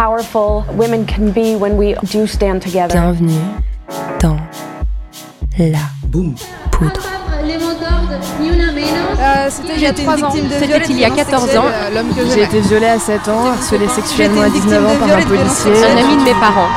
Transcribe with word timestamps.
powerful 0.00 0.64
women 0.78 1.04
can 1.04 1.30
be 1.30 1.54
when 1.54 1.76
we 1.76 1.94
do 2.10 2.26
stand 2.26 2.62
together. 2.62 2.94
Bienvenue 2.94 3.38
dans 4.18 4.38
la 5.58 5.78
poudre. 6.10 6.38
C'était 9.50 9.74
il 9.76 9.82
y 9.82 9.86
a 9.86 9.92
3 9.92 10.24
ans. 10.24 10.30
C'était 10.30 10.84
il 10.88 10.98
y 10.98 11.04
a 11.04 11.10
14 11.10 11.56
ans. 11.56 11.64
Que 12.16 12.24
J'ai 12.34 12.44
été 12.44 12.60
violée 12.60 12.86
à 12.86 12.98
7 12.98 13.28
ans, 13.28 13.44
harcelée 13.48 13.88
sexuellement 13.88 14.40
à 14.40 14.48
19 14.48 14.86
ans 14.86 14.98
par 14.98 15.18
un 15.18 15.22
policier. 15.22 15.72
Un 15.84 15.96
ami 15.98 16.16
de 16.16 16.24
mes 16.24 16.40
parents. 16.40 16.70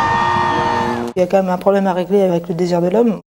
Il 1.15 1.19
y 1.19 1.23
a 1.23 1.27
quand 1.27 1.37
même 1.37 1.49
un 1.49 1.57
problème 1.57 1.87
à 1.87 1.93
régler 1.93 2.23
avec 2.23 2.49
le 2.49 2.55
désir 2.55 2.81
de 2.81 2.89
l'homme. 2.89 3.21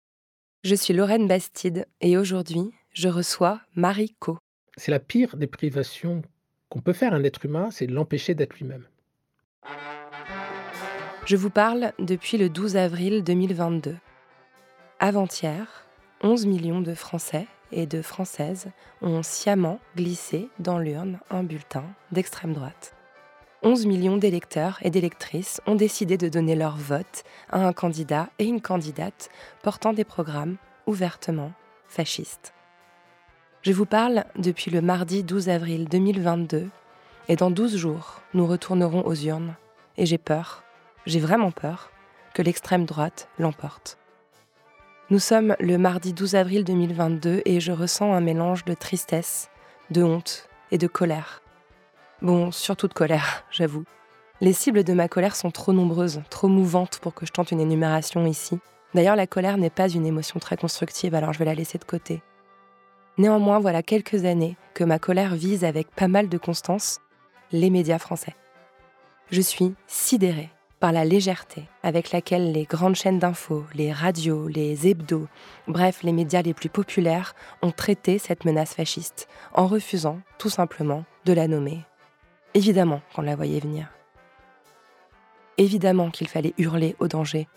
Je 0.63 0.73
suis 0.73 0.96
Lorraine 0.96 1.27
Bastide 1.27 1.85
et 2.02 2.18
aujourd'hui, 2.18 2.71
je 2.94 3.10
reçois 3.10 3.60
Marie 3.76 4.16
Co. 4.20 4.40
C'est 4.76 4.90
la 4.90 4.99
pire 4.99 5.38
des 5.38 5.46
privations 5.46 6.23
qu'on 6.70 6.80
peut 6.80 6.94
faire 6.94 7.13
à 7.13 7.18
un 7.18 7.23
être 7.23 7.46
humain, 7.46 7.70
c'est 7.70 7.85
de 7.85 7.94
l'empêcher 7.94 8.34
d'être 8.34 8.55
lui-même. 8.55 8.85
Je 11.26 11.35
vous 11.35 11.49
parle 11.49 11.94
depuis 11.99 12.38
le 12.38 12.49
12 12.49 12.76
avril 12.76 13.24
2022. 13.24 13.96
Avant-hier, 14.99 15.85
11 16.21 16.46
millions 16.46 16.82
de 16.82 16.93
Français 16.93 17.48
et 17.71 17.85
de 17.85 18.01
Françaises 18.01 18.68
ont 19.01 19.23
sciemment 19.23 19.79
glissé 19.96 20.49
dans 20.60 20.79
l'urne 20.79 21.20
un 21.29 21.43
bulletin 21.43 21.85
d'extrême 22.12 22.54
droite. 22.54 22.93
11 23.63 23.85
millions 23.85 24.18
d'électeurs 24.18 24.79
et 24.82 24.90
d'électrices 24.90 25.62
ont 25.66 25.76
décidé 25.76 26.18
de 26.18 26.27
donner 26.27 26.55
leur 26.55 26.76
vote 26.76 27.23
à 27.49 27.66
un 27.66 27.71
candidat 27.71 28.29
et 28.38 28.45
une 28.45 28.62
candidate 28.62 29.29
portant 29.63 29.93
des 29.93 30.04
programmes 30.04 30.57
ouvertement 30.85 31.54
fascistes. 31.88 32.54
Je 33.62 33.71
vous 33.71 33.85
parle 33.85 34.26
depuis 34.38 34.71
le 34.71 34.82
mardi 34.82 35.23
12 35.23 35.48
avril 35.48 35.88
2022 35.88 36.70
et 37.29 37.35
dans 37.35 37.52
12 37.52 37.77
jours, 37.77 38.21
nous 38.34 38.46
retournerons 38.46 39.05
aux 39.05 39.16
urnes 39.16 39.55
et 39.98 40.05
j'ai 40.05 40.18
peur, 40.18 40.63
j'ai 41.05 41.20
vraiment 41.20 41.52
peur, 41.52 41.91
que 42.34 42.41
l'extrême 42.41 42.85
droite 42.85 43.29
l'emporte. 43.40 43.98
Nous 45.10 45.20
sommes 45.20 45.55
le 45.60 45.77
mardi 45.77 46.13
12 46.13 46.35
avril 46.35 46.63
2022 46.63 47.44
et 47.46 47.60
je 47.60 47.71
ressens 47.71 48.13
un 48.13 48.21
mélange 48.21 48.66
de 48.66 48.74
tristesse, 48.74 49.49
de 49.91 50.04
honte 50.04 50.49
et 50.71 50.77
de 50.77 50.88
colère. 50.88 51.41
Bon, 52.21 52.51
surtout 52.51 52.88
de 52.88 52.94
colère, 52.94 53.46
j'avoue. 53.51 53.84
Les 54.41 54.54
cibles 54.54 54.84
de 54.84 54.94
ma 54.94 55.07
colère 55.07 55.35
sont 55.35 55.51
trop 55.51 55.71
nombreuses, 55.71 56.21
trop 56.29 56.48
mouvantes 56.48 56.99
pour 56.99 57.13
que 57.13 57.26
je 57.26 57.32
tente 57.32 57.51
une 57.51 57.60
énumération 57.60 58.26
ici. 58.26 58.60
D'ailleurs, 58.94 59.16
la 59.16 59.27
colère 59.27 59.57
n'est 59.57 59.70
pas 59.70 59.88
une 59.88 60.05
émotion 60.05 60.40
très 60.40 60.57
constructive, 60.57 61.16
alors 61.16 61.34
je 61.34 61.40
vais 61.40 61.46
la 61.46 61.55
laisser 61.55 61.77
de 61.77 61.84
côté. 61.84 62.21
Néanmoins, 63.18 63.60
voilà 63.60 63.84
quelques 63.84 64.25
années 64.25 64.57
que 64.74 64.84
ma 64.84 65.00
colère 65.00 65.35
vise 65.35 65.63
avec 65.63 65.90
pas 65.91 66.07
mal 66.07 66.29
de 66.29 66.38
constance 66.38 67.00
les 67.53 67.69
médias 67.69 68.00
français. 68.00 68.35
Je 69.31 69.40
suis 69.40 69.73
sidérée 69.88 70.50
par 70.79 70.91
la 70.91 71.06
légèreté 71.06 71.63
avec 71.84 72.12
laquelle 72.12 72.51
les 72.51 72.66
grandes 72.66 72.95
chaînes 72.95 73.19
d'infos, 73.19 73.63
les 73.73 73.94
radios, 73.94 74.47
les 74.47 74.88
hebdos, 74.88 75.28
bref, 75.68 76.03
les 76.03 76.12
médias 76.12 76.41
les 76.41 76.53
plus 76.53 76.68
populaires 76.68 77.35
ont 77.61 77.72
traité 77.72 78.17
cette 78.17 78.44
menace 78.44 78.73
fasciste 78.73 79.29
en 79.53 79.67
refusant 79.67 80.19
tout 80.39 80.50
simplement 80.50 81.05
de 81.25 81.31
la 81.31 81.47
nommer. 81.47 81.79
Évidemment 82.55 83.01
qu'on 83.16 83.22
la 83.22 83.35
voyait 83.35 83.61
venir. 83.61 83.88
Évidemment 85.57 86.09
qu'il 86.09 86.28
fallait 86.28 86.55
hurler 86.57 86.95
au 86.99 87.07
danger. 87.07 87.47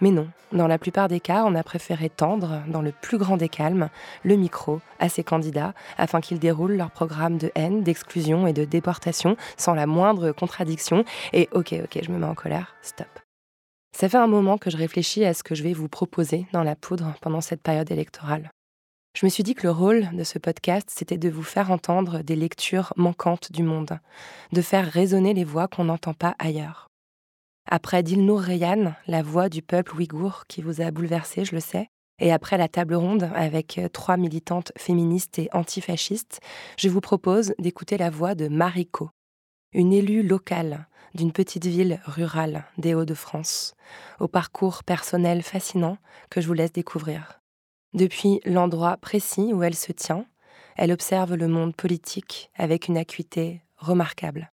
Mais 0.00 0.10
non, 0.10 0.28
dans 0.52 0.66
la 0.66 0.78
plupart 0.78 1.08
des 1.08 1.20
cas, 1.20 1.44
on 1.46 1.54
a 1.54 1.62
préféré 1.62 2.08
tendre, 2.08 2.62
dans 2.68 2.82
le 2.82 2.92
plus 2.92 3.18
grand 3.18 3.36
des 3.36 3.48
calmes, 3.48 3.88
le 4.24 4.36
micro 4.36 4.80
à 4.98 5.08
ces 5.08 5.22
candidats 5.22 5.74
afin 5.98 6.20
qu'ils 6.20 6.38
déroulent 6.38 6.76
leur 6.76 6.90
programme 6.90 7.38
de 7.38 7.52
haine, 7.54 7.82
d'exclusion 7.82 8.46
et 8.46 8.52
de 8.52 8.64
déportation 8.64 9.36
sans 9.56 9.74
la 9.74 9.86
moindre 9.86 10.32
contradiction. 10.32 11.04
Et 11.32 11.48
ok, 11.52 11.74
ok, 11.84 12.00
je 12.02 12.10
me 12.10 12.18
mets 12.18 12.26
en 12.26 12.34
colère, 12.34 12.74
stop. 12.82 13.08
Ça 13.96 14.08
fait 14.08 14.18
un 14.18 14.26
moment 14.26 14.56
que 14.56 14.70
je 14.70 14.76
réfléchis 14.76 15.24
à 15.24 15.34
ce 15.34 15.42
que 15.42 15.54
je 15.54 15.62
vais 15.62 15.72
vous 15.72 15.88
proposer 15.88 16.46
dans 16.52 16.62
la 16.62 16.76
poudre 16.76 17.14
pendant 17.20 17.40
cette 17.40 17.62
période 17.62 17.90
électorale. 17.90 18.50
Je 19.16 19.26
me 19.26 19.30
suis 19.30 19.42
dit 19.42 19.54
que 19.54 19.66
le 19.66 19.72
rôle 19.72 20.08
de 20.12 20.24
ce 20.24 20.38
podcast, 20.38 20.88
c'était 20.90 21.18
de 21.18 21.28
vous 21.28 21.42
faire 21.42 21.70
entendre 21.70 22.22
des 22.22 22.36
lectures 22.36 22.92
manquantes 22.96 23.50
du 23.50 23.64
monde, 23.64 23.98
de 24.52 24.62
faire 24.62 24.86
résonner 24.86 25.34
les 25.34 25.44
voix 25.44 25.66
qu'on 25.66 25.84
n'entend 25.84 26.14
pas 26.14 26.36
ailleurs. 26.38 26.89
Après 27.72 28.02
Dilnour 28.02 28.40
Reyhan, 28.40 28.94
la 29.06 29.22
voix 29.22 29.48
du 29.48 29.62
peuple 29.62 29.94
ouïghour 29.94 30.42
qui 30.48 30.60
vous 30.60 30.80
a 30.80 30.90
bouleversé, 30.90 31.44
je 31.44 31.54
le 31.54 31.60
sais, 31.60 31.88
et 32.18 32.32
après 32.32 32.58
la 32.58 32.66
table 32.66 32.96
ronde 32.96 33.30
avec 33.32 33.78
euh, 33.78 33.88
trois 33.88 34.16
militantes 34.16 34.72
féministes 34.76 35.38
et 35.38 35.48
antifascistes, 35.52 36.40
je 36.76 36.88
vous 36.88 37.00
propose 37.00 37.54
d'écouter 37.60 37.96
la 37.96 38.10
voix 38.10 38.34
de 38.34 38.48
Mariko, 38.48 39.10
une 39.72 39.92
élue 39.92 40.24
locale 40.24 40.88
d'une 41.14 41.30
petite 41.30 41.66
ville 41.66 42.00
rurale 42.06 42.64
des 42.76 42.94
Hauts-de-France, 42.94 43.74
au 44.18 44.26
parcours 44.26 44.82
personnel 44.82 45.44
fascinant 45.44 45.96
que 46.28 46.40
je 46.40 46.48
vous 46.48 46.54
laisse 46.54 46.72
découvrir. 46.72 47.40
Depuis 47.94 48.40
l'endroit 48.44 48.96
précis 48.96 49.52
où 49.54 49.62
elle 49.62 49.76
se 49.76 49.92
tient, 49.92 50.26
elle 50.76 50.90
observe 50.90 51.36
le 51.36 51.46
monde 51.46 51.76
politique 51.76 52.50
avec 52.56 52.88
une 52.88 52.98
acuité 52.98 53.62
remarquable. 53.76 54.50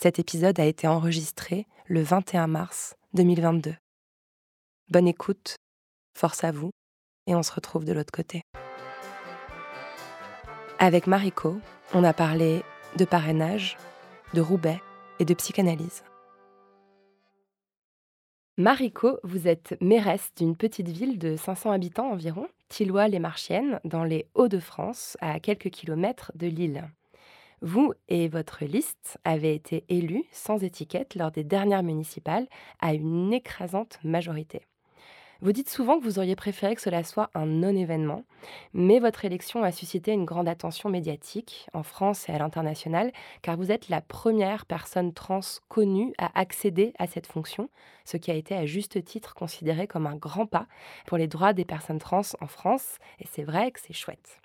Cet 0.00 0.18
épisode 0.18 0.60
a 0.60 0.66
été 0.66 0.86
enregistré 0.86 1.66
le 1.90 2.02
21 2.02 2.48
mars 2.48 2.96
2022. 3.14 3.74
Bonne 4.90 5.08
écoute, 5.08 5.56
force 6.14 6.44
à 6.44 6.52
vous, 6.52 6.70
et 7.26 7.34
on 7.34 7.42
se 7.42 7.50
retrouve 7.50 7.86
de 7.86 7.94
l'autre 7.94 8.12
côté. 8.12 8.42
Avec 10.78 11.06
Mariko, 11.06 11.58
on 11.94 12.04
a 12.04 12.12
parlé 12.12 12.62
de 12.98 13.06
parrainage, 13.06 13.78
de 14.34 14.42
Roubaix 14.42 14.82
et 15.18 15.24
de 15.24 15.32
psychanalyse. 15.32 16.04
Mariko, 18.58 19.18
vous 19.24 19.48
êtes 19.48 19.80
mairesse 19.80 20.30
d'une 20.36 20.56
petite 20.56 20.88
ville 20.88 21.18
de 21.18 21.36
500 21.36 21.70
habitants 21.70 22.10
environ, 22.10 22.48
Tilloy-les-Marchiennes, 22.68 23.80
dans 23.84 24.04
les 24.04 24.28
Hauts-de-France, 24.34 25.16
à 25.20 25.40
quelques 25.40 25.70
kilomètres 25.70 26.32
de 26.34 26.48
Lille. 26.48 26.90
Vous 27.60 27.92
et 28.08 28.28
votre 28.28 28.64
liste 28.64 29.18
avez 29.24 29.52
été 29.52 29.84
élus 29.88 30.24
sans 30.30 30.62
étiquette 30.62 31.16
lors 31.16 31.32
des 31.32 31.42
dernières 31.42 31.82
municipales 31.82 32.46
à 32.80 32.94
une 32.94 33.32
écrasante 33.32 33.98
majorité. 34.04 34.62
Vous 35.40 35.52
dites 35.52 35.68
souvent 35.68 35.98
que 35.98 36.04
vous 36.04 36.18
auriez 36.18 36.34
préféré 36.36 36.74
que 36.74 36.80
cela 36.80 37.04
soit 37.04 37.30
un 37.34 37.46
non-événement, 37.46 38.24
mais 38.74 38.98
votre 38.98 39.24
élection 39.24 39.62
a 39.62 39.70
suscité 39.70 40.12
une 40.12 40.24
grande 40.24 40.48
attention 40.48 40.88
médiatique 40.88 41.68
en 41.72 41.84
France 41.84 42.28
et 42.28 42.32
à 42.32 42.38
l'international, 42.38 43.12
car 43.42 43.56
vous 43.56 43.70
êtes 43.70 43.88
la 43.88 44.00
première 44.00 44.66
personne 44.66 45.12
trans 45.12 45.40
connue 45.68 46.12
à 46.18 46.36
accéder 46.38 46.92
à 46.98 47.06
cette 47.06 47.26
fonction, 47.26 47.70
ce 48.04 48.16
qui 48.16 48.32
a 48.32 48.34
été 48.34 48.56
à 48.56 48.66
juste 48.66 49.04
titre 49.04 49.34
considéré 49.34 49.86
comme 49.86 50.08
un 50.08 50.16
grand 50.16 50.46
pas 50.46 50.66
pour 51.06 51.18
les 51.18 51.28
droits 51.28 51.52
des 51.52 51.64
personnes 51.64 52.00
trans 52.00 52.22
en 52.40 52.46
France, 52.48 52.98
et 53.20 53.26
c'est 53.30 53.44
vrai 53.44 53.70
que 53.70 53.80
c'est 53.80 53.92
chouette. 53.92 54.40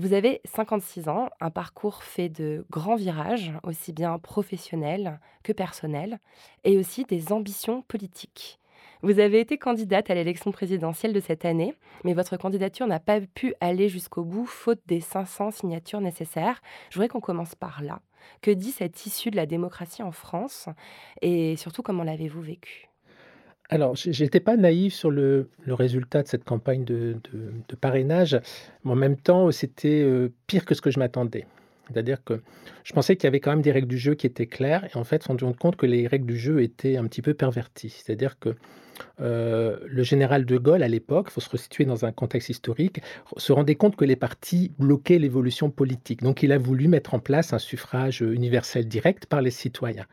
Vous 0.00 0.14
avez 0.14 0.40
56 0.46 1.10
ans, 1.10 1.28
un 1.42 1.50
parcours 1.50 2.02
fait 2.02 2.30
de 2.30 2.64
grands 2.70 2.96
virages, 2.96 3.52
aussi 3.64 3.92
bien 3.92 4.18
professionnels 4.18 5.20
que 5.42 5.52
personnels, 5.52 6.20
et 6.64 6.78
aussi 6.78 7.04
des 7.04 7.32
ambitions 7.32 7.82
politiques. 7.82 8.58
Vous 9.02 9.18
avez 9.18 9.40
été 9.40 9.58
candidate 9.58 10.08
à 10.08 10.14
l'élection 10.14 10.52
présidentielle 10.52 11.12
de 11.12 11.20
cette 11.20 11.44
année, 11.44 11.74
mais 12.02 12.14
votre 12.14 12.38
candidature 12.38 12.86
n'a 12.86 12.98
pas 12.98 13.20
pu 13.20 13.52
aller 13.60 13.90
jusqu'au 13.90 14.24
bout 14.24 14.46
faute 14.46 14.80
des 14.86 15.02
500 15.02 15.50
signatures 15.50 16.00
nécessaires. 16.00 16.62
Je 16.88 16.94
voudrais 16.94 17.08
qu'on 17.08 17.20
commence 17.20 17.54
par 17.54 17.82
là. 17.82 18.00
Que 18.40 18.50
dit 18.50 18.72
cette 18.72 19.04
issue 19.04 19.30
de 19.30 19.36
la 19.36 19.44
démocratie 19.44 20.02
en 20.02 20.12
France 20.12 20.70
et 21.20 21.56
surtout 21.56 21.82
comment 21.82 22.04
l'avez-vous 22.04 22.40
vécu 22.40 22.89
Alors, 23.72 23.94
je 23.94 24.24
n'étais 24.24 24.40
pas 24.40 24.56
naïf 24.56 24.92
sur 24.92 25.12
le, 25.12 25.48
résultat 25.68 26.24
de 26.24 26.28
cette 26.28 26.42
campagne 26.42 26.84
de 26.84 27.16
parrainage, 27.80 28.38
mais 28.84 28.90
en 28.90 28.96
même 28.96 29.16
temps, 29.16 29.50
c'était 29.52 30.02
euh, 30.02 30.32
pire 30.48 30.64
que 30.64 30.74
ce 30.74 30.82
que 30.82 30.90
je 30.90 30.98
m'attendais. 30.98 31.46
C'est-à-dire 31.88 32.22
que 32.24 32.40
je 32.82 32.92
pensais 32.92 33.16
qu'il 33.16 33.24
y 33.24 33.28
avait 33.28 33.38
quand 33.38 33.50
même 33.50 33.62
des 33.62 33.70
règles 33.70 33.86
du 33.86 33.98
jeu 33.98 34.14
qui 34.14 34.26
étaient 34.26 34.46
claires, 34.46 34.84
et 34.84 34.98
en 34.98 35.04
fait, 35.04 35.24
on 35.28 35.38
se 35.38 35.44
rend 35.44 35.52
compte 35.52 35.76
que 35.76 35.86
les 35.86 36.08
règles 36.08 36.26
du 36.26 36.36
jeu 36.36 36.62
étaient 36.62 36.96
un 36.96 37.06
petit 37.06 37.22
peu 37.22 37.32
perverties. 37.32 37.90
C'est-à-dire 37.90 38.40
que 38.40 38.56
euh, 39.20 39.78
le 39.86 40.02
général 40.02 40.44
de 40.44 40.58
Gaulle, 40.58 40.82
à 40.82 40.88
l'époque, 40.88 41.28
il 41.30 41.32
faut 41.34 41.40
se 41.40 41.50
resituer 41.50 41.84
dans 41.84 42.04
un 42.04 42.10
contexte 42.10 42.48
historique, 42.48 43.00
se 43.36 43.52
rendait 43.52 43.76
compte 43.76 43.94
que 43.94 44.04
les 44.04 44.16
partis 44.16 44.72
bloquaient 44.80 45.20
l'évolution 45.20 45.70
politique. 45.70 46.22
Donc, 46.22 46.42
il 46.42 46.50
a 46.50 46.58
voulu 46.58 46.88
mettre 46.88 47.14
en 47.14 47.20
place 47.20 47.52
un 47.52 47.60
suffrage 47.60 48.20
universel 48.20 48.88
direct 48.88 49.26
par 49.26 49.42
les 49.42 49.52
citoyens. 49.52 50.06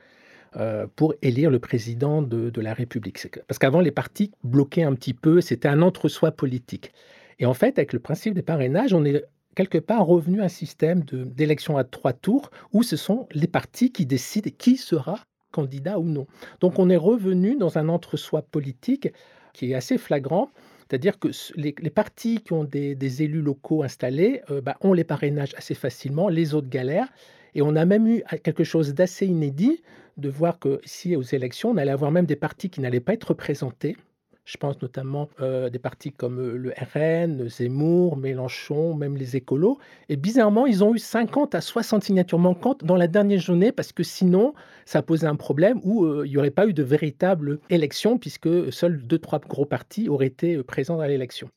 Euh, 0.55 0.88
pour 0.95 1.13
élire 1.21 1.51
le 1.51 1.59
président 1.59 2.21
de, 2.21 2.61
la 2.61 2.73
République. 2.73 3.27
Parce 3.47 3.59
qu'avant, 3.59 3.81
les 3.81 3.91
partis 3.91 4.31
bloquaient 4.44 4.83
un 4.83 4.94
petit 4.94 5.13
peu, 5.13 5.41
c'était 5.41 5.67
un 5.67 5.81
entre-soi 5.81 6.31
politique. 6.31 6.91
Et 7.39 7.45
en 7.45 7.53
fait, 7.53 7.77
avec 7.77 7.94
le 7.94 7.99
principe 7.99 8.33
des 8.33 8.41
parrainages, 8.41 8.94
on 8.94 9.05
est 9.05 9.23
quelque 9.55 9.77
part 9.77 10.05
revenu 10.05 10.41
à 10.41 10.45
un 10.45 10.49
système 10.49 11.03
d'élection 11.03 11.77
à 11.77 11.83
trois 11.83 12.13
tours 12.13 12.51
où 12.73 12.83
ce 12.83 12.95
sont 12.95 13.27
les 13.31 13.47
partis 13.47 13.91
qui 13.91 14.05
décident 14.05 14.51
qui 14.57 14.77
sera 14.77 15.19
candidat 15.51 15.99
ou 15.99 16.03
non. 16.03 16.27
Donc 16.59 16.79
on 16.79 16.89
est 16.89 16.97
revenu 16.97 17.55
dans 17.55 17.77
un 17.77 17.89
entre-soi 17.89 18.41
politique 18.41 19.09
qui 19.53 19.71
est 19.71 19.75
assez 19.75 19.97
flagrant. 19.97 20.50
C'est-à-dire 20.88 21.19
que 21.19 21.29
les, 21.55 21.73
partis 21.89 22.39
qui 22.39 22.53
ont 22.53 22.63
des, 22.63 22.95
des 22.95 23.23
élus 23.23 23.41
locaux 23.41 23.83
installés 23.83 24.41
euh, 24.50 24.61
bah, 24.61 24.77
ont 24.81 24.93
les 24.93 25.03
parrainages 25.03 25.53
assez 25.57 25.73
facilement, 25.73 26.29
les 26.29 26.53
autres 26.53 26.69
galèrent. 26.69 27.11
Et 27.57 27.63
on 27.63 27.75
a 27.75 27.86
même 27.86 28.07
eu 28.07 28.24
quelque 28.44 28.63
chose 28.63 28.94
d'assez 28.94 29.25
inédit 29.25 29.81
de 30.18 30.30
voir 30.30 30.59
que 30.59 30.80
ici 30.86 31.15
aux 31.15 31.24
élections, 31.24 31.71
on 31.71 31.77
allait 31.77 31.92
avoir 31.92 32.12
même 32.12 32.27
des 32.27 32.36
partis 32.36 32.69
qui 32.69 32.81
n'allaient 32.81 33.00
pas 33.00 33.13
être 33.13 33.30
représentés. 33.30 33.98
Je 34.45 34.57
pense 34.57 34.80
notamment 34.80 35.27
euh, 35.42 35.69
des 35.71 35.80
partis 35.80 36.12
comme 36.12 36.39
euh, 36.39 36.56
le 36.56 36.71
RN, 36.94 37.50
Zemmour, 37.50 38.15
Mélenchon, 38.15 38.94
même 38.94 39.18
les 39.18 39.36
écolos. 39.36 39.80
Et 40.07 40.18
bizarrement, 40.18 40.68
ils 40.68 40.83
ont 40.83 40.94
eu 40.94 41.00
50 41.00 41.56
à 41.56 41.59
60 41.59 42.04
signatures 42.04 42.38
manquantes 42.38 42.86
dans 42.86 42.95
la 42.95 43.07
dernière 43.07 43.39
journée 43.39 43.71
parce 43.71 43.92
que 43.92 44.03
sinon, 44.03 44.53
ça 44.86 45.01
posait 45.01 45.27
un 45.27 45.36
problème 45.36 45.81
où 45.83 46.06
euh, 46.06 46.27
il 46.27 46.30
n'y 46.30 46.38
aurait 46.38 46.51
pas 46.51 46.68
eu 46.68 46.74
de 46.74 46.83
véritable 46.83 47.60
élection 47.71 48.19
puisque 48.19 48.71
seuls 48.71 49.01
deux, 49.01 49.19
trois 49.19 49.39
gros 49.39 49.65
partis 49.65 50.10
auraient 50.10 50.27
été 50.27 50.57
euh, 50.57 50.63
présents 50.63 51.00
à 51.00 51.07
l'élection. 51.07 51.50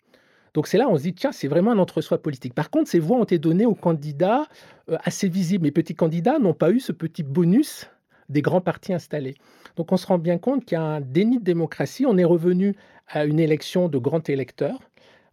Donc 0.55 0.67
c'est 0.67 0.79
là 0.79 0.89
on 0.89 0.97
se 0.97 1.03
dit, 1.03 1.15
tiens, 1.15 1.33
c'est 1.33 1.49
vraiment 1.49 1.71
un 1.73 1.79
entre-soi 1.79 2.19
politique. 2.19 2.55
Par 2.55 2.71
contre, 2.71 2.89
ces 2.91 2.99
voix 2.99 3.19
ont 3.19 3.25
été 3.25 3.39
données 3.39 3.67
aux 3.67 3.75
candidats 3.75 4.47
euh, 4.91 4.97
assez 5.05 5.29
visibles. 5.29 5.65
Les 5.67 5.71
petits 5.73 5.95
candidats 5.95 6.39
n'ont 6.39 6.55
pas 6.55 6.71
eu 6.71 6.81
ce 6.81 6.93
petit 6.93 7.23
bonus 7.23 7.89
des 8.29 8.43
grands 8.43 8.61
partis 8.61 8.93
installés. 8.93 9.35
Donc 9.77 9.93
on 9.93 9.97
se 9.97 10.07
rend 10.07 10.19
bien 10.19 10.39
compte 10.39 10.65
qu'il 10.65 10.77
y 10.77 10.79
a 10.79 10.83
un 10.85 11.01
déni 11.01 11.39
de 11.39 11.45
démocratie. 11.45 12.07
On 12.07 12.17
est 12.17 12.25
revenu 12.25 12.75
à 13.09 13.25
une 13.25 13.41
élection 13.41 13.89
de 13.89 13.99
grands 13.99 14.23
électeurs 14.29 14.79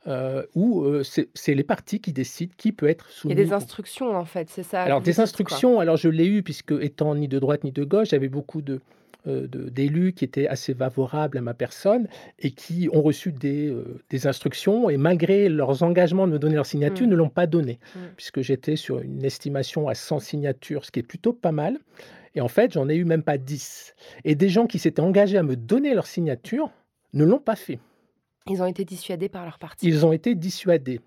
euh, 0.08 0.44
où 0.56 0.81
euh, 0.84 1.04
c'est 1.04 1.54
les 1.54 1.63
partis 1.63 2.00
qui 2.00 2.13
décident 2.13 2.54
qui 2.58 2.72
peut 2.72 2.88
être 2.88 3.06
Il 3.10 3.13
y 3.13 3.16
soumis. 3.20 3.34
a 3.34 3.36
des 3.36 3.54
instructions 3.54 4.16
en 4.16 4.25
fait, 4.25 4.50
c'est 4.50 4.63
ça. 4.63 4.81
alors, 4.84 5.02
des 5.02 5.20
instructions, 5.20 5.80
alors 5.80 5.98
je 5.98 6.08
l'ai 6.10 6.25
eu, 6.28 6.44
puisque 6.44 6.72
étant 6.80 7.13
ni 7.13 7.28
de 7.28 7.40
droite 7.40 7.63
ni 7.63 7.72
de 7.72 7.84
gauche, 7.84 8.10
j'avais 8.10 8.30
beaucoup 8.30 8.62
de- 8.62 8.80
d'élus 9.27 10.13
qui 10.13 10.24
étaient 10.25 10.47
assez 10.47 10.74
favorables 10.74 11.38
à 11.38 11.41
ma 11.41 11.53
personne 11.53 12.07
et 12.39 12.51
qui 12.51 12.89
ont 12.94 13.01
reçu 13.01 13.31
des, 13.31 13.68
euh, 13.69 14.00
des 14.09 14.27
instructions 14.27 14.89
et 14.89 14.97
malgré 14.97 15.50
leurs 15.50 15.83
engagements 15.83 16.27
de 16.27 16.33
me 16.33 16.39
donner 16.39 16.56
leur 16.56 16.65
signature, 16.65 17.06
Mm. 17.06 17.09
ne 17.09 17.15
l'ont 17.15 17.29
pas 17.29 17.47
donné, 17.47 17.79
Mm. 17.95 18.00
puisque 18.15 18.41
j'étais 18.41 18.75
sur 18.75 19.00
une 19.00 19.24
estimation 19.25 19.88
à 19.88 19.95
100 19.95 20.19
signatures, 20.19 20.85
ce 20.85 20.91
qui 20.91 21.00
est 21.00 21.03
plutôt 21.03 21.33
pas 21.33 21.51
mal. 21.51 21.77
Et 22.35 22.41
en 22.41 22.47
fait, 22.47 22.74
j'en 22.74 22.88
ai 22.88 22.95
eu 22.95 23.03
même 23.06 23.24
pas 23.24 23.38
10. 23.38 23.95
Et 24.24 24.35
des 24.35 24.50
gens 24.50 24.68
qui 24.68 24.79
s'étaient 24.79 25.01
engagés 25.01 25.38
à 25.38 25.44
me 25.44 25.56
donner 25.56 25.94
leur 25.95 26.06
signature 26.07 26.69
ne 27.13 27.24
l'ont 27.25 27.39
pas 27.39 27.56
fait. 27.56 27.79
Ils 28.50 28.62
ont 28.62 28.65
été 28.68 28.85
dissuadés 28.85 29.27
par 29.27 29.44
leur 29.44 29.57
parti. 29.59 29.88
Ils 29.88 30.06
ont 30.06 30.13
été 30.13 30.35
dissuadés. 30.35 31.01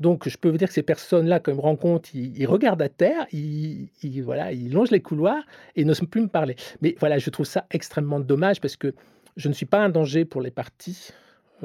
Donc, 0.00 0.28
je 0.28 0.36
peux 0.36 0.48
vous 0.48 0.56
dire 0.58 0.68
que 0.68 0.74
ces 0.74 0.82
personnes-là, 0.82 1.40
quand 1.40 1.52
ils 1.52 1.56
me 1.56 1.60
rencontrent, 1.60 2.08
ils, 2.14 2.46
regardent 2.46 2.82
à 2.82 2.88
terre, 2.88 3.26
ils, 3.32 3.88
voilà, 4.22 4.52
ils 4.52 4.72
longent 4.72 4.90
les 4.90 5.00
couloirs 5.00 5.42
et 5.76 5.84
n'osent 5.84 6.02
plus 6.08 6.20
me 6.20 6.28
parler. 6.28 6.56
Mais 6.82 6.96
voilà, 7.00 7.18
je 7.18 7.30
trouve 7.30 7.46
ça 7.46 7.66
extrêmement 7.70 8.20
dommage 8.20 8.60
parce 8.60 8.76
que 8.76 8.94
je 9.36 9.48
ne 9.48 9.54
suis 9.54 9.66
pas 9.66 9.78
un 9.78 9.88
danger 9.88 10.24
pour 10.24 10.40
les 10.40 10.50
partis. 10.50 11.10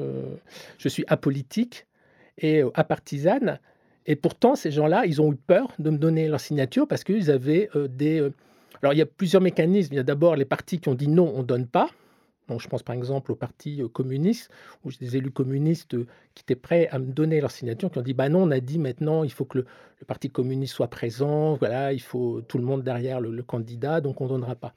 Euh, 0.00 0.22
je 0.78 0.88
suis 0.88 1.04
apolitique 1.06 1.86
et 2.38 2.62
euh, 2.62 2.70
apartisane. 2.74 3.60
Et 4.06 4.16
pourtant, 4.16 4.54
ces 4.54 4.70
gens-là, 4.70 5.06
ils 5.06 5.22
ont 5.22 5.32
eu 5.32 5.36
peur 5.36 5.72
de 5.78 5.90
me 5.90 5.98
donner 5.98 6.28
leur 6.28 6.40
signature 6.40 6.86
parce 6.88 7.04
qu'ils 7.04 7.30
avaient 7.30 7.70
euh, 7.76 7.88
des... 7.88 8.28
Alors, 8.82 8.92
il 8.92 8.98
y 8.98 9.02
a 9.02 9.06
plusieurs 9.06 9.42
mécanismes. 9.42 9.94
Il 9.94 9.96
y 9.96 10.00
a 10.00 10.04
d'abord 10.04 10.36
les 10.36 10.44
partis 10.44 10.78
qui 10.78 10.88
ont 10.88 10.94
dit 10.94 11.08
non, 11.08 11.32
on 11.34 11.38
ne 11.38 11.46
donne 11.46 11.66
pas. 11.66 11.88
Donc, 12.48 12.60
je 12.60 12.68
pense 12.68 12.82
par 12.82 12.94
exemple 12.94 13.32
au 13.32 13.34
parti 13.34 13.82
euh, 13.82 13.88
communiste, 13.88 14.50
où 14.84 14.90
j'ai 14.90 14.98
des 14.98 15.16
élus 15.16 15.30
communistes 15.30 15.94
euh, 15.94 16.06
qui 16.34 16.42
étaient 16.42 16.54
prêts 16.54 16.88
à 16.88 16.98
me 16.98 17.06
donner 17.06 17.40
leur 17.40 17.50
signature, 17.50 17.90
qui 17.90 17.98
ont 17.98 18.02
dit 18.02 18.14
bah 18.14 18.28
non, 18.28 18.42
on 18.42 18.50
a 18.50 18.60
dit 18.60 18.78
maintenant 18.78 19.24
il 19.24 19.32
faut 19.32 19.44
que 19.44 19.58
le, 19.58 19.66
parti 20.06 20.28
communiste 20.28 20.74
soit 20.74 20.88
présent, 20.88 21.54
voilà, 21.54 21.94
il 21.94 22.00
faut 22.02 22.42
tout 22.42 22.58
le 22.58 22.64
monde 22.64 22.82
derrière 22.82 23.20
le, 23.20 23.42
candidat, 23.42 24.02
donc 24.02 24.20
on 24.20 24.24
ne 24.24 24.30
donnera 24.30 24.54
pas. 24.54 24.74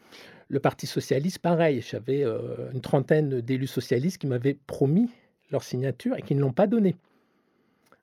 Le 0.48 0.60
parti 0.62 0.88
socialiste, 0.88 1.40
pareil, 1.40 1.82
j'avais 1.82 2.24
euh, 2.24 2.72
une 2.74 2.80
trentaine 2.80 3.42
d'élus 3.42 3.68
socialistes 3.68 4.20
qui 4.20 4.28
m'avaient 4.28 4.58
promis 4.68 5.10
leur 5.52 5.64
signature 5.64 6.16
et 6.18 6.22
qui 6.22 6.36
ne 6.36 6.40
l'ont 6.40 6.54
pas 6.54 6.68
donné. 6.68 6.96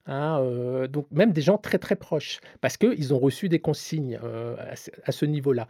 Hein, 0.06 0.40
euh, 0.42 0.86
donc 0.86 1.06
même 1.10 1.32
des 1.32 1.40
gens 1.40 1.56
très 1.56 1.78
très 1.78 1.96
proches, 1.96 2.40
parce 2.60 2.76
qu'ils 2.76 3.14
ont 3.14 3.18
reçu 3.18 3.48
des 3.48 3.58
consignes 3.58 4.18
euh, 4.22 4.54
à 4.58 4.76
ce, 4.76 4.90
à 5.04 5.12
ce 5.12 5.24
niveau-là. 5.24 5.66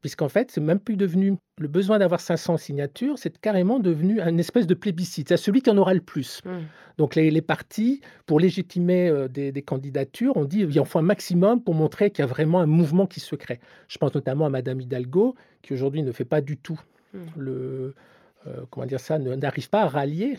Puisqu'en 0.00 0.28
fait, 0.28 0.50
c'est 0.50 0.60
même 0.60 0.80
plus 0.80 0.96
devenu 0.96 1.36
le 1.58 1.68
besoin 1.68 1.98
d'avoir 1.98 2.20
500 2.20 2.56
signatures, 2.56 3.18
c'est 3.18 3.38
carrément 3.38 3.78
devenu 3.78 4.20
une 4.20 4.40
espèce 4.40 4.66
de 4.66 4.74
plébiscite. 4.74 5.28
C'est 5.28 5.36
celui 5.36 5.60
qui 5.62 5.70
en 5.70 5.76
aura 5.76 5.94
le 5.94 6.00
plus. 6.00 6.40
Mm. 6.44 6.50
Donc 6.98 7.14
les, 7.14 7.30
les 7.30 7.42
partis, 7.42 8.00
pour 8.26 8.40
légitimer 8.40 9.08
euh, 9.08 9.28
des, 9.28 9.52
des 9.52 9.62
candidatures, 9.62 10.36
on 10.36 10.44
dit 10.44 10.60
il 10.60 10.80
en 10.80 10.84
faut 10.84 10.98
un 10.98 11.02
maximum 11.02 11.62
pour 11.62 11.74
montrer 11.74 12.10
qu'il 12.10 12.22
y 12.22 12.28
a 12.28 12.30
vraiment 12.30 12.60
un 12.60 12.66
mouvement 12.66 13.06
qui 13.06 13.20
se 13.20 13.34
crée. 13.34 13.60
Je 13.88 13.98
pense 13.98 14.14
notamment 14.14 14.46
à 14.46 14.50
Madame 14.50 14.80
Hidalgo, 14.80 15.34
qui 15.62 15.74
aujourd'hui 15.74 16.02
ne 16.02 16.12
fait 16.12 16.24
pas 16.24 16.40
du 16.40 16.56
tout 16.56 16.80
Mm. 17.14 17.18
le, 17.36 17.94
comment 18.70 18.86
dire 18.86 19.00
ça, 19.00 19.18
n'arrive 19.18 19.70
pas 19.70 19.82
à 19.82 19.88
rallier 19.88 20.38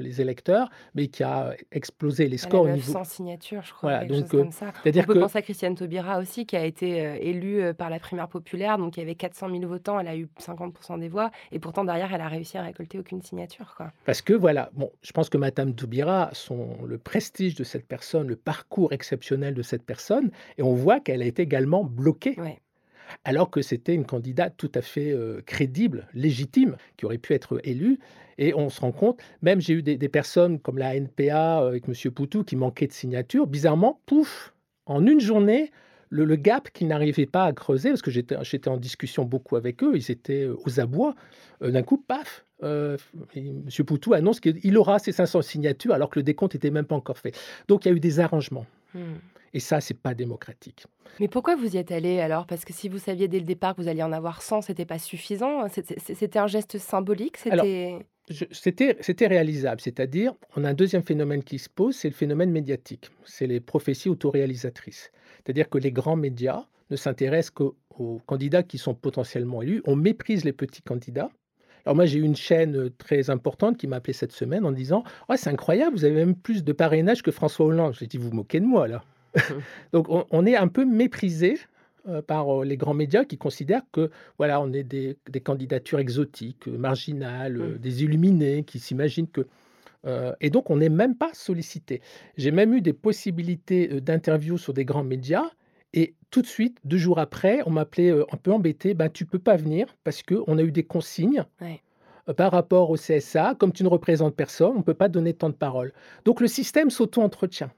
les 0.00 0.20
électeurs, 0.20 0.70
mais 0.94 1.08
qui 1.08 1.22
a 1.22 1.54
explosé 1.72 2.24
les 2.28 2.30
Elle 2.30 2.34
a 2.34 2.38
scores 2.48 2.62
au 2.62 2.68
900 2.68 2.88
niveau. 2.88 3.04
signatures, 3.04 3.62
je 3.62 3.72
crois, 3.72 3.90
Voilà, 3.98 4.06
donc, 4.06 4.34
euh, 4.34 4.38
comme 4.38 4.52
ça. 4.52 4.66
On 4.68 4.82
c'est-à-dire 4.82 5.06
peut 5.06 5.14
que 5.14 5.18
penser 5.20 5.38
à 5.38 5.42
Christiane 5.42 5.74
Taubira 5.74 6.18
aussi, 6.18 6.46
qui 6.46 6.56
a 6.56 6.64
été 6.64 7.04
euh, 7.04 7.16
élue 7.20 7.62
euh, 7.62 7.72
par 7.74 7.90
la 7.90 7.98
primaire 7.98 8.28
populaire, 8.28 8.78
donc 8.78 8.96
il 8.96 9.00
y 9.00 9.02
avait 9.02 9.14
400 9.14 9.48
000 9.50 9.66
votants, 9.66 9.98
elle 10.00 10.08
a 10.08 10.16
eu 10.16 10.28
50% 10.40 10.98
des 11.00 11.08
voix, 11.08 11.30
et 11.52 11.58
pourtant 11.58 11.84
derrière, 11.84 12.12
elle 12.12 12.20
a 12.20 12.28
réussi 12.28 12.58
à 12.58 12.62
récolter 12.62 12.98
aucune 12.98 13.22
signature. 13.22 13.74
Quoi. 13.76 13.92
Parce 14.04 14.22
que 14.22 14.32
voilà, 14.32 14.70
bon, 14.74 14.90
je 15.02 15.12
pense 15.12 15.28
que 15.28 15.38
Madame 15.38 15.74
Toubira, 15.74 16.30
son, 16.32 16.76
le 16.86 16.98
prestige 16.98 17.54
de 17.54 17.64
cette 17.64 17.86
personne, 17.86 18.28
le 18.28 18.36
parcours 18.36 18.92
exceptionnel 18.92 19.54
de 19.54 19.62
cette 19.62 19.84
personne, 19.84 20.30
et 20.58 20.62
on 20.62 20.74
voit 20.74 21.00
qu'elle 21.00 21.22
a 21.22 21.26
été 21.26 21.42
également 21.42 21.84
bloquée, 21.84 22.34
Ouais. 22.38 22.58
Alors 23.24 23.50
que 23.50 23.62
c'était 23.62 23.94
une 23.94 24.04
candidate 24.04 24.54
tout 24.56 24.70
à 24.74 24.82
fait 24.82 25.12
euh, 25.12 25.40
crédible, 25.46 26.08
légitime, 26.14 26.76
qui 26.96 27.06
aurait 27.06 27.18
pu 27.18 27.34
être 27.34 27.60
élue. 27.64 27.98
Et 28.38 28.54
on 28.54 28.68
se 28.68 28.80
rend 28.80 28.92
compte, 28.92 29.20
même 29.42 29.60
j'ai 29.60 29.74
eu 29.74 29.82
des, 29.82 30.08
personnes 30.08 30.58
comme 30.58 30.78
la 30.78 30.96
NPA 30.96 31.62
euh, 31.62 31.68
avec 31.68 31.88
M. 31.88 32.10
Poutou 32.10 32.42
qui 32.42 32.56
manquaient 32.56 32.88
de 32.88 32.92
signatures, 32.92 33.46
bizarrement, 33.46 34.00
pouf, 34.06 34.54
en 34.86 35.06
une 35.06 35.20
journée, 35.20 35.70
le, 36.10 36.36
gap 36.36 36.70
qu'ils 36.70 36.88
n'arrivaient 36.88 37.26
pas 37.26 37.44
à 37.44 37.52
creuser, 37.52 37.90
parce 37.90 38.02
que 38.02 38.10
j'étais 38.10 38.68
en 38.68 38.76
discussion 38.76 39.24
beaucoup 39.24 39.56
avec 39.56 39.82
eux, 39.82 39.92
ils 39.94 40.10
étaient 40.10 40.44
euh, 40.44 40.56
aux 40.64 40.80
abois, 40.80 41.14
d'un 41.60 41.82
coup, 41.82 41.96
paf, 41.96 42.44
euh, 42.62 42.96
M. 43.36 43.68
Poutou 43.86 44.14
annonce 44.14 44.40
qu'il 44.40 44.78
aura 44.78 44.98
ses 44.98 45.12
500 45.12 45.42
signatures 45.42 45.92
alors 45.92 46.08
que 46.08 46.18
le 46.18 46.22
décompte 46.22 46.54
n'était 46.54 46.70
même 46.70 46.84
pas 46.86 46.94
encore 46.94 47.18
fait. 47.18 47.36
Donc 47.68 47.84
il 47.84 47.88
y 47.88 47.92
a 47.92 47.94
eu 47.96 48.00
des 48.00 48.20
arrangements. 48.20 48.66
Hmm. 48.94 49.14
Et 49.54 49.60
ça, 49.60 49.80
c'est 49.80 49.94
pas 49.94 50.14
démocratique. 50.14 50.84
Mais 51.20 51.28
pourquoi 51.28 51.54
vous 51.54 51.74
y 51.74 51.78
êtes 51.78 51.92
allé 51.92 52.20
alors? 52.20 52.46
Parce 52.46 52.64
que 52.64 52.72
si 52.72 52.88
vous 52.88 52.98
saviez 52.98 53.28
dès 53.28 53.38
le 53.38 53.44
départ 53.44 53.74
que 53.74 53.80
vous 53.80 53.88
alliez 53.88 54.02
en 54.02 54.12
avoir 54.12 54.42
100, 54.42 54.62
c'était 54.62 54.84
pas 54.84 54.98
suffisant? 54.98 55.66
C'était 55.68 56.38
un 56.38 56.48
geste 56.48 56.78
symbolique? 56.78 57.36
C'était. 57.36 58.00
Réalisable, 59.20 59.80
c'est-à-dire, 59.80 60.34
on 60.56 60.64
a 60.64 60.70
un 60.70 60.74
deuxième 60.74 61.02
phénomène 61.02 61.44
qui 61.44 61.58
se 61.58 61.68
pose, 61.68 61.94
c'est 61.94 62.08
le 62.08 62.14
phénomène 62.14 62.50
médiatique. 62.50 63.10
C'est 63.24 63.46
les 63.46 63.60
prophéties 63.60 64.08
autoréalisatrices. 64.08 65.12
C'est-à-dire 65.36 65.68
que 65.68 65.78
les 65.78 65.92
grands 65.92 66.16
médias 66.16 66.64
ne 66.90 66.96
s'intéressent 66.96 67.50
qu'aux 67.50 67.76
aux 67.98 68.20
candidats 68.26 68.62
qui 68.62 68.78
sont 68.78 68.94
potentiellement 68.94 69.62
élus. 69.62 69.82
On 69.84 69.96
méprise 69.96 70.44
les 70.44 70.52
petits 70.52 70.82
candidats. 70.82 71.30
Alors 71.86 71.96
moi, 71.96 72.06
j'ai 72.06 72.18
eu 72.18 72.22
une 72.22 72.36
chaîne 72.36 72.76
euh, 72.76 72.90
très 72.96 73.30
importante 73.30 73.76
qui 73.76 73.86
m'a 73.86 73.96
appelé 73.96 74.14
cette 74.14 74.32
semaine 74.32 74.64
en 74.64 74.72
disant 74.72 75.04
«Oh, 75.28 75.34
c'est 75.36 75.50
incroyable, 75.50 75.96
vous 75.96 76.04
avez 76.04 76.14
même 76.14 76.34
plus 76.34 76.64
de 76.64 76.72
parrainage 76.72 77.22
que 77.22 77.30
François 77.30 77.66
Hollande». 77.66 77.94
J'ai 77.98 78.06
dit 78.06 78.16
«Vous 78.16 78.30
vous 78.30 78.36
moquez 78.36 78.60
de 78.60 78.64
moi, 78.64 78.88
là». 78.88 79.04
Donc 79.92 80.08
on, 80.08 80.24
on 80.30 80.46
est 80.46 80.56
un 80.56 80.68
peu 80.68 80.84
méprisé 80.84 81.58
euh, 82.08 82.20
par 82.22 82.60
euh, 82.62 82.64
les 82.64 82.76
grands 82.76 82.94
médias 82.94 83.24
qui 83.24 83.38
considèrent 83.38 83.82
que 83.92 84.10
voilà, 84.38 84.60
on 84.60 84.72
est 84.72 84.82
des, 84.84 85.16
des 85.30 85.40
candidatures 85.40 85.98
exotiques, 85.98 86.68
euh, 86.68 86.76
marginales, 86.76 87.56
Mm. 87.58 87.78
des 87.78 88.04
illuminés 88.04 88.62
qui 88.64 88.78
s'imaginent 88.78 89.28
que 89.28 89.46
et 90.40 90.50
donc 90.50 90.68
on 90.68 90.76
n'est 90.76 90.90
même 90.90 91.16
pas 91.16 91.30
sollicité. 91.32 92.02
J'ai 92.36 92.50
même 92.50 92.74
eu 92.74 92.82
des 92.82 92.92
possibilités 92.92 94.02
d'interview 94.02 94.58
sur 94.58 94.74
des 94.74 94.84
grands 94.84 95.02
médias 95.02 95.50
et 95.94 96.14
tout 96.30 96.42
de 96.42 96.46
suite, 96.46 96.76
deux 96.84 96.98
jours 96.98 97.18
après, 97.18 97.60
on 97.64 97.70
m'appelait 97.70 98.10
un 98.10 98.36
peu 98.36 98.52
embêté, 98.52 98.92
ben 98.92 99.08
tu 99.08 99.24
peux 99.24 99.38
pas 99.38 99.56
venir 99.56 99.86
parce 100.04 100.22
que 100.22 100.34
on 100.46 100.58
a 100.58 100.62
eu 100.62 100.72
des 100.72 100.82
consignes 100.84 101.46
Ouais. 101.58 101.80
par 102.36 102.52
rapport 102.52 102.90
au 102.90 102.96
CSA, 102.96 103.54
comme 103.58 103.72
tu 103.72 103.82
ne 103.82 103.88
représentes 103.88 104.36
personne, 104.36 104.72
on 104.74 104.78
ne 104.80 104.82
peut 104.82 104.92
pas 104.92 105.08
donner 105.08 105.32
tant 105.32 105.48
de 105.48 105.54
parole. 105.54 105.94
Donc 106.26 106.42
le 106.42 106.48
système 106.48 106.90
s'auto-entretient. 106.90 107.70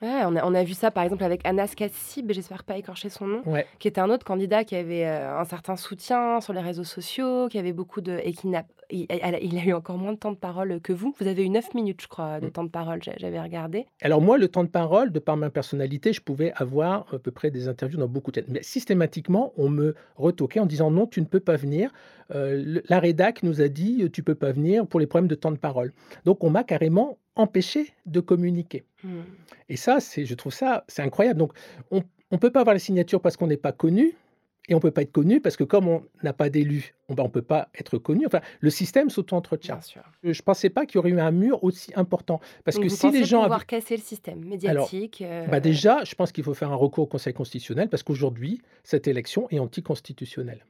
Ouais, 0.00 0.22
on 0.26 0.36
a, 0.36 0.44
on 0.46 0.54
a 0.54 0.62
vu 0.62 0.74
ça 0.74 0.92
par 0.92 1.02
exemple 1.02 1.24
avec 1.24 1.40
Anas 1.44 1.72
Kassib, 1.76 2.30
j'espère 2.30 2.62
pas 2.62 2.76
écorcher 2.76 3.08
son 3.08 3.26
nom, 3.26 3.42
Ouais. 3.46 3.66
qui 3.80 3.88
était 3.88 4.00
un 4.00 4.10
autre 4.10 4.24
candidat 4.24 4.62
qui 4.62 4.76
avait 4.76 5.04
euh, 5.04 5.36
un 5.40 5.44
certain 5.44 5.74
soutien 5.74 6.40
sur 6.40 6.52
les 6.52 6.60
réseaux 6.60 6.84
sociaux, 6.84 7.48
qui 7.48 7.58
avait 7.58 7.72
beaucoup 7.72 8.00
de. 8.00 8.20
et 8.22 8.32
qui 8.32 8.46
n'a. 8.46 8.64
Il, 8.90 9.06
a- 9.10 9.38
il 9.40 9.58
a 9.58 9.64
eu 9.64 9.72
encore 9.74 9.98
moins 9.98 10.12
de 10.14 10.18
temps 10.18 10.30
de 10.32 10.36
parole 10.38 10.80
que 10.80 10.94
vous. 10.94 11.12
Vous 11.20 11.26
avez 11.26 11.44
eu 11.44 11.50
9 11.50 11.74
minutes, 11.74 12.00
je 12.00 12.06
crois, 12.08 12.40
de 12.40 12.46
Mm. 12.46 12.50
temps 12.52 12.64
de 12.64 12.70
parole, 12.70 13.02
j'a- 13.02 13.16
j'avais 13.18 13.38
regardé. 13.40 13.84
Alors 14.00 14.22
moi, 14.22 14.38
le 14.38 14.48
temps 14.48 14.64
de 14.64 14.68
parole, 14.70 15.10
de 15.12 15.18
par 15.18 15.36
ma 15.36 15.50
personnalité, 15.50 16.12
je 16.14 16.22
pouvais 16.22 16.52
avoir 16.54 17.12
à 17.12 17.18
peu 17.18 17.30
près 17.32 17.50
des 17.50 17.66
interviews 17.68 17.98
dans 17.98 18.06
beaucoup 18.08 18.30
de 18.30 18.36
chaînes. 18.36 18.44
Mais 18.48 18.62
systématiquement, 18.62 19.52
on 19.58 19.68
me 19.68 19.94
retoquait 20.16 20.60
en 20.60 20.64
disant 20.66 20.90
non, 20.92 21.06
tu 21.06 21.20
ne 21.20 21.26
peux 21.26 21.40
pas 21.40 21.56
venir. 21.56 21.92
Euh, 22.34 22.80
la 22.88 22.98
rédac 23.00 23.42
nous 23.42 23.60
a 23.60 23.68
dit 23.68 24.04
euh, 24.04 24.08
tu 24.10 24.22
peux 24.22 24.34
pas 24.36 24.52
venir 24.52 24.86
pour 24.86 25.00
les 25.00 25.06
problèmes 25.06 25.28
de 25.28 25.34
temps 25.34 25.50
de 25.52 25.58
parole. 25.58 25.92
Donc 26.24 26.42
on 26.44 26.48
m'a 26.50 26.62
carrément 26.64 27.18
empêché 27.38 27.94
de 28.04 28.20
communiquer. 28.20 28.84
Hmm. 29.02 29.22
Et 29.70 29.76
ça, 29.76 30.00
c'est, 30.00 30.26
je 30.26 30.34
trouve 30.34 30.52
ça, 30.52 30.84
c'est 30.88 31.02
incroyable. 31.02 31.38
Donc 31.38 31.52
on 31.90 32.02
ne 32.32 32.36
peut 32.36 32.50
pas 32.50 32.60
avoir 32.60 32.74
la 32.74 32.80
signature 32.80 33.20
parce 33.22 33.36
qu'on 33.38 33.46
n'est 33.46 33.56
pas 33.56 33.72
connu. 33.72 34.14
Et 34.70 34.74
on 34.74 34.76
ne 34.76 34.82
peut 34.82 34.90
pas 34.90 35.00
être 35.00 35.12
connu 35.12 35.40
parce 35.40 35.56
que 35.56 35.64
comme 35.64 35.88
on 35.88 36.02
n'a 36.22 36.34
pas 36.34 36.50
d'élu, 36.50 36.92
on 37.08 37.14
ne 37.14 37.28
peut 37.28 37.40
pas 37.40 37.70
être 37.74 37.96
connu. 37.96 38.26
Enfin, 38.26 38.42
le 38.60 38.68
système 38.68 39.08
s'auto-entretient. 39.08 39.76
Bien 39.76 39.80
sûr. 39.82 40.02
Je 40.22 40.28
ne 40.28 40.42
pensais 40.44 40.68
pas 40.68 40.84
qu'il 40.84 40.96
y 40.96 40.98
aurait 40.98 41.08
eu 41.08 41.18
un 41.20 41.30
mur 41.30 41.64
aussi 41.64 41.90
important. 41.96 42.38
Parce 42.66 42.74
Donc 42.76 42.84
que 42.84 42.90
vous 42.90 42.96
si 42.96 43.10
les 43.10 43.24
gens 43.24 43.38
avaient- 43.38 43.46
pouvoir 43.46 43.64
casser 43.66 43.96
le 43.96 44.02
système 44.02 44.44
médiatique. 44.44 45.22
euh, 45.22 45.46
bah 45.46 45.60
déjà, 45.60 46.04
je 46.04 46.14
pense 46.14 46.32
qu'il 46.32 46.44
faut 46.44 46.52
faire 46.52 46.70
un 46.70 46.74
recours 46.76 47.04
au 47.04 47.06
Conseil 47.06 47.32
constitutionnel 47.32 47.88
parce 47.88 48.02
qu'aujourd'hui, 48.02 48.60
cette 48.84 49.08
élection 49.08 49.48
est 49.48 49.58
anticonstitutionnelle. 49.58 50.66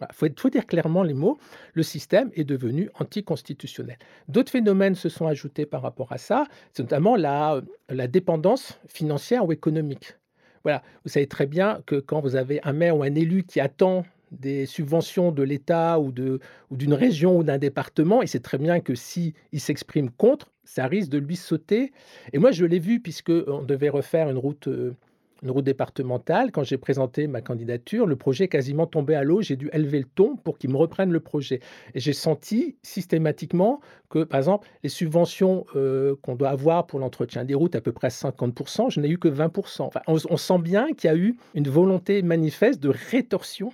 Il 0.00 0.14
faut, 0.14 0.26
être- 0.26 0.40
faut 0.40 0.50
dire 0.50 0.66
clairement 0.66 1.02
les 1.02 1.14
mots. 1.14 1.38
Le 1.74 1.82
système 1.82 2.30
est 2.34 2.44
devenu 2.44 2.88
anticonstitutionnel. 2.98 3.98
D'autres 4.28 4.50
phénomènes 4.52 4.94
se 4.94 5.08
sont 5.08 5.26
ajoutés 5.26 5.66
par 5.66 5.82
rapport 5.82 6.12
à 6.12 6.18
ça, 6.18 6.44
c'est 6.72 6.82
notamment 6.82 7.16
la, 7.16 7.60
la 7.88 8.06
dépendance 8.06 8.78
financière 8.88 9.44
ou 9.46 9.52
économique. 9.52 10.16
Voilà, 10.62 10.82
vous 11.04 11.10
savez 11.10 11.26
très 11.26 11.46
bien 11.46 11.80
que 11.86 11.96
quand 11.96 12.20
vous 12.20 12.36
avez 12.36 12.60
un 12.64 12.72
maire 12.72 12.96
ou 12.96 13.02
un 13.02 13.14
élu 13.14 13.44
qui 13.44 13.60
attend 13.60 14.04
des 14.30 14.64
subventions 14.66 15.32
de 15.32 15.42
l'État 15.42 15.98
ou 15.98 16.12
de- 16.12 16.38
ou 16.70 16.76
d'une 16.76 16.94
région 16.94 17.36
ou 17.38 17.42
d'un 17.42 17.58
département, 17.58 18.22
il 18.22 18.28
sait 18.28 18.40
très 18.40 18.58
bien 18.58 18.80
que 18.80 18.94
si 18.94 19.34
s'exprime 19.56 20.10
contre, 20.10 20.52
ça 20.64 20.86
risque 20.86 21.10
de 21.10 21.18
lui 21.18 21.34
sauter 21.36 21.92
et 22.32 22.38
moi, 22.38 22.52
je 22.52 22.64
l'ai 22.64 22.78
vu 22.78 23.00
puisque 23.00 23.32
on 23.48 23.62
devait 23.62 23.88
refaire 23.88 24.30
une 24.30 24.38
route, 24.38 24.68
euh, 24.68 24.94
une 25.42 25.50
route 25.50 25.64
départementale. 25.64 26.52
Quand 26.52 26.62
j'ai 26.62 26.78
présenté 26.78 27.26
ma 27.26 27.40
candidature, 27.40 28.06
le 28.06 28.16
projet 28.16 28.44
est 28.44 28.48
quasiment 28.48 28.86
tombé 28.86 29.14
à 29.14 29.24
l'eau. 29.24 29.40
J'ai 29.40 29.56
dû 29.56 29.70
élever 29.72 29.98
le 30.00 30.04
ton 30.04 30.36
pour 30.36 30.58
qu'ils 30.58 30.70
me 30.70 30.76
reprennent 30.76 31.12
le 31.12 31.20
projet. 31.20 31.60
Et 31.94 32.00
j'ai 32.00 32.12
senti 32.12 32.76
systématiquement 32.82 33.80
que, 34.08 34.24
par 34.24 34.38
exemple, 34.38 34.68
les 34.82 34.88
subventions 34.88 35.66
euh, 35.76 36.16
qu'on 36.22 36.36
doit 36.36 36.50
avoir 36.50 36.86
pour 36.86 36.98
l'entretien 36.98 37.44
des 37.44 37.54
routes, 37.54 37.74
à 37.74 37.80
peu 37.80 37.92
près 37.92 38.08
50%, 38.08 38.90
je 38.90 39.00
n'ai 39.00 39.08
eu 39.08 39.18
que 39.18 39.28
20%. 39.28 39.82
Enfin, 39.82 40.00
on, 40.06 40.36
sent 40.36 40.58
bien 40.58 40.92
qu'il 40.92 41.08
y 41.08 41.12
a 41.12 41.16
eu 41.16 41.36
une 41.54 41.68
volonté 41.68 42.22
manifeste 42.22 42.80
de 42.80 42.92
rétorsion 43.10 43.72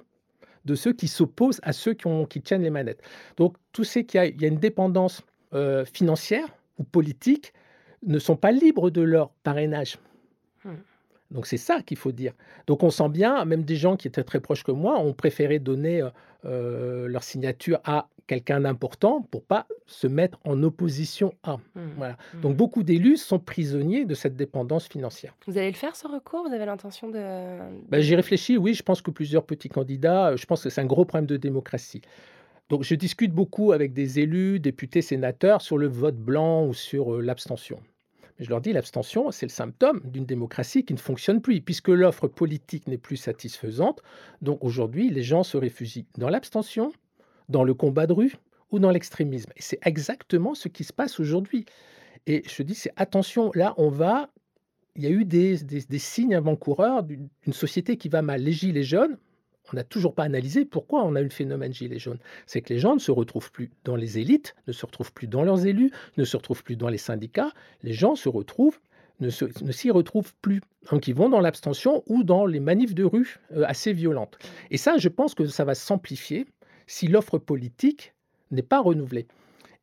de 0.64 0.74
ceux 0.74 0.92
qui 0.92 1.08
s'opposent 1.08 1.60
à 1.62 1.72
ceux 1.72 1.94
qui, 1.94 2.42
tiennent 2.42 2.62
les 2.62 2.70
manettes. 2.70 3.00
Donc, 3.36 3.56
tous 3.72 3.84
ceux 3.84 4.02
qui 4.02 4.18
a, 4.18 4.26
il 4.26 4.40
y 4.40 4.44
a 4.44 4.48
une 4.48 4.58
dépendance 4.58 5.22
euh, 5.54 5.84
financière 5.84 6.48
ou 6.78 6.84
politique 6.84 7.52
ne 8.04 8.18
sont 8.18 8.36
pas 8.36 8.52
libres 8.52 8.90
de 8.90 9.00
leur 9.00 9.30
parrainage. 9.44 9.98
Hmm. 10.64 10.74
Donc 11.30 11.46
c'est 11.46 11.56
ça 11.56 11.82
qu'il 11.82 11.96
faut 11.96 12.12
dire. 12.12 12.32
Donc 12.66 12.82
on 12.82 12.90
sent 12.90 13.08
bien, 13.08 13.44
même 13.44 13.64
des 13.64 13.76
gens 13.76 13.96
qui 13.96 14.08
étaient 14.08 14.24
très 14.24 14.40
proches 14.40 14.62
que 14.64 14.72
moi 14.72 14.98
ont 14.98 15.12
préféré 15.12 15.58
donner 15.58 16.02
euh, 16.02 16.10
euh, 16.44 17.08
leur 17.08 17.24
signature 17.24 17.80
à 17.84 18.08
quelqu'un 18.26 18.60
d'important 18.60 19.22
pour 19.30 19.42
pas 19.44 19.66
se 19.86 20.06
mettre 20.06 20.38
en 20.44 20.62
opposition 20.62 21.32
à. 21.42 21.56
hmm, 21.56 21.90
Voilà. 21.96 22.16
hmm. 22.34 22.40
Donc 22.40 22.56
beaucoup 22.56 22.82
d'élus 22.82 23.16
sont 23.18 23.38
prisonniers 23.38 24.04
de 24.04 24.14
cette 24.14 24.36
dépendance 24.36 24.88
financière. 24.88 25.34
Vous 25.46 25.58
allez 25.58 25.70
le 25.70 25.76
faire 25.76 25.96
ce 25.96 26.06
recours? 26.06 26.46
Vous 26.46 26.52
avez 26.52 26.66
l'intention 26.66 27.08
de. 27.08 27.18
Ben, 27.88 28.00
J'y 28.00 28.14
réfléchis, 28.16 28.56
oui, 28.56 28.74
je 28.74 28.82
pense 28.82 29.02
que 29.02 29.10
plusieurs 29.10 29.44
petits 29.44 29.68
candidats, 29.68 30.28
euh, 30.28 30.36
je 30.36 30.46
pense 30.46 30.62
que 30.62 30.70
c'est 30.70 30.80
un 30.80 30.86
gros 30.86 31.04
problème 31.04 31.26
de 31.26 31.36
démocratie. 31.36 32.02
Donc 32.68 32.82
je 32.82 32.94
discute 32.96 33.32
beaucoup 33.32 33.72
avec 33.72 33.92
des 33.92 34.18
élus, 34.18 34.58
députés, 34.58 35.00
sénateurs 35.02 35.62
sur 35.62 35.78
le 35.78 35.86
vote 35.86 36.16
blanc 36.16 36.66
ou 36.66 36.74
sur 36.74 37.22
l'abstention. 37.22 37.80
Je 38.38 38.50
leur 38.50 38.60
dis, 38.60 38.72
l'abstention, 38.72 39.30
c'est 39.30 39.46
le 39.46 39.50
symptôme 39.50 40.00
d'une 40.04 40.26
démocratie 40.26 40.84
qui 40.84 40.92
ne 40.92 40.98
fonctionne 40.98 41.40
plus, 41.40 41.60
puisque 41.62 41.88
l'offre 41.88 42.28
politique 42.28 42.86
n'est 42.86 42.98
plus 42.98 43.16
satisfaisante. 43.16 44.02
Donc 44.42 44.62
aujourd'hui, 44.62 45.08
les 45.10 45.22
gens 45.22 45.42
se 45.42 45.56
réfugient 45.56 46.06
dans 46.18 46.28
l'abstention, 46.28 46.92
dans 47.48 47.64
le 47.64 47.72
combat 47.74 48.06
de 48.06 48.12
rue 48.12 48.34
ou 48.70 48.78
dans 48.78 48.90
l'extrémisme. 48.90 49.50
Et 49.56 49.62
c'est 49.62 49.78
exactement 49.86 50.54
ce 50.54 50.68
qui 50.68 50.84
se 50.84 50.92
passe 50.92 51.18
aujourd'hui. 51.18 51.64
Et 52.26 52.42
je 52.46 52.62
dis, 52.62 52.74
c'est 52.74 52.92
attention, 52.96 53.50
là, 53.54 53.74
on 53.78 53.88
va 53.88 54.30
il 54.98 55.02
y 55.04 55.06
a 55.06 55.10
eu 55.10 55.26
des, 55.26 55.58
des- 55.58 55.82
des 55.82 55.98
signes 55.98 56.34
avant-coureurs 56.34 57.02
d'une 57.02 57.28
d'une 57.44 57.52
société 57.52 57.98
qui 57.98 58.08
va 58.08 58.22
mal. 58.22 58.40
Les 58.42 58.52
gilets 58.52 58.82
jaunes, 58.82 59.18
on 59.72 59.76
n'a 59.76 59.84
toujours 59.84 60.14
pas 60.14 60.24
analysé 60.24 60.64
pourquoi 60.64 61.04
on 61.04 61.14
a 61.14 61.20
eu 61.20 61.24
le 61.24 61.30
phénomène 61.30 61.72
gilets 61.72 61.98
jaunes. 61.98 62.18
C'est 62.46 62.60
que 62.60 62.72
les 62.72 62.78
gens 62.78 62.94
ne 62.94 63.00
se 63.00 63.10
retrouvent 63.10 63.50
plus 63.50 63.70
dans 63.84 63.96
les 63.96 64.18
élites, 64.18 64.54
ne 64.66 64.72
se 64.72 64.86
retrouvent 64.86 65.12
plus 65.12 65.26
dans 65.26 65.42
leurs 65.42 65.66
élus, 65.66 65.90
ne 66.16 66.24
se 66.24 66.36
retrouvent 66.36 66.62
plus 66.62 66.76
dans 66.76 66.88
les 66.88 66.98
syndicats. 66.98 67.52
Les 67.82 67.92
gens 67.92 68.14
se 68.14 68.28
retrouvent, 68.28 68.78
ne 69.20 69.30
s'y 69.30 69.90
retrouvent 69.90 70.34
plus. 70.42 70.60
Donc 70.90 71.08
ils 71.08 71.14
vont 71.14 71.28
dans 71.28 71.40
l'abstention 71.40 72.02
ou 72.06 72.22
dans 72.22 72.46
les 72.46 72.60
manifs 72.60 72.94
de 72.94 73.04
rue 73.04 73.38
euh, 73.52 73.64
assez 73.66 73.92
violentes. 73.92 74.38
Et 74.70 74.76
ça, 74.76 74.98
je 74.98 75.08
pense 75.08 75.34
que 75.34 75.46
ça 75.46 75.64
va 75.64 75.74
s'amplifier 75.74 76.46
si 76.86 77.08
l'offre 77.08 77.38
politique 77.38 78.14
n'est 78.50 78.62
pas 78.62 78.80
renouvelée. 78.80 79.26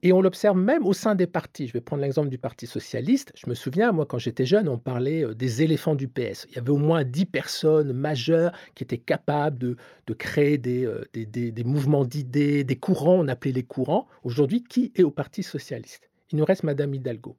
Et 0.05 0.11
on 0.11 0.21
l'observe 0.21 0.57
même 0.57 0.85
au 0.85 0.91
sein 0.93 1.15
des 1.15 1.27
partis. 1.27 1.65
Je 1.67 1.73
vais 1.73 1.79
prendre 1.81 2.01
l'exemple 2.01 2.27
du 2.27 2.37
Parti 2.37 2.67
socialiste. 2.67 3.31
Je 3.35 3.49
me 3.49 3.55
souviens, 3.55 3.93
moi, 3.93 4.05
quand 4.05 4.17
j'étais 4.17 4.45
jeune, 4.45 4.67
on 4.67 4.77
parlait 4.77 5.23
euh, 5.23 5.33
des 5.33 5.63
éléphants 5.63 5.95
du 5.95 6.09
PS. 6.09 6.45
Il 6.49 6.55
y 6.55 6.59
avait 6.59 6.71
au 6.71 6.77
moins 6.77 7.05
10 7.05 7.25
personnes 7.25 7.93
majeures 7.93 8.51
qui 8.75 8.83
étaient 8.83 8.97
capables 8.97 9.57
de, 9.57 9.77
de 10.07 10.13
créer 10.13 10.57
des, 10.57 10.85
euh, 10.85 11.05
des, 11.13 11.25
des- 11.25 11.51
des 11.53 11.63
mouvements 11.63 12.03
d'idées, 12.03 12.65
des 12.65 12.75
courants, 12.75 13.15
on 13.15 13.27
appelait 13.29 13.53
les 13.53 13.63
courants. 13.63 14.07
Aujourd'hui, 14.25 14.61
qui 14.63 14.91
est 14.95 15.03
au 15.03 15.09
Parti 15.11 15.41
socialiste? 15.41 16.09
Il 16.33 16.37
nous 16.37 16.45
reste 16.45 16.63
Madame 16.63 16.93
Hidalgo. 16.93 17.37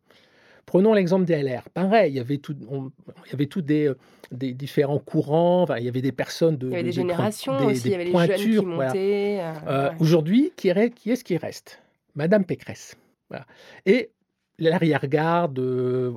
Prenons 0.65 0.95
l'exemple 0.95 1.27
des 1.27 1.35
LR. 1.43 1.69
Pareil, 1.69 2.13
il 2.13 2.17
y 2.17 2.21
avait 2.21 2.39
tout, 2.39 2.57
on- 2.71 2.91
il 3.27 3.31
y 3.33 3.35
avait 3.35 3.45
tout 3.47 3.61
des, 3.61 3.89
euh, 3.89 3.99
des 4.33 4.55
différents 4.55 4.99
courants. 4.99 5.65
Enfin, 5.65 5.77
il 5.77 5.85
y 5.85 5.89
avait 5.89 6.01
des 6.01 6.13
personnes 6.13 6.57
de. 6.57 6.69
Il 6.69 6.73
y 6.73 6.75
avait 6.77 6.83
de- 6.85 6.87
des 6.89 6.93
générations 6.93 7.59
des- 7.59 7.65
aussi, 7.67 7.83
des 7.83 7.89
il 7.89 7.93
y 7.93 7.95
avait 7.95 8.05
les 8.07 8.13
jeunes 8.13 8.37
qui 8.61 8.65
voilà. 8.65 8.87
montaient. 8.87 9.41
euh, 9.69 9.91
ouais. 9.91 9.97
Aujourd'hui, 10.01 10.53
qui, 10.57 10.69
est- 10.69 10.91
qui 10.95 11.11
est-ce 11.11 11.25
qui 11.25 11.37
reste? 11.37 11.83
Madame 12.15 12.45
Pécresse. 12.45 12.97
Et 13.87 14.11
l'arrière-garde, 14.59 15.59
euh. 15.59 16.13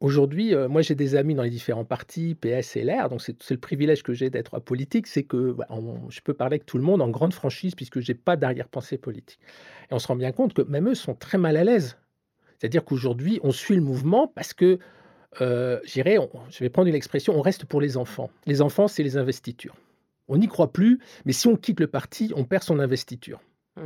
Aujourd'hui, 0.00 0.52
euh, 0.52 0.68
moi 0.68 0.82
j'ai 0.82 0.96
des 0.96 1.14
amis 1.14 1.36
dans 1.36 1.44
les 1.44 1.50
différents 1.50 1.84
partis, 1.84 2.34
PS 2.34 2.74
et 2.76 2.80
LR, 2.82 3.08
donc 3.08 3.22
c'est 3.22 3.48
le 3.52 3.56
privilège 3.56 4.02
que 4.02 4.12
j'ai 4.12 4.30
d'être 4.30 4.58
politique, 4.58 5.06
c'est 5.06 5.22
que 5.22 5.54
on- 5.70 6.10
je 6.10 6.20
peux 6.22 6.34
parler 6.34 6.54
avec 6.54 6.66
tout 6.66 6.76
le 6.76 6.82
monde 6.82 7.00
en 7.00 7.08
grande 7.08 7.32
franchise 7.32 7.76
puisque 7.76 8.00
j'ai 8.00 8.14
pas 8.14 8.34
d'arrière-pensée 8.34 8.98
politique. 8.98 9.38
Et 9.88 9.94
on 9.94 10.00
se 10.00 10.08
rend 10.08 10.16
bien 10.16 10.32
compte 10.32 10.54
que 10.54 10.62
même 10.62 10.88
eux 10.88 10.96
sont 10.96 11.14
très 11.14 11.38
mal 11.38 11.56
à 11.56 11.62
l'aise. 11.62 11.98
C'est-à-dire 12.58 12.84
qu'aujourd'hui, 12.84 13.38
on 13.44 13.52
suit 13.52 13.76
le 13.76 13.80
mouvement 13.82 14.26
parce 14.26 14.52
que, 14.54 14.80
euh, 15.40 15.78
je 15.84 16.02
je 16.50 16.58
vais 16.58 16.68
prendre 16.68 16.88
une 16.88 16.96
expression, 16.96 17.38
on 17.38 17.40
reste 17.40 17.64
pour 17.64 17.80
les 17.80 17.96
enfants. 17.96 18.30
Les 18.46 18.60
enfants, 18.60 18.88
c'est 18.88 19.04
les 19.04 19.16
investitures. 19.16 19.76
On 20.26 20.36
n'y 20.36 20.48
croit 20.48 20.72
plus, 20.72 20.98
mais 21.26 21.32
si 21.32 21.46
on 21.46 21.54
quitte 21.56 21.78
le 21.78 21.86
parti, 21.86 22.32
on 22.34 22.42
perd 22.44 22.64
son 22.64 22.80
investiture. 22.80 23.40
Mhm. 23.76 23.84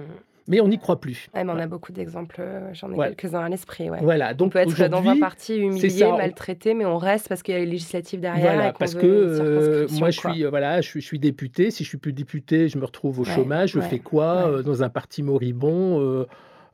Mais 0.48 0.60
on 0.60 0.68
n'y 0.68 0.78
croit 0.78 1.00
plus. 1.00 1.28
Ouais, 1.34 1.42
mais 1.44 1.52
on 1.52 1.58
a 1.58 1.66
beaucoup 1.66 1.90
d'exemples, 1.92 2.36
euh, 2.38 2.70
j'en 2.72 2.92
ai 2.92 2.94
Ouais. 2.94 3.08
quelques-uns 3.14 3.40
à 3.44 3.48
l'esprit. 3.48 3.90
Ouais. 3.90 3.98
Voilà, 4.00 4.30
On 4.32 4.34
donc 4.36 4.52
peut 4.52 4.58
être 4.60 4.88
dans 4.88 5.06
un 5.08 5.18
parti 5.18 5.56
humilié, 5.56 6.04
on- 6.04 6.16
maltraité, 6.18 6.72
mais 6.74 6.84
on 6.86 6.98
reste 6.98 7.28
parce 7.28 7.42
qu'il 7.42 7.54
y 7.54 7.56
a 7.56 7.60
les 7.60 7.66
législatives 7.66 8.20
derrière. 8.20 8.52
Voilà, 8.54 8.68
et 8.68 8.72
parce 8.78 8.94
veut 8.94 9.00
que 9.00 9.06
euh, 9.06 9.86
moi 9.98 10.10
je 10.10 10.18
suis, 10.20 10.44
euh, 10.44 10.50
voilà, 10.50 10.80
je 10.80 10.88
suis, 10.88 11.00
je 11.00 11.06
suis 11.06 11.18
député. 11.18 11.70
Si 11.70 11.82
je 11.84 11.88
suis 11.88 11.98
plus 11.98 12.12
député, 12.12 12.68
je 12.68 12.78
me 12.78 12.84
retrouve 12.84 13.18
au 13.20 13.24
chômage. 13.24 13.72
Je 13.72 13.80
fais 13.80 13.98
quoi 13.98 14.48
euh, 14.48 14.62
dans 14.62 14.82
un 14.82 14.88
parti 14.88 15.22
moribond 15.22 16.00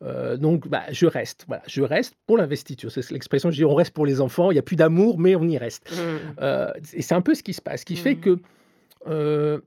euh, 0.05 0.37
Donc, 0.37 0.67
bah, 0.69 0.83
je 0.91 1.07
reste. 1.07 1.45
Voilà, 1.47 1.63
je 1.69 1.81
reste 1.83 2.15
pour 2.27 2.37
l'investiture. 2.37 2.91
C'est 2.91 3.09
l'expression. 3.13 3.51
Je 3.51 3.57
dis, 3.57 3.65
on 3.65 3.75
reste 3.75 3.93
pour 3.95 4.05
les 4.05 4.21
enfants. 4.21 4.51
Il 4.51 4.55
n'y 4.55 4.59
a 4.59 4.63
plus 4.63 4.75
d'amour, 4.77 5.19
mais 5.19 5.37
on 5.37 5.45
y 5.45 5.57
reste. 5.59 5.93
Euh, 6.41 6.73
et 6.93 7.03
c'est 7.03 7.15
un 7.15 7.21
peu 7.21 7.35
ce 7.35 7.43
qui 7.45 7.53
se 7.55 7.63
passe, 7.63 7.81
ce 7.81 7.85
qui 7.87 7.97
fait 7.97 8.15
Mhm. 8.17 8.21
que 8.21 8.37
euh, 9.09 9.59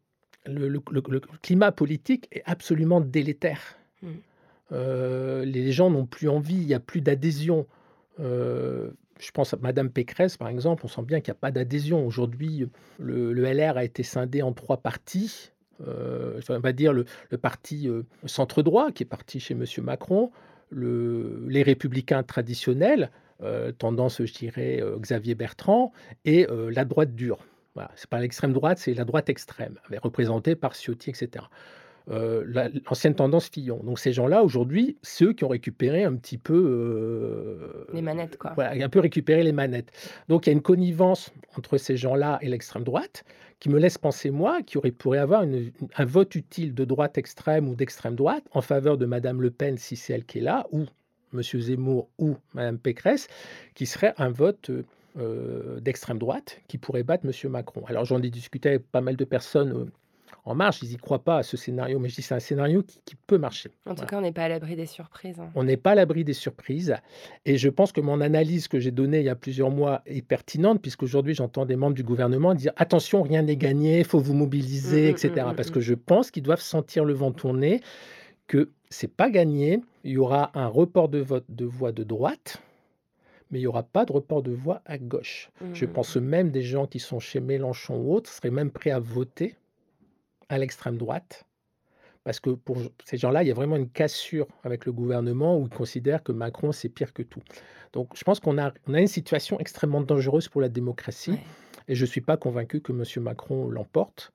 le, 0.46 0.68
le- 0.68 0.82
le- 0.92 1.02
le 1.10 1.22
climat 1.42 1.72
politique 1.72 2.28
est 2.34 2.44
absolument 2.46 3.00
délétère. 3.02 3.62
Mhm. 4.06 4.14
Euh, 4.72 5.46
les 5.46 5.72
gens 5.72 5.90
n'ont 5.90 6.06
plus 6.06 6.30
envie, 6.30 6.56
il 6.56 6.66
n'y 6.66 6.74
a 6.74 6.80
plus 6.80 7.02
d'adhésion. 7.02 7.68
Euh, 8.20 8.90
je 9.20 9.32
pense 9.32 9.54
à 9.54 9.58
Madame 9.58 9.90
Pécresse, 9.90 10.38
par 10.38 10.48
exemple, 10.50 10.84
on 10.86 10.88
sent 10.88 11.04
bien 11.04 11.22
qu'il 11.22 11.32
n'y 11.32 11.38
a 11.38 11.40
pas 11.40 11.52
d'adhésion. 11.52 12.06
Aujourd'hui, 12.06 12.68
le, 13.00 13.34
LR 13.34 13.78
a 13.78 13.84
été 13.84 14.04
scindé 14.04 14.42
en 14.42 14.54
trois 14.54 14.78
partis. 14.78 15.52
Euh, 15.86 16.40
on 16.50 16.60
va 16.60 16.72
dire 16.72 16.94
le, 16.94 17.06
parti 17.38 17.90
euh, 17.90 18.04
centre-droit, 18.26 18.92
qui 18.92 19.04
est 19.04 19.06
parti 19.08 19.40
chez 19.40 19.54
M. 19.54 19.66
Macron, 19.84 20.32
le- 20.70 21.46
les 21.48 21.64
républicains 21.64 22.24
traditionnels, 22.24 23.12
tendance, 23.80 24.24
je 24.24 24.34
dirais, 24.34 24.82
Xavier 24.98 25.36
Bertrand, 25.36 25.92
et 26.24 26.48
la 26.72 26.86
droite 26.86 27.14
dure. 27.16 27.40
Voilà. 27.76 27.92
C'est 27.98 28.10
pas 28.10 28.22
l'extrême 28.22 28.54
droite, 28.54 28.78
c'est 28.78 28.94
la 28.94 29.04
droite 29.04 29.30
extrême, 29.30 29.78
représentée 30.02 30.56
par 30.56 30.74
Ciotti, 30.74 31.10
etc. 31.10 31.46
euh, 32.10 32.44
la- 32.48 32.70
l'ancienne 32.70 33.16
tendance 33.16 33.50
Fillon. 33.50 33.82
Donc 33.84 34.00
ces 34.00 34.14
gens-là, 34.14 34.44
aujourd'hui, 34.44 34.98
ceux 35.02 35.34
qui 35.34 35.44
ont 35.44 35.48
récupéré 35.50 36.04
un 36.04 36.16
petit 36.16 36.38
peu... 36.38 36.54
euh, 36.54 37.86
Les 37.94 38.02
manettes, 38.02 38.38
quoi. 38.38 38.52
Voilà, 38.56 38.84
un 38.86 38.90
peu 38.90 39.00
récupéré 39.00 39.44
les 39.44 39.52
manettes. 39.52 39.92
Donc 40.30 40.46
il 40.46 40.50
y 40.50 40.52
a 40.52 40.54
une 40.54 40.62
connivence 40.62 41.32
entre 41.58 41.78
ces 41.78 41.98
gens-là 41.98 42.38
et 42.42 42.50
l'extrême 42.50 42.84
droite 42.84 43.24
qui 43.60 43.70
me 43.70 43.80
laisse 43.80 43.98
penser, 43.98 44.30
moi, 44.32 44.62
qu'il 44.64 44.78
aurait, 44.80 44.92
pourrait 44.92 45.18
avoir 45.20 45.44
une- 45.44 45.72
un 45.98 46.06
vote 46.06 46.36
utile 46.36 46.74
de 46.76 46.86
droite 46.86 47.18
extrême 47.18 47.70
ou 47.70 47.76
d'extrême 47.76 48.16
droite 48.16 48.44
en 48.52 48.62
faveur 48.62 48.98
de 48.98 49.06
Madame 49.06 49.42
Le 49.42 49.50
Pen, 49.50 49.78
si 49.78 49.96
c'est 49.96 50.14
elle 50.14 50.26
qui 50.26 50.40
est 50.40 50.42
là, 50.42 50.68
ou 50.72 50.86
Monsieur 51.32 51.60
Zemmour 51.60 52.10
ou 52.20 52.36
Madame 52.54 52.78
Pécresse, 52.78 53.28
qui 53.74 53.86
serait 53.86 54.14
un 54.18 54.30
vote 54.30 54.70
euh, 55.18 55.80
d'extrême 55.80 56.18
droite 56.18 56.60
qui 56.68 56.78
pourrait 56.78 57.04
battre 57.04 57.26
Monsieur 57.26 57.48
Macron. 57.50 57.84
Alors 57.88 58.04
j'en 58.06 58.22
ai 58.22 58.30
discuté 58.30 58.70
avec 58.70 58.92
pas 58.92 59.02
mal 59.02 59.16
de 59.16 59.24
personnes 59.26 59.90
en 60.48 60.54
marche, 60.56 60.82
ils 60.84 60.90
n'y 60.90 60.98
croient 60.98 61.24
pas 61.24 61.38
à 61.40 61.44
ce 61.44 61.58
scénario, 61.58 61.98
mais 62.00 62.08
je 62.10 62.16
dis 62.16 62.22
c'est 62.22 62.36
un 62.36 62.40
scénario 62.40 62.84
qui, 62.84 63.00
qui 63.04 63.16
peut 63.16 63.38
marcher. 63.40 63.72
En 63.86 63.92
tout 63.92 63.96
Voilà. 63.98 64.10
cas, 64.10 64.18
on 64.20 64.22
n'est 64.22 64.32
pas 64.32 64.44
à 64.44 64.50
l'abri 64.50 64.76
des 64.76 64.86
surprises. 64.86 65.40
hein. 65.40 65.50
On 65.56 65.64
n'est 65.64 65.76
pas 65.78 65.92
à 65.92 65.96
l'abri 65.96 66.24
des 66.24 66.34
surprises. 66.34 66.96
Et 67.46 67.58
je 67.58 67.68
pense 67.70 67.92
que 67.92 68.00
mon 68.00 68.22
analyse 68.22 68.68
que 68.68 68.80
j'ai 68.80 68.92
donnée 68.92 69.20
il 69.20 69.26
y 69.26 69.30
a 69.30 69.36
plusieurs 69.36 69.72
mois 69.72 70.04
est 70.06 70.22
pertinente, 70.22 70.82
puisqu'aujourd'hui, 70.82 71.34
j'entends 71.34 71.66
des 71.66 71.76
membres 71.76 71.96
du 71.96 72.04
gouvernement 72.04 72.54
dire 72.54 72.74
attention, 72.78 73.24
rien 73.24 73.42
n'est 73.42 73.58
gagné, 73.58 74.00
il 74.00 74.06
faut 74.06 74.20
vous 74.20 74.34
mobiliser, 74.36 75.04
Mm, 75.04 75.08
mm, 75.08 75.10
etc. 75.10 75.30
mm, 75.48 75.52
mm, 75.52 75.56
Parce 75.56 75.72
que 75.72 75.80
je 75.80 75.96
pense 75.96 76.30
qu'ils 76.32 76.44
doivent 76.44 76.62
sentir 76.62 77.06
le 77.06 77.14
vent 77.14 77.32
tourner, 77.32 77.82
que 78.48 78.70
c'est 78.90 79.12
pas 79.12 79.32
gagné. 79.32 79.82
Il 80.04 80.12
y 80.12 80.18
aura 80.18 80.52
un 80.54 80.68
report 80.68 81.10
de 81.10 81.18
vote 81.20 81.46
de 81.50 81.66
voix 81.66 81.92
de 81.92 82.04
droite, 82.04 82.62
mais 83.50 83.58
il 83.58 83.62
n'y 83.64 83.68
aura 83.68 83.82
pas 83.84 84.06
de 84.06 84.12
report 84.14 84.44
de 84.44 84.52
voix 84.52 84.82
à 84.86 84.98
gauche. 85.00 85.50
Je 85.74 85.86
pense 85.86 86.18
même 86.18 86.52
des 86.52 86.62
gens 86.62 86.86
qui 86.86 87.00
sont 87.00 87.20
chez 87.20 87.40
Mélenchon 87.40 87.98
ou 87.98 88.14
autres 88.14 88.30
seraient 88.32 88.52
même 88.52 88.70
prêts 88.70 88.92
à 88.92 89.00
voter 89.00 89.56
à 90.50 90.58
l'extrême 90.58 90.98
droite. 90.98 91.46
Parce 92.24 92.40
que 92.40 92.50
pour 92.50 92.78
ces 93.04 93.18
gens-là, 93.18 93.44
il 93.44 93.48
y 93.48 93.52
a 93.52 93.54
vraiment 93.54 93.76
une 93.76 93.90
cassure 93.90 94.48
avec 94.64 94.86
le 94.86 94.92
gouvernement 94.92 95.58
où 95.60 95.66
ils 95.66 95.70
considèrent 95.78 96.24
que 96.24 96.32
Macron, 96.32 96.72
c'est 96.72 96.90
pire 96.90 97.14
que 97.14 97.22
tout. 97.22 97.42
Donc 97.94 98.10
je 98.16 98.24
pense 98.24 98.40
qu'on 98.40 98.58
a, 98.58 98.74
on 98.88 98.94
a 98.96 99.00
une 99.00 99.08
situation 99.08 99.60
extrêmement 99.60 100.02
dangereuse 100.02 100.50
pour 100.50 100.60
la 100.62 100.70
démocratie. 100.70 101.32
Ouais. 101.32 101.40
Et 101.88 101.94
je 101.96 102.02
ne 102.02 102.08
suis 102.08 102.22
pas 102.22 102.36
convaincu 102.36 102.82
que 102.82 102.92
M. 102.92 103.04
Macron 103.24 103.70
l'emporte. 103.70 104.32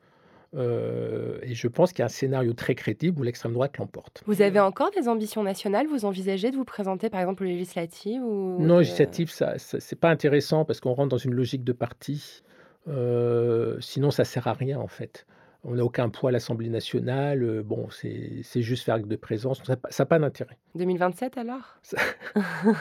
Euh, 0.56 1.38
et 1.42 1.54
je 1.54 1.68
pense 1.68 1.92
qu'il 1.92 2.00
y 2.00 2.02
a 2.02 2.06
un 2.06 2.08
scénario 2.08 2.52
très 2.54 2.74
crédible 2.74 3.20
où 3.20 3.22
l'extrême 3.24 3.52
droite 3.52 3.78
l'emporte. 3.78 4.22
Vous 4.26 4.42
avez 4.42 4.58
encore 4.60 4.90
des 4.92 5.08
ambitions 5.08 5.42
nationales? 5.42 5.86
Vous 5.88 6.04
envisagez 6.04 6.50
de 6.50 6.56
vous 6.56 6.64
présenter, 6.64 7.08
par 7.10 7.20
exemple, 7.20 7.42
aux 7.44 7.46
législatives 7.46 8.22
ou 8.22 8.56
Non, 8.60 8.78
législatif, 8.78 9.30
ça, 9.30 9.58
ça- 9.58 9.78
c'est 9.80 9.98
pas 9.98 10.10
intéressant 10.10 10.64
parce 10.64 10.80
qu'on 10.80 10.92
rentre 10.92 11.08
dans 11.10 11.18
une 11.18 11.34
logique 11.34 11.62
de 11.64 11.72
parti. 11.72 12.42
Euh, 12.88 13.76
sinon, 13.80 14.10
ça 14.10 14.24
sert 14.24 14.46
à 14.48 14.52
rien 14.52 14.78
en 14.78 14.88
fait. 14.88 15.26
On 15.62 15.74
n'a 15.74 15.84
aucun 15.84 16.08
poids 16.08 16.30
à 16.30 16.32
l'Assemblée 16.32 16.68
nationale. 16.68 17.42
euh, 17.42 17.62
bon, 17.62 17.88
c'est 17.90 18.62
juste 18.62 18.84
faire 18.84 18.98
de 18.98 19.16
présence. 19.16 19.62
Ça 19.64 19.76
n'a 19.98 20.06
pas 20.06 20.18
d'intérêt. 20.18 20.56
2027 20.74 21.36
alors? 21.38 21.78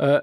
Euh, 0.00 0.20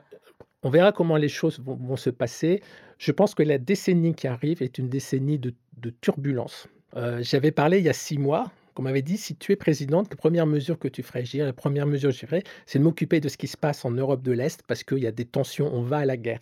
on 0.61 0.69
verra 0.69 0.91
comment 0.91 1.17
les 1.17 1.29
choses 1.29 1.59
vont, 1.59 1.75
vont 1.75 1.95
se 1.97 2.09
passer. 2.09 2.61
Je 2.97 3.11
pense 3.11 3.33
que 3.35 3.43
la 3.43 3.57
décennie 3.57 4.13
qui 4.13 4.27
arrive 4.27 4.61
est 4.61 4.77
une 4.77 4.87
décennie 4.87 5.39
de, 5.39 5.53
de 5.77 5.89
turbulence. 5.89 6.67
Euh, 6.95 7.19
J'avais 7.23 7.51
parlé 7.51 7.79
il 7.79 7.83
y 7.85 7.89
a 7.89 7.93
six 7.93 8.17
mois, 8.17 8.51
qu'on 8.75 8.83
m'avait 8.83 9.01
dit 9.01 9.17
si 9.17 9.35
tu 9.35 9.51
es 9.51 9.55
présidente, 9.55 10.07
la 10.11 10.15
première 10.15 10.45
mesure 10.45 10.77
que 10.79 10.87
tu 10.87 11.01
ferais, 11.03 11.23
dirais, 11.23 11.45
la 11.45 11.53
première 11.53 11.85
mesure 11.87 12.11
que 12.11 12.17
je 12.17 12.25
ferais, 12.25 12.43
c'est 12.65 12.79
de 12.79 12.83
m'occuper 12.83 13.19
de 13.19 13.29
ce 13.29 13.37
qui 13.37 13.47
se 13.47 13.57
passe 13.57 13.83
en 13.83 13.91
Europe 13.91 14.21
de 14.21 14.31
l'Est 14.31 14.61
parce 14.67 14.83
qu'il 14.83 14.99
y 14.99 15.07
a 15.07 15.11
des 15.11 15.25
tensions, 15.25 15.73
on 15.73 15.81
va 15.81 15.97
à 15.97 16.05
la 16.05 16.17
guerre. 16.17 16.39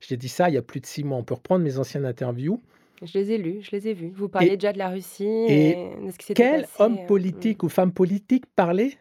J'ai 0.00 0.16
dit 0.16 0.28
ça 0.28 0.48
il 0.48 0.54
y 0.54 0.58
a 0.58 0.62
plus 0.62 0.80
de 0.80 0.86
six 0.86 1.02
mois. 1.04 1.18
On 1.18 1.24
peut 1.24 1.34
reprendre 1.34 1.64
mes 1.64 1.78
anciennes 1.78 2.06
interviews. 2.06 2.62
Je 3.02 3.18
les 3.18 3.32
ai 3.32 3.38
lus, 3.38 3.62
je 3.62 3.70
les 3.72 3.88
ai 3.88 3.94
vus. 3.94 4.10
Vous 4.14 4.28
parliez 4.28 4.52
Et- 4.52 4.56
déjà 4.56 4.72
de 4.72 4.78
la 4.78 4.88
Russie 4.88 5.24
et 5.24 5.70
et, 5.70 5.74
de 6.04 6.10
ce 6.10 6.18
qui 6.18 6.26
s'était 6.26 6.42
Quel 6.42 6.60
passé, 6.62 6.72
homme 6.82 6.98
euh, 6.98 7.06
politique 7.06 7.62
ou 7.62 7.68
femme 7.68 7.92
politique 7.92 8.46
parlait 8.56 8.98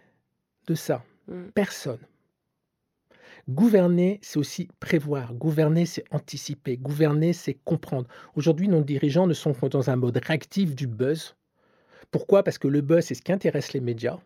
de 0.68 0.76
ça 0.76 1.04
mm, 1.28 1.34
mm. 1.34 1.52
Personne. 1.54 2.00
Gouverner, 3.50 4.20
c'est 4.22 4.38
aussi 4.40 4.68
prévoir. 4.80 5.34
Gouverner, 5.34 5.86
c'est 5.86 6.04
anticiper. 6.12 6.78
Gouverner, 6.78 7.32
c'est 7.34 7.54
comprendre. 7.54 8.08
Aujourd'hui, 8.36 8.68
nos 8.68 8.82
dirigeants 8.84 9.26
ne 9.26 9.34
sont 9.34 9.54
que 9.54 9.68
dans 9.68 9.90
un 9.90 9.96
mode 9.96 10.18
réactif 10.18 10.76
du 10.76 10.86
buzz. 10.86 11.36
Pourquoi? 12.12 12.44
Parce 12.44 12.58
que 12.58 12.68
le 12.68 12.82
buzz, 12.82 13.06
c'est 13.06 13.16
ce 13.16 13.22
qui 13.22 13.32
intéresse 13.32 13.72
les 13.74 13.80
médias. 13.80 14.20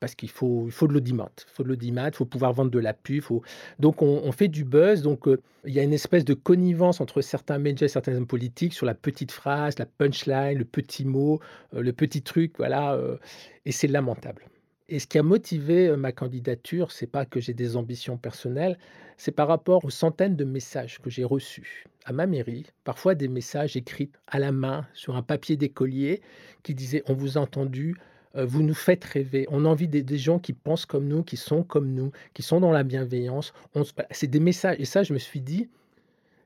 Parce 0.00 0.14
qu'il 0.14 0.28
faut, 0.30 0.64
il 0.66 0.72
faut 0.72 0.86
de 0.86 0.92
l'audimat. 0.92 1.30
Il 1.38 1.50
faut 1.54 1.62
de 1.62 1.68
l'audimat, 1.68 2.08
il 2.08 2.14
faut 2.14 2.26
pouvoir 2.26 2.52
vendre 2.52 2.70
de 2.70 2.78
la 2.78 2.92
pub. 2.92 3.22
faut- 3.22 3.42
Donc, 3.78 4.02
on, 4.02 4.30
fait 4.32 4.48
du 4.48 4.64
buzz. 4.64 5.02
Donc, 5.02 5.26
euh, 5.26 5.40
il 5.64 5.72
y 5.72 5.80
a 5.80 5.82
une 5.82 5.92
espèce 5.94 6.24
de 6.24 6.34
connivence 6.34 7.00
entre 7.00 7.22
certains 7.22 7.58
médias 7.58 7.86
et 7.86 7.88
certains 7.88 8.14
hommes 8.14 8.26
politiques 8.26 8.74
sur 8.74 8.84
la 8.86 8.94
petite 8.94 9.32
phrase, 9.32 9.78
la 9.78 9.86
punchline, 9.86 10.58
le 10.58 10.64
petit 10.66 11.04
mot, 11.06 11.40
euh, 11.74 11.80
le 11.82 11.92
petit 11.92 12.22
truc. 12.22 12.54
Voilà. 12.58 12.94
euh, 12.94 13.16
et 13.64 13.72
c'est 13.72 13.88
lamentable. 13.88 14.44
Et 14.88 14.98
ce 15.00 15.06
qui 15.08 15.18
a 15.18 15.22
motivé 15.24 15.96
ma 15.96 16.12
candidature, 16.12 16.92
c'est 16.92 17.08
pas 17.08 17.24
que 17.26 17.40
j'ai 17.40 17.54
des 17.54 17.76
ambitions 17.76 18.16
personnelles, 18.18 18.78
c'est 19.16 19.32
par 19.32 19.48
rapport 19.48 19.84
aux 19.84 19.90
centaines 19.90 20.36
de 20.36 20.44
messages 20.44 21.00
que 21.00 21.10
j'ai 21.10 21.24
reçus 21.24 21.86
à 22.04 22.12
ma 22.12 22.26
mairie, 22.26 22.66
parfois 22.84 23.16
des 23.16 23.26
messages 23.26 23.76
écrits 23.76 24.10
à 24.28 24.38
la 24.38 24.52
main 24.52 24.86
sur 24.94 25.16
un 25.16 25.22
papier 25.22 25.56
d'écolier 25.56 26.20
qui 26.62 26.74
disaient 26.74 27.02
On 27.08 27.14
vous 27.14 27.36
a 27.36 27.40
entendu, 27.40 27.96
vous 28.44 28.62
nous 28.62 28.74
faites 28.74 29.04
rêver, 29.04 29.46
on 29.50 29.64
a 29.64 29.68
envie 29.68 29.88
des, 29.88 30.02
des 30.02 30.18
gens 30.18 30.38
qui 30.38 30.52
pensent 30.52 30.86
comme 30.86 31.06
nous, 31.06 31.22
qui 31.22 31.36
sont 31.36 31.62
comme 31.62 31.92
nous, 31.92 32.10
qui 32.34 32.42
sont 32.42 32.60
dans 32.60 32.72
la 32.72 32.82
bienveillance. 32.82 33.52
Voilà, 33.72 33.88
C'est 34.10 34.26
des 34.26 34.40
messages. 34.40 34.76
Et 34.78 34.84
ça, 34.84 35.02
je 35.02 35.12
me 35.12 35.18
suis 35.18 35.40
dit, 35.40 35.68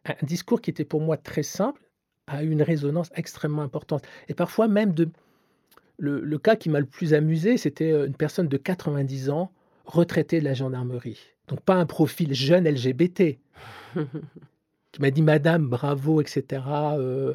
un 0.04 0.14
discours 0.26 0.60
qui 0.60 0.70
était 0.70 0.84
pour 0.84 1.00
moi 1.00 1.16
très 1.16 1.42
simple 1.42 1.82
a 2.26 2.42
eu 2.44 2.50
une 2.50 2.62
résonance 2.62 3.10
extrêmement 3.14 3.62
importante. 3.62 4.04
Et 4.28 4.34
parfois 4.34 4.68
même 4.68 4.92
de, 4.92 5.08
le, 5.98 6.20
le 6.20 6.38
cas 6.38 6.56
qui 6.56 6.68
m'a 6.68 6.80
le 6.80 6.86
plus 6.86 7.14
amusé, 7.14 7.56
c'était 7.56 7.92
euh, 7.92 8.06
une 8.06 8.14
personne 8.14 8.48
de 8.48 8.56
90 8.56 9.30
ans, 9.30 9.52
retraitée 9.84 10.40
de 10.40 10.44
la 10.44 10.54
gendarmerie. 10.54 11.20
Donc 11.48 11.60
pas 11.60 11.74
un 11.74 11.86
profil 11.86 12.32
jeune 12.34 12.68
LGBT, 12.68 13.38
qui 14.92 15.00
m'a 15.00 15.10
dit 15.10 15.22
Madame, 15.22 15.68
bravo, 15.68 16.20
etc. 16.20 16.62
euh, 16.98 17.34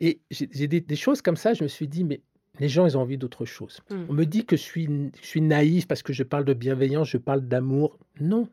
et 0.00 0.20
j'ai 0.30 0.48
j'ai 0.52 0.68
des, 0.68 0.80
des 0.80 0.96
choses 0.96 1.22
comme 1.22 1.36
ça, 1.36 1.54
je 1.54 1.64
me 1.64 1.68
suis 1.68 1.88
dit, 1.88 2.04
mais 2.04 2.20
les 2.58 2.68
gens, 2.68 2.86
ils 2.86 2.96
ont 2.96 3.02
envie 3.02 3.18
d'autre 3.18 3.44
chose. 3.44 3.80
Mm. 3.90 4.04
On 4.08 4.12
me 4.12 4.24
dit 4.24 4.44
que 4.44 4.56
je 4.56 4.62
suis, 4.62 4.88
je 5.20 5.26
suis 5.26 5.40
naïf 5.40 5.86
parce 5.86 6.02
que 6.02 6.12
je 6.12 6.22
parle 6.22 6.44
de 6.44 6.54
bienveillance, 6.54 7.08
je 7.08 7.18
parle 7.18 7.42
d'amour. 7.42 7.98
Non. 8.20 8.48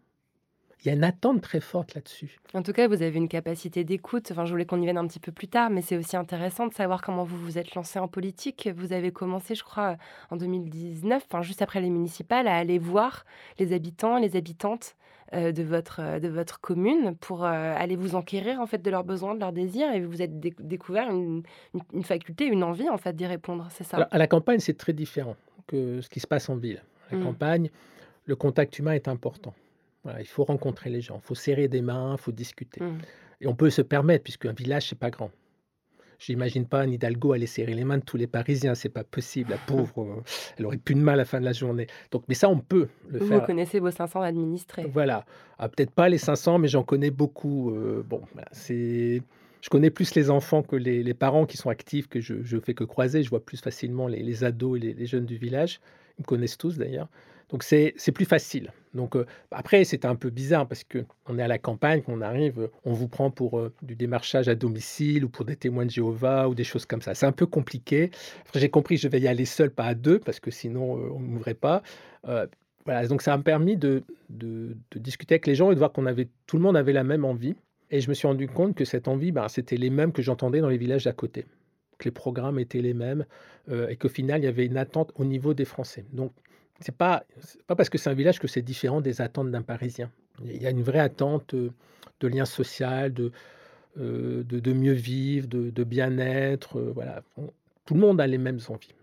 Il 0.86 0.90
y 0.90 0.92
a 0.92 0.94
une 0.94 1.04
attente 1.04 1.42
très 1.42 1.62
forte 1.62 1.96
là-dessus. 1.96 2.38
En 2.54 2.62
tout 2.62 2.72
cas, 2.72 2.88
vous 2.88 3.02
avez 3.02 3.18
une 3.18 3.28
capacité 3.28 3.84
d'écoute. 3.84 4.28
Enfin, 4.30 4.46
je 4.46 4.52
voulais 4.52 4.66
qu'on 4.66 4.80
y 4.80 4.86
vienne 4.86 5.00
un 5.00 5.08
petit 5.08 5.20
peu 5.20 5.32
plus 5.32 5.48
tard, 5.48 5.72
mais 5.72 5.82
c'est 5.82 5.98
aussi 5.98 6.16
intéressant 6.16 6.68
de 6.68 6.74
savoir 6.76 7.02
comment 7.02 7.24
vous 7.24 7.40
vous 7.40 7.58
êtes 7.58 7.74
lancé 7.74 7.98
en 7.98 8.08
politique. 8.08 8.70
Vous 8.76 8.94
avez 8.94 9.12
commencé, 9.12 9.56
je 9.56 9.64
crois, 9.64 9.98
en 10.30 10.36
2019, 10.38 11.24
enfin, 11.28 11.42
juste 11.42 11.64
après 11.64 11.82
les 11.82 11.90
municipales, 11.90 12.48
à 12.48 12.56
aller 12.56 12.78
voir 12.78 13.26
les 13.58 13.74
habitants, 13.74 14.20
les 14.20 14.36
habitantes 14.36 14.96
de, 15.34 15.64
votre, 15.64 16.00
euh, 16.02 16.20
de 16.20 16.28
votre 16.28 16.60
commune 16.60 17.16
pour 17.18 17.44
euh, 17.44 17.74
aller 17.78 17.96
vous 17.96 18.16
enquérir 18.16 18.60
en 18.62 18.68
fait 18.68 18.78
de 18.82 18.90
leurs 18.92 19.04
besoins, 19.04 19.36
de 19.36 19.40
leurs 19.40 19.52
désirs, 19.54 19.92
et 19.94 20.02
vous 20.02 20.22
êtes 20.22 20.40
dé- 20.40 20.54
découvert 20.60 21.10
une, 21.10 21.44
une- 21.94 22.04
faculté, 22.04 22.46
une 22.46 22.64
envie 22.64 22.90
en 22.90 22.98
fait 22.98 23.16
d'y 23.16 23.26
répondre. 23.26 23.68
C'est 23.72 23.84
ça? 23.84 23.98
Alors, 23.98 24.10
à 24.12 24.18
la 24.18 24.28
campagne, 24.28 24.60
c'est 24.60 24.78
très 24.78 24.94
différent 24.94 25.36
que 25.68 26.02
ce 26.02 26.10
qui 26.10 26.20
se 26.20 26.28
passe 26.28 26.48
en 26.50 26.56
ville. 26.58 26.82
À 27.10 27.16
la 27.16 27.22
Mm. 27.22 27.24
campagne, 27.24 27.70
le 28.26 28.36
contact 28.36 28.78
humain 28.80 28.94
est 28.94 29.08
important. 29.08 29.54
Voilà, 30.04 30.22
il 30.22 30.28
faut 30.28 30.44
rencontrer 30.44 30.90
les 30.90 31.02
gens, 31.02 31.16
il 31.24 31.26
faut 31.26 31.36
serrer 31.36 31.68
des 31.68 31.82
mains, 31.82 32.14
il 32.14 32.22
faut 32.22 32.32
discuter. 32.32 32.82
Mm. 32.84 32.98
Et 33.42 33.48
on 33.48 33.56
peut 33.56 33.70
se 33.72 33.82
permettre, 33.82 34.24
puisqu'un 34.24 34.54
village, 34.54 34.90
c'est 34.90 34.98
pas 35.00 35.10
grand. 35.10 35.32
J'imagine 36.20 36.66
pas 36.66 36.82
Anne 36.82 36.94
Hidalgo 36.94 37.34
aller 37.34 37.48
serrer 37.48 37.74
les 37.74 37.84
mains 37.84 37.98
de 37.98 38.04
tous 38.04 38.18
les 38.18 38.28
Parisiens, 38.28 38.76
c'est 38.76 38.90
pas 38.90 39.04
possible. 39.04 39.52
La 39.52 39.58
pauvre, 39.68 40.02
euh, 40.02 40.24
elle 40.58 40.66
aurait 40.66 40.78
plus 40.78 40.96
de 40.96 41.00
mal 41.00 41.16
à 41.16 41.18
la 41.18 41.26
fin 41.26 41.40
de 41.40 41.46
la 41.46 41.54
journée. 41.54 41.88
Donc, 42.12 42.24
mais 42.28 42.36
ça, 42.36 42.50
on 42.50 42.60
peut 42.60 42.88
le 43.10 43.20
Vous 43.20 43.28
faire. 43.28 43.46
connaissez 43.46 43.80
vos 43.80 43.92
500 43.92 44.22
administrés. 44.22 44.86
Voilà. 44.92 45.26
Ah, 45.60 45.70
Peut-être 45.70 45.92
pas 45.92 46.10
les 46.10 46.18
500, 46.18 46.60
mais 46.60 46.68
j'en 46.68 46.84
connais 46.84 47.12
beaucoup. 47.12 47.72
euh, 47.72 48.04
bon, 48.08 48.22
voilà, 48.34 48.48
c'est. 48.52 49.22
Je 49.66 49.70
connais 49.72 49.90
plus 49.90 50.14
les 50.14 50.30
enfants 50.30 50.62
que 50.62 50.76
les, 50.76 51.14
parents 51.16 51.48
qui 51.48 51.58
sont 51.58 51.72
actifs, 51.72 52.08
que 52.08 52.22
je, 52.22 52.36
je 52.44 52.60
fais 52.60 52.76
que 52.76 52.84
croiser. 52.84 53.24
Je 53.24 53.32
vois 53.32 53.44
plus 53.44 53.60
facilement 53.60 54.08
les, 54.08 54.44
ados 54.44 54.78
et 54.78 54.94
les, 54.94 55.06
jeunes 55.08 55.26
du 55.26 55.38
village. 55.38 55.80
Ils 56.20 56.22
me 56.22 56.26
connaissent 56.28 56.60
tous 56.60 56.78
d'ailleurs. 56.78 57.08
Donc 57.50 57.64
c'est 57.64 57.96
c'est 57.98 58.12
plus 58.12 58.26
facile. 58.26 58.72
Donc 58.94 59.16
euh, 59.16 59.26
après, 59.50 59.84
c'était 59.84 60.06
un 60.06 60.16
peu 60.16 60.30
bizarre 60.30 60.68
parce 60.68 60.84
que 60.84 61.04
on 61.26 61.40
est 61.40 61.42
à 61.42 61.48
la 61.48 61.58
campagne, 61.58 62.04
qu'on 62.04 62.22
arrive, 62.22 62.70
on 62.84 62.94
vous 62.94 63.08
prend 63.08 63.32
pour 63.32 63.58
euh, 63.58 63.74
du 63.82 63.96
démarchage 63.96 64.48
à 64.50 64.54
domicile 64.54 65.26
ou 65.26 65.30
pour 65.30 65.46
des 65.46 65.56
témoins 65.56 65.86
de 65.88 65.90
Jéhovah 65.90 66.48
ou 66.48 66.54
des 66.54 66.64
choses 66.64 66.86
comme 66.86 67.02
ça. 67.02 67.16
C'est 67.16 67.26
un 67.26 67.32
peu 67.32 67.48
compliqué. 67.48 68.12
J'ai 68.54 68.70
compris 68.70 68.98
je 68.98 69.08
vais 69.08 69.20
y 69.20 69.28
aller 69.28 69.46
seul, 69.46 69.72
pas 69.72 69.86
à 69.86 69.96
deux, 69.96 70.20
parce 70.20 70.40
que 70.40 70.52
sinon 70.52 71.00
euh, 71.00 71.10
on 71.12 71.18
m'ouvrait 71.20 71.56
pas. 71.56 71.82
Euh, 72.28 72.46
voilà, 72.86 73.08
donc 73.08 73.24
ça 73.24 73.36
m'a 73.36 73.42
permis 73.42 73.78
de, 73.78 74.04
de, 74.30 74.78
de 74.92 75.00
discuter 75.00 75.34
avec 75.34 75.48
les 75.48 75.56
gens 75.56 75.72
et 75.72 75.74
de 75.74 75.80
voir 75.80 75.92
qu'on 75.92 76.06
avait 76.06 76.28
tout 76.46 76.56
le 76.56 76.62
monde 76.62 76.78
avait 76.78 76.94
la 76.94 77.04
même 77.04 77.26
envie. 77.26 77.56
Et 77.96 78.02
je 78.02 78.10
me 78.10 78.14
suis 78.14 78.28
rendu 78.28 78.50
compte 78.50 78.76
que 78.76 78.84
cette 78.84 79.08
envie, 79.08 79.32
ben, 79.32 79.48
c'était 79.48 79.78
les 79.78 79.90
mêmes 79.90 80.12
que 80.12 80.22
j'entendais 80.22 80.60
dans 80.60 80.68
les 80.68 80.78
villages 80.78 81.06
d'à 81.06 81.14
côté, 81.14 81.46
que 81.98 82.04
les 82.04 82.12
programmes 82.12 82.60
étaient 82.60 82.82
les 82.82 82.94
mêmes 82.94 83.26
euh, 83.70 83.88
et 83.88 83.96
qu'au 83.96 84.10
final 84.10 84.42
il 84.42 84.44
y 84.44 84.48
avait 84.48 84.66
une 84.66 84.76
attente 84.76 85.14
au 85.16 85.24
niveau 85.24 85.54
des 85.54 85.64
Français. 85.64 86.04
Donc 86.12 86.34
c'est 86.82 86.94
pas 86.94 87.24
c'est 87.40 87.64
pas 87.64 87.78
parce 87.78 87.90
que 87.90 87.98
c'est 87.98 88.10
un 88.10 88.14
village 88.14 88.38
que 88.38 88.50
c'est 88.50 88.62
différent 88.62 89.00
des 89.00 89.22
attentes 89.22 89.50
d'un 89.50 89.62
Parisien. 89.62 90.12
Il 90.44 90.62
y 90.62 90.68
a 90.68 90.72
une 90.72 90.84
vraie 90.84 91.00
attente 91.00 91.54
euh, 91.54 91.72
de 92.20 92.28
lien 92.28 92.44
social, 92.44 93.14
de, 93.14 93.32
euh, 93.98 94.44
de, 94.44 94.60
de 94.60 94.74
mieux 94.74 94.92
vivre, 94.92 95.48
de, 95.48 95.84
bien-être. 95.86 96.82
voilà, 96.82 97.24
tout 97.86 97.94
le 97.94 98.02
monde 98.02 98.20
a 98.20 98.28
les 98.28 98.38
mêmes 98.38 98.60
envies. 98.68 98.94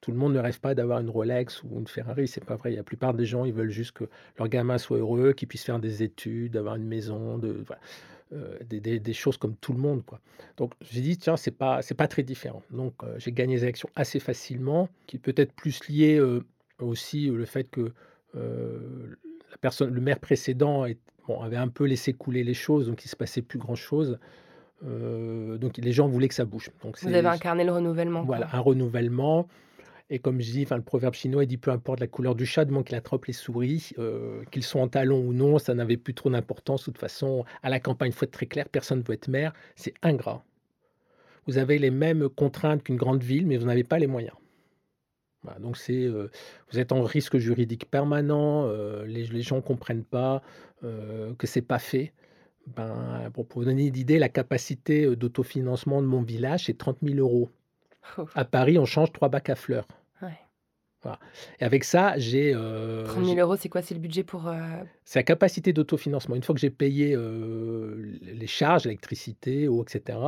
Tout 0.00 0.10
le 0.10 0.16
monde 0.16 0.34
ne 0.34 0.38
rêve 0.38 0.60
pas 0.60 0.74
d'avoir 0.74 1.00
une 1.00 1.10
Rolex 1.10 1.62
ou 1.62 1.78
une 1.78 1.86
Ferrari, 1.86 2.28
c'est 2.28 2.44
pas 2.44 2.56
vrai. 2.56 2.70
La 2.72 2.82
plupart 2.82 3.14
des 3.14 3.26
gens, 3.26 3.44
ils 3.44 3.52
veulent 3.52 3.70
juste 3.70 3.92
que 3.92 4.04
leur 4.38 4.48
gamin 4.48 4.78
soit 4.78 4.98
heureux, 4.98 5.32
qu'il 5.32 5.48
puisse 5.48 5.64
faire 5.64 5.78
des 5.78 6.02
études, 6.02 6.56
avoir 6.56 6.76
une 6.76 6.86
maison, 6.86 7.40
euh, 8.32 8.58
des, 8.68 9.12
choses 9.12 9.36
comme 9.36 9.56
tout 9.56 9.72
le 9.72 9.78
monde, 9.78 10.04
quoi. 10.04 10.20
Donc 10.56 10.72
j'ai 10.80 11.00
dit 11.00 11.16
tiens, 11.16 11.36
c'est 11.36 11.52
pas 11.52 11.82
c'est 11.82 11.94
pas 11.94 12.08
très 12.08 12.22
différent. 12.22 12.62
Donc 12.70 12.94
euh, 13.02 13.14
j'ai 13.18 13.32
gagné 13.32 13.56
les 13.56 13.62
élections 13.62 13.88
assez 13.94 14.18
facilement, 14.18 14.88
qui 15.06 15.18
peut-être 15.18 15.52
plus 15.52 15.86
lié 15.88 16.16
euh, 16.16 16.44
aussi 16.80 17.30
au 17.30 17.36
le 17.36 17.44
fait 17.44 17.70
que 17.70 17.92
la 18.34 19.56
personne, 19.60 19.94
le 19.94 20.00
maire 20.00 20.18
précédent 20.18 20.84
avait 21.40 21.56
un 21.56 21.68
peu 21.68 21.84
laissé 21.84 22.12
couler 22.12 22.44
les 22.44 22.52
choses, 22.52 22.88
donc 22.88 23.04
il 23.04 23.08
se 23.08 23.16
passait 23.16 23.40
plus 23.40 23.58
grand 23.58 23.76
chose. 24.82 25.58
donc 25.58 25.76
les 25.78 25.92
gens 25.92 26.08
voulaient 26.08 26.28
que 26.28 26.34
ça 26.34 26.44
bouge. 26.44 26.70
Donc 26.82 26.98
Vous 27.02 27.08
avez 27.12 27.28
incarné 27.28 27.64
le 27.64 27.72
renouvellement. 27.72 28.24
quoi. 28.24 28.36
voilà, 28.36 28.54
un 28.54 28.60
renouvellement. 28.60 29.46
Et 30.08 30.20
comme 30.20 30.40
je 30.40 30.52
dis, 30.52 30.62
enfin, 30.62 30.76
le 30.76 30.82
proverbe 30.82 31.14
chinois, 31.14 31.42
il 31.42 31.48
dit 31.48 31.56
peu 31.56 31.72
importe 31.72 31.98
la 31.98 32.06
couleur 32.06 32.36
du 32.36 32.46
chat, 32.46 32.64
du 32.64 32.70
moment 32.70 32.84
qu'il 32.84 32.94
attrape 32.94 33.24
les 33.24 33.32
souris, 33.32 33.90
euh, 33.98 34.44
qu'ils 34.52 34.62
sont 34.62 34.78
en 34.78 34.86
talons 34.86 35.20
ou 35.20 35.32
non, 35.32 35.58
ça 35.58 35.74
n'avait 35.74 35.96
plus 35.96 36.14
trop 36.14 36.30
d'importance. 36.30 36.82
De 36.82 36.84
toute 36.84 36.98
façon, 36.98 37.44
à 37.64 37.70
la 37.70 37.80
campagne, 37.80 38.10
il 38.10 38.14
faut 38.14 38.24
être 38.24 38.30
très 38.30 38.46
clair, 38.46 38.68
personne 38.68 39.00
ne 39.00 39.04
veut 39.04 39.14
être 39.14 39.26
maire, 39.26 39.52
c'est 39.74 39.94
ingrat. 40.02 40.44
Vous 41.48 41.58
avez 41.58 41.78
les 41.78 41.90
mêmes 41.90 42.28
contraintes 42.28 42.84
qu'une 42.84 42.96
grande 42.96 43.22
ville, 43.22 43.46
mais 43.46 43.56
vous 43.56 43.66
n'avez 43.66 43.84
pas 43.84 43.98
les 43.98 44.06
moyens. 44.06 44.36
Voilà, 45.42 45.58
donc 45.60 45.76
c'est, 45.76 46.04
euh, 46.04 46.28
vous 46.70 46.78
êtes 46.78 46.92
en 46.92 47.02
risque 47.02 47.38
juridique 47.38 47.88
permanent, 47.90 48.66
euh, 48.66 49.04
les, 49.06 49.26
les 49.26 49.42
gens 49.42 49.56
ne 49.56 49.60
comprennent 49.60 50.04
pas 50.04 50.42
euh, 50.84 51.34
que 51.34 51.46
c'est 51.46 51.62
pas 51.62 51.78
fait. 51.78 52.12
Ben, 52.74 53.30
pour, 53.32 53.46
pour 53.46 53.60
vous 53.62 53.66
donner 53.66 53.86
une 53.86 53.96
idée, 53.96 54.18
la 54.18 54.28
capacité 54.28 55.04
euh, 55.04 55.16
d'autofinancement 55.16 56.02
de 56.02 56.06
mon 56.06 56.22
village, 56.22 56.64
c'est 56.66 56.76
30 56.76 56.98
000 57.02 57.18
euros. 57.18 57.48
Oh, 58.18 58.24
À 58.34 58.44
Paris, 58.44 58.78
on 58.78 58.84
change 58.84 59.12
trois 59.12 59.28
bacs 59.28 59.50
à 59.50 59.54
fleurs. 59.56 59.86
ouais. 60.22 60.28
Et 61.60 61.64
avec 61.64 61.84
ça, 61.84 62.14
j'ai. 62.18 62.52
euh, 62.54 63.04
30 63.04 63.16
000 63.24 63.26
j'ai- 63.34 63.40
euros, 63.40 63.56
c'est 63.56 63.68
quoi? 63.68 63.80
C'est 63.82 63.94
le 63.94 64.00
budget 64.00 64.24
pour. 64.24 64.48
euh, 64.48 64.58
c'est 65.04 65.20
la 65.20 65.22
capacité 65.22 65.72
d'autofinancement. 65.72 66.34
Une 66.34 66.42
fois 66.42 66.54
que 66.54 66.60
j'ai 66.60 66.70
payé 66.70 67.14
euh, 67.14 68.18
les 68.22 68.46
charges, 68.48 68.86
électricité, 68.86 69.68
eau, 69.68 69.84
etc., 69.84 70.18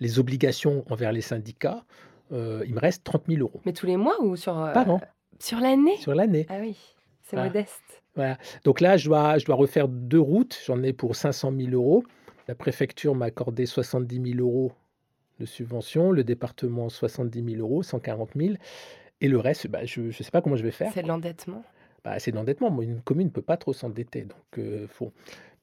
les 0.00 0.18
obligations 0.18 0.84
envers 0.90 1.12
les 1.12 1.20
syndicats, 1.20 1.84
euh, 2.32 2.64
il 2.66 2.74
me 2.74 2.80
reste 2.80 3.04
30 3.04 3.24
000 3.28 3.42
euros 3.42 3.60
Mais 3.64 3.72
tous 3.72 3.86
les 3.86 3.96
mois 3.96 4.20
ou 4.22 4.34
sur. 4.34 4.58
euh, 4.58 4.72
par 4.72 4.90
an, 4.90 5.00
Sur 5.38 5.60
l'année? 5.60 5.96
Sur 5.98 6.16
l'année. 6.16 6.46
Ah 6.48 6.58
oui, 6.60 6.76
c'est 7.24 7.36
Voilà. 7.36 7.50
modeste. 7.50 8.02
Voilà. 8.14 8.38
Donc 8.64 8.80
là, 8.80 8.96
je 8.96 9.08
dois, 9.08 9.38
je 9.38 9.44
dois 9.44 9.56
refaire 9.56 9.88
deux 9.88 10.20
routes. 10.20 10.58
J'en 10.66 10.82
ai 10.82 10.92
pour 10.92 11.16
500 11.16 11.52
000 11.56 11.70
euros. 11.72 12.04
La 12.46 12.54
préfecture 12.54 13.14
m'a 13.14 13.26
accordé 13.26 13.66
70 13.66 14.32
000 14.34 14.38
euros 14.38 14.72
de 15.40 15.46
subvention, 15.46 16.12
le 16.12 16.22
département 16.22 16.88
70 16.88 17.44
000 17.56 17.60
euros, 17.60 17.82
140 17.82 18.30
000. 18.36 18.54
Et 19.20 19.28
le 19.28 19.38
reste, 19.38 19.66
bah, 19.66 19.84
je 19.84 20.02
ne 20.02 20.10
sais 20.12 20.30
pas 20.30 20.42
comment 20.42 20.54
je 20.56 20.62
vais 20.62 20.70
faire. 20.70 20.92
C'est 20.94 21.02
de 21.02 21.08
l'endettement. 21.08 21.64
Bah, 22.04 22.18
c'est 22.18 22.30
de 22.30 22.36
l'endettement. 22.36 22.80
Une 22.82 23.00
commune 23.00 23.28
ne 23.28 23.32
peut 23.32 23.42
pas 23.42 23.56
trop 23.56 23.72
s'endetter. 23.72 24.22
Donc, 24.22 24.58
euh, 24.58 24.86
faut... 24.88 25.12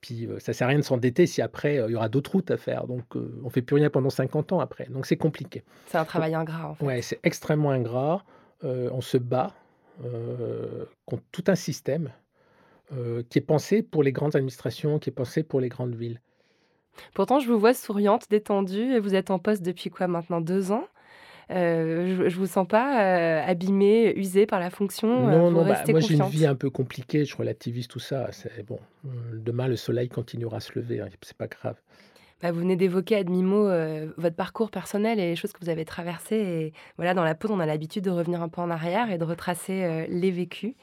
Puis, 0.01 0.25
euh, 0.25 0.39
ça 0.39 0.51
ne 0.51 0.53
sert 0.55 0.65
à 0.65 0.69
rien 0.71 0.79
de 0.79 0.83
s'endetter 0.83 1.27
si 1.27 1.43
après, 1.43 1.77
euh, 1.77 1.87
il 1.87 1.91
y 1.91 1.95
aura 1.95 2.09
d'autres 2.09 2.31
routes 2.31 2.49
à 2.49 2.57
faire. 2.57 2.87
Donc, 2.87 3.03
on 3.15 3.45
ne 3.45 3.49
fait 3.49 3.61
plus 3.61 3.75
rien 3.75 3.91
pendant 3.91 4.09
50 4.09 4.51
ans 4.51 4.59
après. 4.59 4.87
Donc, 4.89 5.05
c'est 5.05 5.15
compliqué. 5.17 5.63
C'est 5.85 5.99
un 5.99 6.05
travail 6.05 6.33
ingrat, 6.33 6.69
en 6.69 6.73
fait. 6.73 6.83
Ouais, 6.83 7.01
c'est 7.03 7.19
extrêmement 7.23 7.69
ingrat. 7.69 8.25
On 8.63 9.01
se 9.01 9.17
bat 9.17 9.53
contre 11.05 11.23
tout 11.31 11.43
un 11.47 11.55
système 11.55 12.11
euh, 12.93 13.23
qui 13.29 13.37
est 13.39 13.41
pensé 13.41 13.81
pour 13.83 14.03
les 14.03 14.11
grandes 14.11 14.35
administrations, 14.35 14.99
qui 14.99 15.09
est 15.09 15.13
pensé 15.13 15.43
pour 15.43 15.61
les 15.61 15.69
grandes 15.69 15.95
villes. 15.95 16.19
Pourtant, 17.13 17.39
je 17.39 17.47
vous 17.47 17.57
vois 17.59 17.73
souriante, 17.73 18.29
détendue, 18.29 18.93
et 18.93 18.99
vous 18.99 19.15
êtes 19.15 19.31
en 19.31 19.39
poste 19.39 19.61
depuis 19.63 19.89
quoi 19.89 20.07
maintenant 20.07 20.41
Deux 20.41 20.71
ans? 20.71 20.85
Euh, 21.51 22.15
je, 22.15 22.29
je 22.29 22.37
vous 22.37 22.47
sens 22.47 22.67
pas 22.67 23.03
euh, 23.03 23.41
abîmée, 23.45 24.13
usée 24.15 24.45
par 24.45 24.59
la 24.59 24.69
fonction. 24.69 25.27
euh, 25.27 25.31
non, 25.31 25.49
vous 25.49 25.55
non, 25.57 25.65
bah, 25.67 25.83
moi 25.89 25.99
j'ai 25.99 26.15
une 26.15 26.23
vie 26.23 26.45
un 26.45 26.55
peu 26.55 26.69
compliquée, 26.69 27.25
je 27.25 27.35
relativise 27.35 27.87
tout 27.87 27.99
ça. 27.99 28.31
C'est 28.31 28.65
bon. 28.65 28.79
euh, 29.05 29.09
Demain, 29.33 29.67
le 29.67 29.75
soleil 29.75 30.07
continuera 30.07 30.57
à 30.57 30.59
se 30.61 30.77
lever, 30.77 31.01
hein, 31.01 31.07
c'est 31.21 31.35
pas 31.37 31.47
grave. 31.47 31.75
Bah, 32.41 32.51
vous 32.51 32.59
venez 32.59 32.75
d'évoquer 32.75 33.17
à 33.17 33.23
demi-mot 33.23 33.67
euh, 33.67 34.11
votre 34.17 34.35
parcours 34.35 34.71
personnel 34.71 35.19
et 35.19 35.29
les 35.29 35.35
choses 35.35 35.51
que 35.51 35.59
vous 35.61 35.69
avez 35.69 35.85
traversées. 35.85 36.35
Et 36.35 36.73
voilà, 36.97 37.13
dans 37.13 37.23
la 37.23 37.35
pause, 37.35 37.51
on 37.51 37.59
a 37.59 37.65
l'habitude 37.65 38.03
de 38.03 38.09
revenir 38.09 38.41
un 38.41 38.49
peu 38.49 38.61
en 38.61 38.69
arrière 38.69 39.11
et 39.11 39.17
de 39.17 39.23
retracer 39.23 39.83
euh, 39.83 40.05
les 40.09 40.31
vécus. 40.31 40.73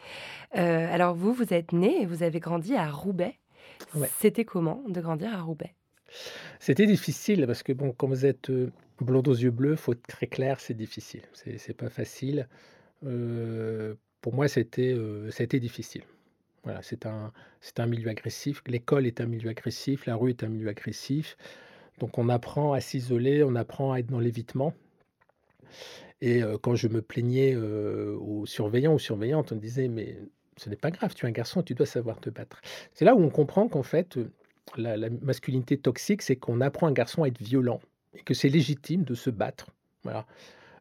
Euh, 0.57 0.95
alors 0.95 1.15
vous, 1.15 1.33
vous 1.33 1.53
êtes 1.53 1.73
né 1.73 2.03
et 2.03 2.07
vous 2.07 2.23
avez 2.23 2.39
grandi 2.39 2.75
à 2.75 2.89
Roubaix. 2.89 3.35
Ouais. 3.95 4.09
C'était 4.19 4.45
comment 4.45 4.83
de 4.89 5.01
grandir 5.01 5.35
à 5.35 5.41
Roubaix? 5.41 5.75
C'était 6.61 6.87
difficile 6.87 7.45
parce 7.47 7.63
que 7.63 7.73
bon, 7.73 7.93
quand 7.93 8.07
vous 8.07 8.25
êtes 8.25 8.51
blonde 9.01 9.29
aux 9.29 9.35
yeux 9.35 9.51
bleus, 9.51 9.77
faut 9.77 9.93
être 9.93 10.07
très 10.07 10.27
clair, 10.27 10.59
c'est 10.59 10.75
difficile. 10.75 11.23
C'est 11.35 11.77
pas 11.77 11.91
facile. 11.91 12.49
Pour 13.03 14.35
moi, 14.35 14.49
c'était 14.49 14.97
été 15.39 15.61
difficile. 15.61 16.03
Voilà, 16.69 16.83
c'est 16.83 17.07
un, 17.07 17.33
c'est 17.63 17.81
un 17.81 17.87
milieu 17.87 18.11
agressif. 18.11 18.63
L'école 18.67 19.07
est 19.07 19.23
un 19.23 19.25
milieu 19.25 19.49
agressif, 19.49 20.05
la 20.05 20.17
rue 20.17 20.29
est 20.29 20.45
un 20.45 20.49
milieu 20.49 20.69
agressif. 20.69 21.39
Donc 21.99 22.19
on 22.19 22.29
apprend 22.29 22.75
à 22.75 22.81
s'isoler, 22.83 23.43
on 23.43 23.55
apprend 23.55 23.95
à 23.95 24.01
être 24.01 24.09
dans 24.09 24.21
l'évitement. 24.21 24.75
Et 26.21 26.43
euh, 26.43 26.59
quand 26.59 26.75
je 26.75 26.89
me 26.89 27.01
plaignais 27.01 27.55
euh, 27.55 28.19
aux 28.21 28.45
surveillants 28.45 28.93
ou 28.93 28.99
surveillantes, 28.99 29.51
on 29.51 29.55
me 29.55 29.63
disait 29.63 29.89
mais 29.89 30.19
ce 30.59 30.69
n'est 30.69 30.77
pas 30.77 30.91
grave, 30.91 31.15
tu 31.15 31.25
es 31.25 31.29
un 31.31 31.33
garçon, 31.33 31.63
tu 31.63 31.73
dois 31.73 31.87
savoir 31.87 32.21
te 32.21 32.29
battre. 32.29 32.61
C'est 32.93 33.07
là 33.07 33.15
où 33.15 33.23
on 33.23 33.31
comprend 33.31 33.67
qu'en 33.67 33.83
fait, 33.83 34.19
euh, 34.19 34.31
la, 34.77 34.99
la 34.99 35.09
masculinité 35.09 35.79
toxique, 35.79 36.21
c'est 36.21 36.37
qu'on 36.37 36.61
apprend 36.61 36.87
un 36.87 36.93
garçon 36.93 37.23
à 37.23 37.29
être 37.29 37.41
violent 37.41 37.81
et 38.13 38.21
que 38.21 38.35
c'est 38.35 38.51
légitime 38.51 39.05
de 39.05 39.15
se 39.15 39.31
battre. 39.31 39.69
Voilà. 40.03 40.27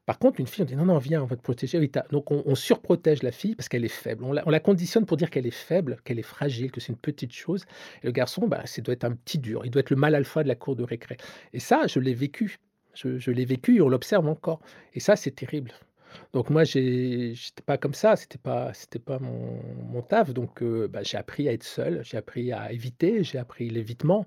Par 0.08 0.20
contre, 0.20 0.40
une 0.40 0.48
fille, 0.48 0.64
on 0.64 0.66
dit 0.66 0.78
non, 0.78 0.86
non, 0.86 1.00
viens, 1.00 1.22
on 1.22 1.26
va 1.26 1.36
te 1.36 1.42
protéger. 1.42 1.78
Oui, 1.78 1.92
Donc, 2.12 2.32
on, 2.32 2.56
surprotège 2.56 3.24
la 3.24 3.34
fille 3.34 3.56
parce 3.56 3.68
qu'elle 3.68 3.84
est 3.84 3.90
faible. 3.90 4.24
On 4.24 4.32
la, 4.32 4.42
on 4.48 4.50
la 4.50 4.62
conditionne 4.62 5.06
pour 5.06 5.18
dire 5.18 5.30
qu'elle 5.30 5.46
est 5.46 5.52
faible, 5.52 5.98
qu'elle 6.06 6.18
est 6.18 6.24
fragile, 6.24 6.72
que 6.72 6.80
c'est 6.80 6.94
une 6.94 6.98
petite 6.98 7.34
chose. 7.34 7.66
Et 8.02 8.06
le 8.06 8.14
garçon, 8.14 8.48
bah, 8.48 8.62
c'est 8.64 8.82
doit 8.82 8.94
être 8.94 9.04
un 9.04 9.12
petit 9.12 9.38
dur. 9.38 9.64
Il 9.66 9.70
doit 9.70 9.82
être 9.82 9.90
le 9.90 9.98
mal 9.98 10.16
alpha 10.16 10.44
de 10.44 10.48
la 10.48 10.56
cour 10.56 10.78
de 10.78 10.84
récré. 10.84 11.18
Et 11.52 11.60
ça, 11.60 11.88
je 11.88 12.00
l'ai 12.00 12.14
vécu. 12.14 12.58
Je, 12.94 13.32
l'ai 13.32 13.44
vécu 13.44 13.76
et 13.76 13.82
on 13.82 13.90
l'observe 13.90 14.30
encore. 14.30 14.62
Et 14.94 15.02
ça, 15.02 15.18
c'est 15.18 15.32
terrible. 15.32 15.74
Donc 16.32 16.50
moi, 16.50 16.64
j'étais 16.64 17.64
pas 17.66 17.78
comme 17.78 17.94
ça. 17.94 18.16
C'était 18.16 18.38
pas, 18.38 18.74
c'était 18.74 19.00
pas 19.00 19.20
mon, 19.20 20.02
taf. 20.04 20.34
Donc, 20.34 20.64
euh, 20.64 20.88
bah, 20.88 21.04
j'ai 21.04 21.18
appris 21.18 21.50
à 21.50 21.52
être 21.52 21.66
seul. 21.66 22.00
J'ai 22.06 22.16
appris 22.16 22.54
à 22.54 22.72
éviter. 22.72 23.26
J'ai 23.26 23.40
appris 23.40 23.70
l'évitement. 23.70 24.26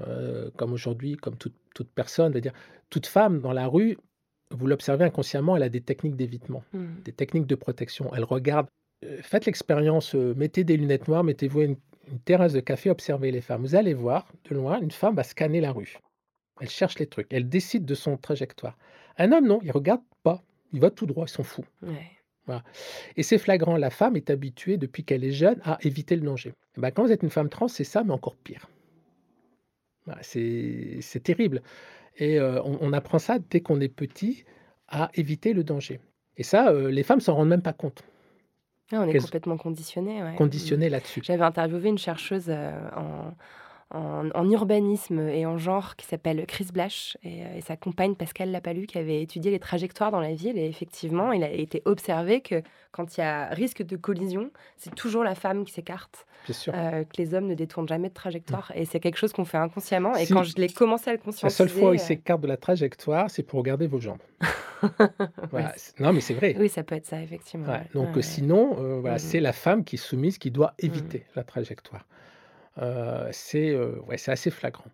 Euh, 0.00 0.50
comme 0.56 0.72
aujourd'hui, 0.72 1.16
comme 1.16 1.36
toute, 1.36 1.54
toute 1.76 1.88
personne, 1.90 2.32
dire 2.32 2.52
toute 2.90 3.06
femme 3.06 3.40
dans 3.40 3.52
la 3.52 3.66
rue, 3.66 3.96
vous 4.50 4.66
l'observez 4.66 5.04
inconsciemment, 5.04 5.56
elle 5.56 5.62
a 5.62 5.68
des 5.68 5.80
techniques 5.80 6.16
d'évitement, 6.16 6.62
Hmm. 6.72 6.94
des 7.04 7.12
techniques 7.12 7.46
de 7.46 7.54
protection. 7.54 8.10
Elle 8.14 8.24
regarde, 8.24 8.66
euh, 9.04 9.18
faites 9.22 9.46
l'expérience, 9.46 10.14
euh, 10.14 10.34
mettez 10.36 10.64
des 10.64 10.76
lunettes 10.76 11.08
noires, 11.08 11.24
mettez-vous 11.24 11.60
à 11.60 11.64
une, 11.64 11.76
une 12.10 12.20
terrasse 12.20 12.52
de 12.52 12.60
café, 12.60 12.90
observez 12.90 13.30
les 13.32 13.40
femmes. 13.40 13.62
Vous 13.62 13.74
allez 13.74 13.94
voir, 13.94 14.32
de 14.48 14.54
loin, 14.54 14.80
une 14.80 14.90
femme 14.92 15.14
va 15.16 15.22
scanner 15.24 15.60
la 15.60 15.72
rue. 15.72 15.98
Elle 16.60 16.70
cherche 16.70 16.98
les 16.98 17.06
trucs, 17.06 17.26
elle 17.30 17.48
décide 17.48 17.84
de 17.84 17.94
son 17.94 18.16
trajectoire. 18.16 18.78
Un 19.18 19.32
homme, 19.32 19.46
non, 19.46 19.58
il 19.62 19.70
regarde 19.72 20.02
pas, 20.22 20.42
il 20.72 20.80
va 20.80 20.90
tout 20.90 21.06
droit, 21.06 21.24
il 21.26 21.30
s'en 21.30 21.42
fout. 21.42 21.64
Ouais. 21.82 22.10
Et 23.16 23.24
c'est 23.24 23.38
flagrant, 23.38 23.76
la 23.76 23.90
femme 23.90 24.14
est 24.14 24.30
habituée 24.30 24.76
depuis 24.76 25.02
qu'elle 25.02 25.24
est 25.24 25.32
jeune 25.32 25.60
à 25.64 25.78
éviter 25.82 26.14
le 26.14 26.22
danger. 26.22 26.54
Eh 26.76 26.80
ben, 26.80 26.92
quand 26.92 27.04
vous 27.04 27.10
êtes 27.10 27.24
une 27.24 27.30
femme 27.30 27.48
trans, 27.48 27.66
c'est 27.66 27.82
ça, 27.82 28.04
mais 28.04 28.12
encore 28.12 28.36
pire. 28.36 28.68
Voilà, 30.04 30.22
c'est 30.22 31.20
terrible. 31.24 31.62
Et 32.18 32.38
euh, 32.38 32.62
on, 32.62 32.78
on 32.80 32.92
apprend 32.92 33.18
ça 33.18 33.38
dès 33.38 33.60
qu'on 33.60 33.80
est 33.80 33.88
petit 33.88 34.44
à 34.88 35.10
éviter 35.14 35.52
le 35.52 35.64
danger. 35.64 36.00
Et 36.36 36.42
ça, 36.42 36.68
euh, 36.68 36.90
les 36.90 37.02
femmes 37.02 37.20
s'en 37.20 37.34
rendent 37.34 37.48
même 37.48 37.62
pas 37.62 37.72
compte, 37.72 38.02
Ah, 38.92 39.00
on 39.02 39.08
est 39.08 39.18
complètement 39.18 39.56
conditionné. 39.56 40.22
ouais. 40.22 40.34
conditionnées 40.36 40.88
là-dessus. 40.88 41.20
J'avais 41.24 41.42
interviewé 41.44 41.88
une 41.88 41.98
chercheuse 41.98 42.46
euh, 42.48 42.72
en, 42.96 43.32
en, 43.92 44.28
en 44.34 44.50
urbanisme 44.50 45.20
et 45.28 45.46
en 45.46 45.58
genre 45.58 45.94
qui 45.94 46.06
s'appelle 46.06 46.44
Chris 46.46 46.66
Blash 46.72 47.16
et, 47.22 47.42
euh, 47.44 47.56
et 47.56 47.60
sa 47.60 47.76
compagne 47.76 48.16
Pascal 48.16 48.50
Lapalu 48.50 48.86
qui 48.86 48.98
avait 48.98 49.22
étudié 49.22 49.50
les 49.52 49.60
trajectoires 49.60 50.10
dans 50.10 50.20
la 50.20 50.34
ville. 50.34 50.58
Et 50.58 50.66
effectivement, 50.66 51.30
il 51.32 51.44
a 51.44 51.50
été 51.50 51.82
observé 51.84 52.40
que 52.40 52.62
quand 52.90 53.16
il 53.16 53.20
y 53.20 53.22
a 53.22 53.46
risque 53.50 53.82
de 53.84 53.96
collision, 53.96 54.50
c'est 54.76 54.94
toujours 54.94 55.22
la 55.22 55.34
femme 55.36 55.64
qui 55.64 55.72
s'écarte, 55.72 56.26
Bien 56.46 56.54
sûr. 56.54 56.72
euh, 56.74 57.04
que 57.04 57.16
les 57.18 57.34
hommes 57.34 57.46
ne 57.46 57.54
détournent 57.54 57.86
jamais 57.88 58.08
de 58.08 58.14
trajectoire. 58.14 58.72
Et 58.74 58.86
c'est 58.86 58.98
quelque 59.00 59.18
chose 59.18 59.32
qu'on 59.32 59.44
fait 59.44 59.58
inconsciemment. 59.58 60.16
Et 60.16 60.26
Si- 60.26 60.32
quand 60.32 60.42
je 60.42 60.56
l'ai 60.56 60.68
commencé 60.68 61.10
à 61.10 61.12
le 61.12 61.18
La 61.18 61.24
conscientiser... 61.24 61.56
seule 61.56 61.68
fois 61.68 61.90
où 61.90 61.94
ils 61.94 62.00
euh, 62.00 62.02
s'écartent 62.02 62.40
de 62.40 62.48
la 62.48 62.56
trajectoire, 62.56 63.30
c'est 63.30 63.42
pour 63.44 63.58
regarder 63.60 63.86
vos 63.86 64.00
jambes. 64.00 64.18
Voilà, 65.50 65.72
c'est- 65.76 65.98
Non, 66.00 66.12
mais 66.12 66.20
c'est 66.20 66.34
vrai. 66.34 66.54
Oui, 66.58 66.68
ça 66.68 66.82
peut 66.82 66.94
être 66.94 67.06
ça, 67.06 67.20
effectivement. 67.22 67.66
Ouais, 67.66 67.78
ouais. 67.78 67.86
donc 67.94 68.08
Ouais, 68.10 68.18
euh, 68.18 68.22
sinon, 68.22 68.76
euh, 68.78 69.00
voilà, 69.00 69.18
c'est 69.18 69.40
la 69.40 69.52
femme 69.52 69.84
qui 69.84 69.96
est 69.96 69.98
soumise, 69.98 70.38
qui 70.38 70.50
doit 70.50 70.74
éviter 70.78 71.24
la 71.34 71.44
trajectoire. 71.44 72.04
Euh, 72.78 73.28
c'est 73.32 73.70
euh, 73.70 73.98
ouais, 74.06 74.16
assez 74.28 74.50
flagrant. 74.50 74.90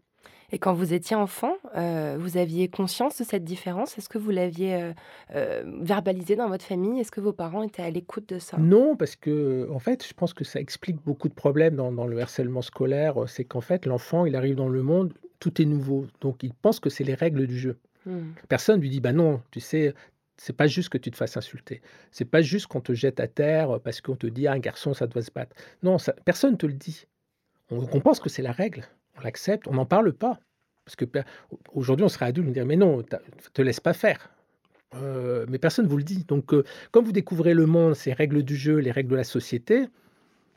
Et 0.54 0.58
quand 0.58 0.74
vous 0.74 0.92
étiez 0.92 1.16
enfant, 1.16 1.54
euh, 1.76 2.16
vous 2.20 2.36
aviez 2.36 2.68
conscience 2.68 3.16
de 3.18 3.24
cette 3.24 3.42
différence? 3.42 3.96
Est-ce 3.96 4.10
que 4.10 4.18
vous 4.18 4.30
l'aviez 4.30 4.74
euh, 4.74 4.92
euh, 5.34 5.62
verbalisé 5.80 6.36
dans 6.36 6.48
votre 6.48 6.64
famille? 6.64 7.00
Est-ce 7.00 7.10
que 7.10 7.22
vos 7.22 7.32
parents 7.32 7.62
étaient 7.62 7.82
à 7.82 7.90
l'écoute 7.90 8.28
de 8.28 8.38
ça? 8.38 8.58
Non, 8.58 8.94
parce 8.94 9.16
que 9.16 9.66
en 9.72 9.78
fait, 9.78 10.06
je 10.06 10.12
pense 10.12 10.34
que 10.34 10.44
ça 10.44 10.60
explique 10.60 11.02
beaucoup 11.02 11.30
de 11.30 11.34
problèmes 11.34 11.74
dans, 11.74 11.90
dans 11.90 12.06
le 12.06 12.20
harcèlement 12.20 12.60
scolaire. 12.60 13.14
C'est 13.28 13.44
qu'en 13.44 13.62
fait, 13.62 13.86
l'enfant, 13.86 14.26
il 14.26 14.36
arrive 14.36 14.56
dans 14.56 14.68
le 14.68 14.82
monde, 14.82 15.14
tout 15.38 15.62
est 15.62 15.64
nouveau, 15.64 16.06
donc 16.20 16.42
il 16.42 16.52
pense 16.52 16.80
que 16.80 16.90
c'est 16.90 17.04
les 17.04 17.14
règles 17.14 17.46
du 17.46 17.58
jeu. 17.58 17.78
Hmm. 18.04 18.32
Personne 18.48 18.80
lui 18.80 18.90
dit, 18.90 19.00
bah 19.00 19.12
non, 19.12 19.40
tu 19.52 19.60
sais, 19.60 19.94
c'est 20.36 20.56
pas 20.56 20.66
juste 20.66 20.90
que 20.90 20.98
tu 20.98 21.10
te 21.10 21.16
fasses 21.16 21.36
insulter. 21.36 21.80
C'est 22.10 22.24
pas 22.26 22.42
juste 22.42 22.66
qu'on 22.66 22.80
te 22.80 22.92
jette 22.92 23.20
à 23.20 23.28
terre 23.28 23.80
parce 23.80 24.00
qu'on 24.02 24.16
te 24.16 24.26
dit: 24.26 24.46
«Ah, 24.48 24.52
un 24.52 24.58
garçon, 24.58 24.92
ça 24.92 25.06
doit 25.06 25.22
se 25.22 25.30
battre». 25.30 25.56
Non, 25.82 25.98
ça 25.98 26.12
personne 26.24 26.58
te 26.58 26.66
le 26.66 26.74
dit. 26.74 27.06
On 27.72 27.88
on 27.92 28.00
pense 28.00 28.20
que 28.20 28.28
c'est 28.28 28.42
la 28.42 28.52
règle, 28.52 28.84
on 29.18 29.22
l'accepte, 29.22 29.66
on 29.66 29.74
n'en 29.74 29.86
parle 29.86 30.12
pas. 30.12 30.38
Parce 30.84 30.96
que 30.96 31.04
aujourd'hui, 31.72 32.04
on 32.04 32.08
serait 32.08 32.26
adulte, 32.26 32.48
on 32.48 32.52
dirait: 32.52 32.66
«Mais 32.66 32.76
non, 32.76 33.02
te 33.54 33.62
laisse 33.62 33.80
pas 33.80 33.92
faire». 33.92 34.30
Heu, 34.94 35.46
mais 35.48 35.58
personne 35.58 35.86
ne 35.86 35.90
vous 35.90 35.96
le 35.96 36.02
dit. 36.02 36.24
Donc, 36.24 36.52
heu, 36.52 36.64
comme 36.90 37.04
vous 37.04 37.12
découvrez 37.12 37.54
le 37.54 37.66
monde, 37.66 37.94
ses 37.94 38.12
règles 38.12 38.42
du 38.42 38.56
jeu, 38.56 38.76
les 38.76 38.90
règles 38.90 39.10
de 39.10 39.16
la 39.16 39.24
société, 39.24 39.86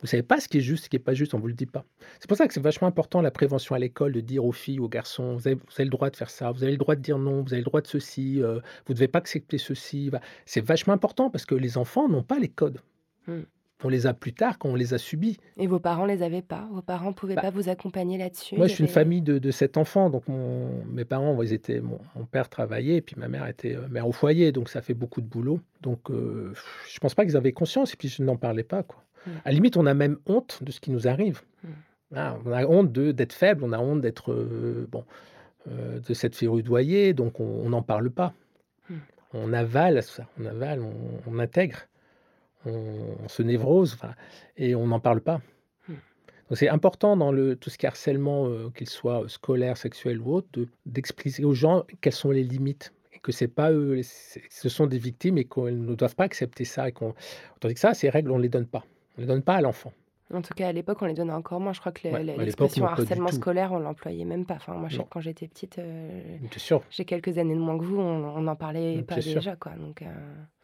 vous 0.02 0.08
savez 0.08 0.24
pas 0.24 0.42
ce 0.42 0.50
qui 0.50 0.58
est 0.58 0.62
juste, 0.62 0.86
ce 0.86 0.90
qui 0.90 0.98
est 0.98 1.00
pas 1.00 1.14
juste, 1.14 1.34
on 1.34 1.40
vous 1.40 1.48
le 1.48 1.54
dit 1.54 1.68
pas. 1.68 1.86
C'est 2.20 2.28
pour 2.28 2.38
ça 2.38 2.48
que 2.48 2.54
c'est 2.54 2.60
vachement 2.60 2.88
important 2.88 3.22
la 3.22 3.32
prévention 3.32 3.76
à 3.76 3.80
l'école 3.80 4.12
de 4.12 4.20
dire 4.20 4.44
aux 4.44 4.52
filles, 4.52 4.80
aux 4.80 4.90
garçons: 4.90 5.36
«Vous 5.36 5.48
avez 5.48 5.58
le 5.80 5.90
droit 5.90 6.10
de 6.10 6.18
faire 6.18 6.30
ça, 6.30 6.52
vous 6.52 6.64
avez 6.64 6.74
le 6.74 6.78
droit 6.78 6.96
de 6.96 7.02
dire 7.02 7.18
non, 7.18 7.44
vous 7.44 7.54
avez 7.54 7.62
le 7.62 7.66
droit 7.66 7.82
de 7.82 7.88
ceci, 7.88 8.42
heu, 8.42 8.62
vous 8.88 8.94
devez 8.94 9.08
pas 9.08 9.20
accepter 9.20 9.58
ceci». 9.58 10.12
C'est 10.46 10.62
vachement 10.62 10.94
important 10.94 11.30
parce 11.30 11.46
que 11.46 11.56
les 11.56 11.78
enfants 11.78 12.10
n'ont 12.10 12.24
pas 12.24 12.40
les 12.40 12.50
codes. 12.50 12.82
Mmh. 13.28 13.42
On 13.84 13.90
les 13.90 14.08
a 14.08 14.14
plus 14.14 14.34
tard 14.34 14.58
quand 14.58 14.70
on 14.70 14.76
les 14.76 14.94
a 14.94 14.98
subis. 14.98 15.38
Et 15.58 15.68
vos 15.68 15.80
parents 15.80 16.06
les 16.06 16.24
avaient 16.24 16.42
pas? 16.42 16.68
Vos 16.72 16.82
parents 16.82 17.14
pouvaient 17.14 17.36
Bah 17.36 17.42
pas 17.44 17.50
vous 17.50 17.70
accompagner 17.70 18.18
là-dessus? 18.18 18.56
Moi, 18.56 18.68
je 18.68 18.74
suis 18.74 18.84
une 18.84 18.90
famille 18.90 19.22
de 19.22 19.38
de 19.38 19.52
7 19.52 19.78
enfants, 19.78 20.10
donc 20.10 20.28
mon 20.28 20.84
mes 20.86 21.06
parents, 21.06 21.42
ils 21.44 21.54
étaient 21.54 21.82
mon 21.82 22.00
mon 22.16 22.26
père 22.26 22.50
travaillait 22.50 22.96
et 22.98 23.02
puis 23.02 23.16
ma 23.20 23.28
mère 23.28 23.46
était, 23.48 23.76
heu, 23.76 23.88
mère 23.90 24.08
au 24.08 24.12
foyer, 24.12 24.52
donc 24.52 24.70
ça 24.70 24.82
fait 24.82 24.94
beaucoup 24.94 25.22
de 25.22 25.28
boulot. 25.28 25.60
Donc, 25.82 26.10
heu, 26.10 26.54
je 26.90 27.00
pense 27.00 27.14
pas 27.16 27.26
qu'ils 27.26 27.38
avaient 27.38 27.52
conscience 27.52 27.94
et 27.94 27.98
puis 27.98 28.08
je 28.08 28.24
n'en 28.24 28.38
parlais 28.38 28.64
pas, 28.64 28.82
quoi. 28.84 29.04
Mmh. 29.28 29.32
À 29.44 29.50
la 29.50 29.54
limite, 29.54 29.78
on 29.78 29.86
a 29.86 29.94
même 29.94 30.18
honte 30.26 30.64
de 30.64 30.72
ce 30.72 30.80
qui 30.80 30.92
nous 30.92 31.08
arrive. 31.08 31.42
Mmh. 31.64 31.68
Ah, 32.16 32.38
on 32.46 32.52
a 32.54 32.66
honte 32.66 32.92
d'être 32.94 33.34
faible, 33.34 33.64
on 33.64 33.74
a 33.74 33.80
honte 33.80 34.00
d'être, 34.02 34.32
heu, 34.32 34.88
bon, 34.92 35.04
heu, 35.68 36.00
de 36.08 36.14
s'être 36.14 36.36
fait 36.36 36.48
rudoyer, 36.48 37.14
donc 37.14 37.40
on 37.40 37.46
on 37.66 37.70
n'en 37.70 37.82
parle 37.84 38.10
pas. 38.12 38.34
Mmh. 38.90 38.96
On 39.34 39.54
avale 39.54 40.02
ça, 40.04 40.28
on 40.40 40.46
avale, 40.46 40.82
on 40.82 40.94
on 41.28 41.40
intègre, 41.40 41.80
on 42.66 43.18
on 43.24 43.28
se 43.28 43.44
névrose, 43.44 43.98
et 44.58 44.76
on 44.76 44.88
n'en 44.88 45.00
parle 45.00 45.22
pas. 45.22 45.42
Donc 46.50 46.58
c'est 46.60 46.70
important 46.70 47.18
dans 47.18 47.32
le 47.32 47.56
tout 47.56 47.70
ce 47.70 47.78
qui 47.78 47.86
est 47.86 47.90
harcèlement, 47.90 48.48
heu, 48.48 48.70
qu'il 48.76 48.88
soit, 48.90 49.24
heu, 49.24 49.28
scolaire, 49.28 49.78
sexuel 49.78 50.20
ou 50.22 50.34
autre, 50.36 50.48
de 50.54 50.68
d'expliquer 50.86 51.44
aux 51.44 51.54
gens 51.54 51.86
quelles 52.02 52.14
sont 52.14 52.32
les 52.32 52.44
limites 52.44 52.94
et 53.14 53.20
que 53.20 53.32
c'est 53.32 53.48
pas 53.48 53.72
eux, 53.72 54.02
ce 54.04 54.70
sont 54.70 54.86
des 54.88 55.00
victimes 55.00 55.38
et 55.40 55.46
qu'elles 55.46 55.82
ne 55.84 55.96
doivent 55.96 56.16
pas 56.16 56.26
accepter 56.26 56.66
ça 56.66 56.88
et 56.90 56.92
qu'on 56.92 57.16
tandis 57.60 57.74
que 57.74 57.80
ça, 57.80 57.94
ces 57.96 58.10
règles, 58.10 58.32
on 58.32 58.38
les 58.38 58.50
donne 58.50 58.68
pas. 58.68 58.86
On 59.18 59.22
les 59.22 59.28
donne 59.28 59.42
pas 59.44 59.56
à 59.56 59.62
l'enfant. 59.62 59.92
En 60.34 60.42
tout 60.42 60.54
cas, 60.56 60.68
à 60.68 60.72
l'époque, 60.72 60.98
on 61.02 61.06
les 61.06 61.14
donnait 61.14 61.34
encore 61.34 61.60
moins. 61.60 61.72
Je 61.74 61.80
crois 61.80 61.92
que 61.92 62.08
Ouais, 62.08 62.24
l'expression 62.24 62.86
du 62.86 62.92
harcèlement 62.92 63.32
scolaire, 63.32 63.72
on 63.74 63.80
l'employait 63.80 64.26
même 64.26 64.46
pas. 64.46 64.56
Enfin, 64.56 64.74
moi, 64.74 64.90
je 64.90 64.94
sais 64.94 65.00
Non. 65.00 65.06
que 65.06 65.10
quand 65.10 65.20
j'étais 65.20 65.48
petite, 65.48 65.80
sûr. 66.58 66.82
j'ai 66.90 67.06
quelques 67.06 67.38
années 67.38 67.54
de 67.56 67.60
moins 67.60 67.78
que 67.78 67.84
vous, 67.84 68.00
on 68.00 68.42
n'en 68.42 68.56
parlait 68.56 69.04
pas 69.04 69.22
sûr. 69.22 69.36
déjà, 69.36 69.56
quoi, 69.56 69.74
donc 69.74 70.02
heu, 70.02 70.06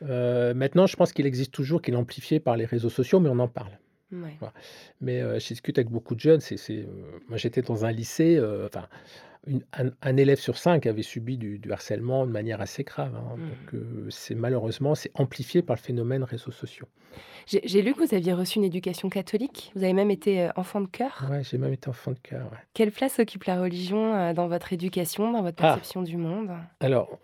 Heu, 0.09 0.53
maintenant, 0.55 0.87
je 0.87 0.95
pense 0.95 1.13
qu'il 1.13 1.25
existe 1.27 1.53
toujours, 1.53 1.81
qu'il 1.81 1.93
est 1.93 1.97
amplifié 1.97 2.39
par 2.39 2.57
les 2.57 2.65
réseaux 2.65 2.89
sociaux, 2.89 3.19
mais 3.19 3.29
on 3.29 3.39
en 3.39 3.47
parle. 3.47 3.77
Voilà. 4.09 4.53
Mais, 4.99 5.21
je 5.39 5.47
discute 5.47 5.77
avec 5.77 5.89
beaucoup 5.89 6.15
de 6.15 6.19
jeunes, 6.19 6.39
c'est 6.41 6.85
moi 7.29 7.37
j'étais 7.37 7.61
dans 7.61 7.85
un 7.85 7.91
lycée, 7.91 8.41
enfin, 8.65 8.87
une 9.47 9.63
un 9.73 9.91
un 10.01 10.17
élève 10.17 10.39
sur 10.39 10.57
5 10.57 10.85
avait 10.85 11.01
subi 11.03 11.37
du 11.37 11.57
du 11.59 11.71
harcèlement 11.71 12.25
de 12.27 12.31
manière 12.31 12.61
assez 12.61 12.83
grave, 12.83 13.15
hein, 13.15 13.37
Mmh. 13.37 13.41
donc, 13.49 13.73
heu, 13.73 14.07
c'est 14.09 14.35
malheureusement, 14.35 14.93
c'est 14.95 15.11
amplifié 15.15 15.61
par 15.63 15.75
le 15.75 15.81
phénomène 15.81 16.23
réseaux 16.23 16.51
sociaux. 16.51 16.87
J'ai 17.47 17.81
lu 17.81 17.93
que 17.93 18.03
vous 18.05 18.13
aviez 18.13 18.33
reçu 18.33 18.59
une 18.59 18.63
éducation 18.63 19.09
catholique. 19.09 19.71
Vous 19.75 19.83
avez 19.83 19.93
même 19.93 20.11
été, 20.11 20.45
heu, 20.45 20.49
enfant 20.55 20.81
de 20.81 20.87
chœur. 20.87 21.27
Ouais, 21.29 21.43
j'ai 21.43 21.57
même 21.57 21.73
été 21.73 21.89
enfant 21.89 22.11
de 22.11 22.17
ouais. 22.37 22.39
Quelle 22.73 22.91
place 22.91 23.19
occupe 23.19 23.45
la 23.45 23.59
religion, 23.59 24.13
heu, 24.15 24.33
dans 24.33 24.47
votre 24.47 24.71
éducation, 24.73 25.31
dans 25.31 25.41
votre 25.41 25.57
Ah! 25.57 25.73
perception 25.73 26.01
du 26.03 26.17
monde? 26.17 26.51
Alors, 26.79 27.19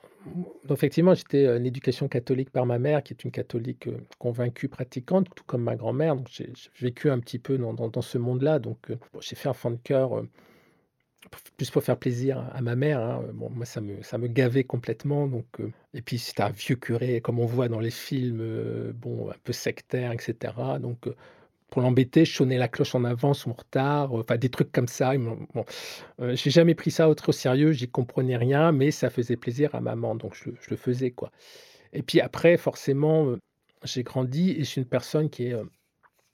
effectivement, 0.70 1.14
j'étais, 1.16 1.46
une 1.46 1.66
éducation 1.66 2.08
catholique 2.08 2.50
par 2.50 2.66
ma 2.66 2.80
mère 2.80 3.04
qui 3.04 3.14
est 3.14 3.24
une 3.24 3.32
catholique, 3.32 3.90
convaincue, 4.20 4.68
pratiquante, 4.70 5.28
tout 5.36 5.44
comme 5.46 5.64
ma 5.64 5.76
grand-mère, 5.76 6.16
donc 6.16 6.28
j'ai 6.30 6.52
vécu 6.80 7.10
un 7.10 7.20
petit 7.20 7.40
peu 7.40 7.58
dans 7.58 7.74
dans 7.74 7.88
dans 7.90 8.02
ce 8.02 8.18
monde-là, 8.18 8.60
donc, 8.60 8.92
bon, 9.14 9.22
j'ai 9.22 9.36
fait 9.36 9.50
enfant 9.50 9.72
de 9.72 9.78
p 9.78 9.94
plus 11.58 11.70
pour 11.72 11.84
faire 11.84 11.98
plaisir 11.98 12.40
à 12.54 12.62
ma 12.62 12.76
mère, 12.76 13.00
hein, 13.00 13.22
heu, 13.28 13.32
bon, 13.34 13.50
moi 13.50 13.66
ça 13.66 13.82
me 13.82 14.02
ça 14.04 14.18
me 14.18 14.28
gavait 14.28 14.64
complètement, 14.64 15.28
donc, 15.28 15.46
heu 15.60 15.72
et 15.94 16.02
puis 16.02 16.18
c'était 16.20 16.44
un 16.44 16.50
vieux 16.52 16.76
curé 16.76 17.22
comme 17.22 17.40
on 17.40 17.46
voit 17.46 17.70
dans 17.70 17.80
les 17.80 17.92
films, 17.92 18.42
heu, 18.42 18.94
bon, 18.96 19.30
un 19.32 19.36
peu 19.44 19.54
sectaire 19.54 20.12
et 20.14 20.18
cetera, 20.20 20.80
donc, 20.80 21.08
pour 21.70 21.82
l'embêter, 21.84 22.26
je 22.26 22.34
sonnais 22.36 22.58
la 22.60 22.68
cloche 22.70 22.96
en 22.96 23.04
avance 23.06 23.46
ou 23.48 23.52
en 23.52 23.54
retard, 23.54 24.14
enfin 24.14 24.38
des 24.38 24.50
trucs 24.50 24.72
comme 24.72 24.88
ça, 24.90 25.18
bon, 25.18 25.66
j'ai 26.22 26.52
jamais 26.52 26.76
pris 26.76 26.92
ça 26.92 27.10
au 27.10 27.16
sérieux, 27.34 27.72
j'y 27.74 27.90
comprenais 27.90 28.38
rien, 28.38 28.72
mais 28.72 28.92
ça 28.92 29.10
faisait 29.10 29.38
plaisir 29.38 29.76
à 29.76 29.82
maman, 29.82 30.16
donc 30.16 30.36
je 30.36 30.52
le 30.70 30.78
faisais, 30.78 31.12
quoi. 31.12 31.32
Et 31.94 32.04
puis 32.04 32.22
après, 32.22 32.58
forcément, 32.58 33.36
j'ai 33.84 34.04
grandi 34.04 34.52
et 34.52 34.60
je 34.60 34.64
suis 34.66 34.82
une 34.82 34.88
personne 34.88 35.30
qui 35.30 35.46
est, 35.48 35.56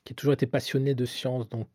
qui 0.06 0.14
a 0.14 0.16
toujours 0.16 0.34
été 0.34 0.48
passionnée 0.48 0.96
de 0.96 1.06
science, 1.06 1.50
donc, 1.50 1.70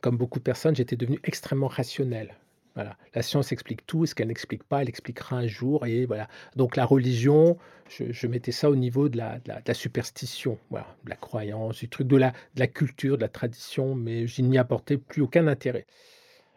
comme 0.00 0.16
beaucoup 0.16 0.38
de 0.38 0.44
personnes, 0.44 0.76
j'étais 0.76 0.96
devenu 0.96 1.18
extrêmement 1.24 1.68
rationnel. 1.68 2.34
Voilà, 2.74 2.96
la 3.12 3.22
science 3.22 3.50
explique 3.50 3.84
tout 3.86 4.06
ce 4.06 4.14
qu'elle 4.14 4.28
n'explique 4.28 4.62
pas, 4.62 4.82
elle 4.82 4.88
expliquera 4.88 5.36
un 5.36 5.48
jour 5.48 5.84
et 5.84 6.06
voilà. 6.06 6.28
Donc 6.54 6.76
la 6.76 6.84
religion, 6.84 7.58
je 7.88 8.26
mettais 8.28 8.52
ça 8.52 8.70
au 8.70 8.76
niveau 8.76 9.08
de 9.08 9.18
la 9.18 9.74
superstition, 9.74 10.58
voilà, 10.70 10.86
de 11.04 11.10
la 11.10 11.16
croyance, 11.16 11.78
du 11.78 11.88
truc 11.88 12.06
de 12.06 12.16
la 12.16 12.30
de 12.54 12.60
la 12.60 12.68
culture, 12.68 13.16
de 13.16 13.22
la 13.22 13.28
tradition, 13.28 13.96
mais 13.96 14.28
je 14.28 14.42
n'y 14.42 14.58
apportais 14.58 14.96
plus 14.96 15.22
aucun 15.22 15.48
intérêt. 15.48 15.86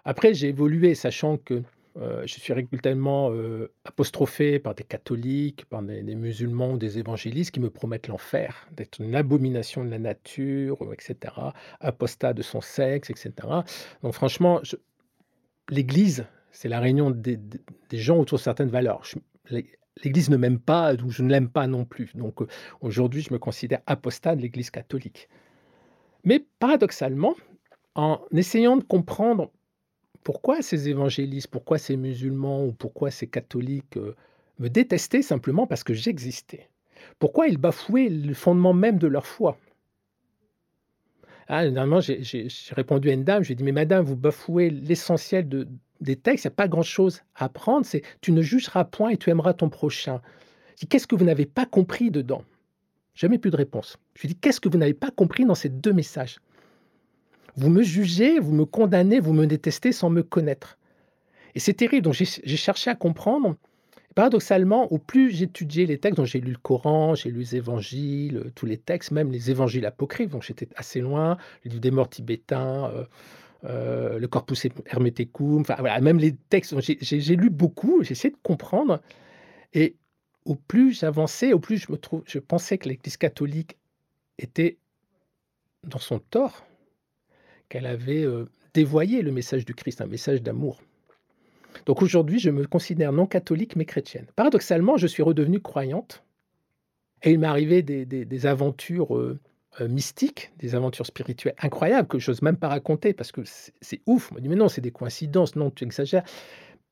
Après, 0.06 0.34
j'ai 0.36 0.50
évolué, 0.50 0.94
sachant 0.94 1.38
que, 1.38 1.64
heu, 1.98 2.24
je 2.26 2.40
suis 2.40 2.54
régulièrement, 2.54 3.32
heu, 3.32 3.74
apostrophé 3.86 4.60
par 4.60 4.76
des 4.76 4.84
catholiques, 4.84 5.66
par 5.66 5.82
des 5.82 6.04
des 6.04 6.16
musulmans 6.16 6.74
ou 6.74 6.78
des 6.78 7.00
évangélistes 7.00 7.52
qui 7.52 7.60
me 7.60 7.70
promettent 7.70 8.08
l'enfer, 8.08 8.68
d'être 8.72 9.00
une 9.00 9.16
abomination 9.16 9.84
de 9.84 9.90
la 9.90 10.00
nature, 10.00 10.84
heu 10.84 10.94
et 10.94 11.02
cetera, 11.02 11.54
apostat 11.80 12.34
de 12.34 12.42
son 12.42 12.62
sexe 12.62 13.10
et 13.10 13.16
cetera. 13.16 13.64
Donc 14.04 14.14
franchement, 14.14 14.62
l'Église, 15.70 16.26
c'est 16.52 16.70
la 16.70 16.80
réunion 16.80 17.12
des 17.12 17.38
gens 17.92 18.18
autour 18.18 18.38
de 18.38 18.44
certaines 18.44 18.70
valeurs. 18.70 19.04
L'Église 20.04 20.30
ne 20.30 20.38
m'aime 20.38 20.60
pas, 20.60 20.96
donc 20.96 21.12
je 21.12 21.24
ne 21.24 21.30
l'aime 21.30 21.50
pas 21.50 21.68
non 21.68 21.86
plus. 21.86 22.12
Donc, 22.16 22.42
heu, 22.42 22.48
aujourd'hui, 22.80 23.22
je 23.22 23.34
me 23.34 23.40
considère 23.40 23.82
apostat 23.86 24.36
de 24.36 24.42
l'Église 24.42 24.72
catholique. 24.72 25.30
Mais 26.24 26.46
paradoxalement, 26.60 27.36
en 27.96 28.22
essayant 28.32 28.78
de 28.78 28.84
comprendre 28.84 29.52
pourquoi 30.24 30.62
ces 30.62 30.90
évangélistes, 30.90 31.48
pourquoi 31.48 31.78
ces 31.78 31.98
musulmans 31.98 32.66
ou 32.66 32.72
pourquoi 32.72 33.12
ces 33.12 33.28
catholiques, 33.28 33.98
heu, 33.98 34.16
me 34.60 34.70
détestaient 34.70 35.22
simplement 35.24 35.68
parce 35.68 35.84
que 35.84 35.94
j'existais? 35.94 36.70
Pourquoi 37.20 37.48
ils 37.48 37.58
bafouaient 37.58 38.10
le 38.10 38.34
fondement 38.34 38.74
même 38.74 38.98
de 39.00 39.08
leur 39.08 39.26
foi? 39.26 39.58
Ah, 41.48 41.64
dernièrement, 41.64 42.00
j'ai 42.00 42.24
j'ai 42.24 42.50
j'ai 42.50 42.74
répondu 42.76 43.10
à 43.10 43.14
une 43.14 43.24
dame, 43.24 43.44
je 43.44 43.50
lui 43.50 43.54
ai 43.54 43.56
dit: 43.56 43.64
«Mais 43.64 43.72
madame, 43.72 44.06
vous 44.06 44.16
bafouez 44.16 44.70
l'essentiel 44.70 45.48
de 45.50 45.68
des 46.00 46.16
textes, 46.16 46.46
il 46.46 46.48
y 46.48 46.50
a 46.50 46.52
pas 46.52 46.68
grand-chose 46.68 47.22
à 47.36 47.46
apprendre, 47.46 47.86
c'est: 47.86 48.02
"Tu 48.22 48.32
ne 48.32 48.42
jugeras 48.42 48.86
point 48.86 49.10
et 49.10 49.18
tu 49.18 49.30
aimeras 49.30 49.54
ton 49.54 49.70
prochain"». 49.70 50.22
Je 50.80 50.86
«Qu'est-ce 50.88 51.08
que 51.08 51.16
vous 51.16 51.26
n'avez 51.26 51.46
pas 51.46 51.66
compris 51.66 52.10
dedans?» 52.12 52.44
Jamais 53.16 53.38
plus 53.38 53.52
de 53.52 53.58
réponse. 53.58 53.98
Je 54.16 54.22
lui 54.24 54.30
dis: 54.30 54.36
«Qu'est-ce 54.36 54.60
que 54.62 54.70
vous 54.70 54.78
n'avez 54.78 54.94
pas 54.96 55.12
compris 55.12 55.46
dans 55.46 55.56
ces 55.56 55.70
2 55.70 55.94
messages? 55.94 56.40
Vous 57.56 57.70
me 57.70 57.84
jugez, 57.84 58.40
vous 58.40 58.54
me 58.54 58.66
condamnez, 58.66 59.20
vous 59.20 59.34
me 59.34 59.46
détestez 59.48 59.92
sans 59.92 60.10
me 60.10 60.24
connaître». 60.24 60.78
Et 61.56 61.60
c'est 61.60 61.74
terrible, 61.74 62.04
donc 62.04 62.14
j'ai 62.14 62.58
cherché 62.58 62.90
à 62.90 62.96
comprendre. 62.96 63.56
Paradoxalement, 64.16 64.92
au 64.92 64.98
plus 64.98 65.32
j'étudiais 65.32 65.86
les 65.86 65.98
textes, 65.98 66.18
donc 66.18 66.26
j'ai 66.28 66.42
lu 66.42 66.52
le 66.52 66.58
Coran, 66.58 67.16
j'ai 67.16 67.32
lu 67.32 67.40
les 67.40 67.56
évangiles, 67.56 68.38
heu, 68.38 68.52
tous 68.56 68.66
les 68.66 68.78
textes, 68.78 69.12
même 69.12 69.32
les 69.32 69.52
évangiles 69.52 69.86
apocryphes, 69.86 70.32
donc 70.32 70.44
j'étais 70.44 70.68
assez 70.76 71.00
loin, 71.02 71.38
le 71.64 71.70
livre 71.70 71.82
des 71.82 71.92
morts 71.92 72.10
tibétains, 72.10 72.92
heu 72.94 73.08
heu, 73.66 74.20
le 74.20 74.28
Corpus 74.28 74.68
Hermeticum, 74.88 75.62
enfin 75.62 75.76
voilà, 75.80 76.02
même 76.02 76.20
les 76.20 76.36
textes, 76.50 76.76
j'ai 76.82 77.36
lu 77.38 77.50
beaucoup, 77.50 78.04
j'ai 78.04 78.14
essayé 78.14 78.32
de 78.34 78.40
comprendre 78.44 79.02
et 79.74 79.96
au 80.46 80.56
plus 80.56 81.00
j'avançais, 81.00 81.54
au 81.54 81.60
plus 81.60 81.78
je 81.78 81.92
me 81.92 81.98
trou 81.98 82.24
je 82.26 82.40
pensais 82.40 82.78
que 82.78 82.90
l'Église 82.90 83.18
catholique 83.18 83.78
était 84.40 84.78
dans 85.88 86.00
son 86.00 86.20
tort, 86.20 86.66
qu'elle 87.72 87.86
avait, 87.86 88.24
heu, 88.24 88.50
dévoyé 88.74 89.22
le 89.22 89.32
message 89.32 89.66
du 89.66 89.74
Christ, 89.74 90.02
un 90.02 90.06
message 90.06 90.44
d'amour. 90.44 90.82
Donc 91.86 92.02
aujourd'hui, 92.02 92.38
je 92.38 92.50
me 92.50 92.68
considère 92.68 93.14
non 93.14 93.26
catholique, 93.26 93.78
mais 93.78 93.86
chrétienne. 93.86 94.28
Paradoxalement, 94.36 94.98
je 94.98 95.08
suis 95.08 95.24
redevenue 95.24 95.62
croyante 95.62 96.24
et 97.24 97.32
il 97.32 97.40
m'est 97.40 97.48
arrivé 97.48 97.82
des 97.82 98.46
aventures, 98.46 99.16
heu 99.16 99.40
heu, 99.80 99.88
mystiques, 99.88 100.52
des 100.58 100.76
aventures 100.76 101.06
spirituelles 101.06 101.56
incroyables 101.60 102.08
que 102.08 102.20
j'ose 102.20 102.42
même 102.42 102.58
pas 102.58 102.68
raconter 102.68 103.14
parce 103.14 103.32
que 103.32 103.42
c'est 103.46 104.02
ouf. 104.06 104.32
On 104.32 104.36
m'a 104.36 104.42
dit: 104.42 104.50
«Mais 104.50 104.56
non, 104.56 104.68
c'est 104.68 104.82
des 104.82 104.92
coïncidences, 104.92 105.56
non, 105.56 105.72
tu 105.72 105.86
exagères». 105.86 106.24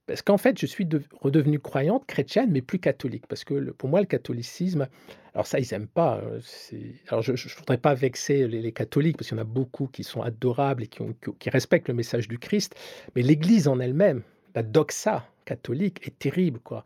Parce 0.10 0.22
qu'en 0.24 0.38
fait, 0.38 0.60
je 0.60 0.66
suis 0.66 0.86
dev 0.86 1.04
redevenue 1.22 1.60
croyante 1.60 2.06
chrétienne, 2.08 2.50
mais 2.52 2.62
plus 2.62 2.80
catholique 2.80 3.26
parce 3.28 3.44
que 3.44 3.54
le 3.54 3.72
pour 3.74 3.90
moi, 3.90 4.00
le 4.02 4.06
catholicisme 4.08 4.88
alors 5.36 5.46
ça, 5.46 5.60
ils 5.60 5.72
aiment 5.76 5.88
pas, 5.88 6.20
c'est 6.42 6.82
alors 7.10 7.22
je 7.22 7.36
je 7.36 7.56
voudrais 7.58 7.78
pas 7.78 7.94
vexer 7.94 8.48
les 8.48 8.62
les 8.62 8.72
catholiques 8.72 9.16
parce 9.18 9.30
qu'il 9.30 9.38
y 9.38 9.40
en 9.40 9.44
a 9.44 9.46
beaucoup 9.46 9.86
qui 9.88 10.04
sont 10.04 10.22
adorables 10.24 10.84
et 10.84 10.88
qui 10.88 11.02
ont 11.04 11.14
qui 11.24 11.32
qui 11.38 11.50
respectent 11.52 11.88
le 11.88 11.94
message 11.94 12.28
du 12.28 12.40
Christ, 12.40 12.76
mais 13.16 13.22
l'Église 13.22 13.68
en 13.68 13.80
elle-même, 13.80 14.24
la 14.56 14.64
doxa 14.64 15.26
catholique 15.46 16.06
est 16.08 16.18
terrible, 16.20 16.60
quoi. 16.60 16.84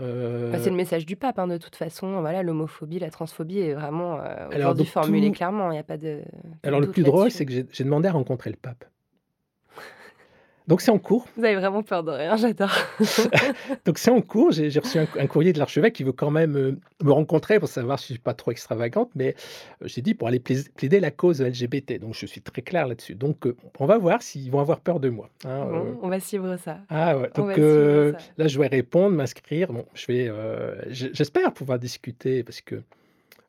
Euh, 0.00 0.50
Bah, 0.52 0.58
c'est 0.58 0.70
le 0.70 0.76
message 0.76 1.04
du 1.04 1.16
pape, 1.16 1.38
hein, 1.38 1.46
de 1.46 1.58
toute 1.58 1.76
façon. 1.76 2.20
Voilà, 2.20 2.42
l'homophobie, 2.42 2.98
la 2.98 3.10
transphobie 3.10 3.58
est 3.58 3.74
vraiment 3.74 4.20
euh, 4.20 4.48
aujourd'hui 4.56 4.86
formulée 4.86 5.26
tout- 5.28 5.34
clairement. 5.34 5.70
Il 5.70 5.74
n'y 5.74 5.78
a 5.78 5.82
pas 5.82 5.98
de. 5.98 6.20
alors 6.62 6.80
le 6.80 6.90
plus 6.90 7.02
drôle, 7.02 7.30
c'est 7.30 7.44
que 7.46 7.52
j'ai 7.52 7.84
demandé 7.84 8.08
à 8.08 8.12
rencontrer 8.12 8.50
le 8.50 8.56
pape. 8.56 8.84
Donc 10.68 10.80
c'est 10.80 10.90
en 10.90 10.98
cours. 10.98 11.26
Vous 11.36 11.44
avez 11.44 11.54
vraiment 11.54 11.82
peur 11.84 12.02
de 12.02 12.10
rien, 12.10 12.36
j'adore. 12.36 12.72
Donc 13.84 13.98
c'est 13.98 14.10
en 14.10 14.20
cours. 14.20 14.50
J'ai 14.50 14.68
reçu 14.80 14.98
un, 14.98 15.06
un 15.18 15.26
courrier 15.26 15.52
de 15.52 15.58
l'archevêque 15.58 15.94
qui 15.94 16.02
veut 16.02 16.12
quand 16.12 16.30
même 16.30 16.56
euh, 16.56 16.76
me 17.04 17.12
rencontrer 17.12 17.60
pour 17.60 17.68
savoir 17.68 17.98
si 17.98 18.08
je 18.08 18.12
suis 18.14 18.18
pas 18.22 18.34
trop 18.34 18.50
extravagante, 18.50 19.10
mais 19.14 19.34
euh, 19.82 19.86
j'ai 19.86 20.02
dit 20.02 20.14
pour 20.14 20.26
aller 20.28 20.40
plaider 20.40 20.98
la 21.00 21.10
cause 21.12 21.40
LGBT. 21.40 22.00
Donc 22.00 22.14
je 22.14 22.26
suis 22.26 22.40
très 22.40 22.62
clair 22.62 22.88
là-dessus. 22.88 23.14
Donc 23.14 23.46
euh, 23.46 23.56
on 23.78 23.86
va 23.86 23.96
voir 23.98 24.22
s'ils 24.22 24.50
vont 24.50 24.60
avoir 24.60 24.80
peur 24.80 24.98
de 24.98 25.08
moi. 25.08 25.30
hein. 25.44 25.66
Bon, 25.70 25.98
on 26.02 26.08
va 26.08 26.18
suivre 26.20 26.56
ça. 26.56 26.78
Ah 26.88 27.16
ouais, 27.16 27.30
donc 27.34 27.52
ça. 27.54 28.18
là 28.36 28.48
je 28.48 28.58
vais 28.58 28.66
répondre, 28.66 29.14
m'inscrire. 29.14 29.72
Bon, 29.72 29.84
je 29.94 30.06
vais, 30.08 30.30
j'espère 30.90 31.52
pouvoir 31.52 31.78
discuter 31.78 32.42
parce 32.42 32.60
que 32.60 32.82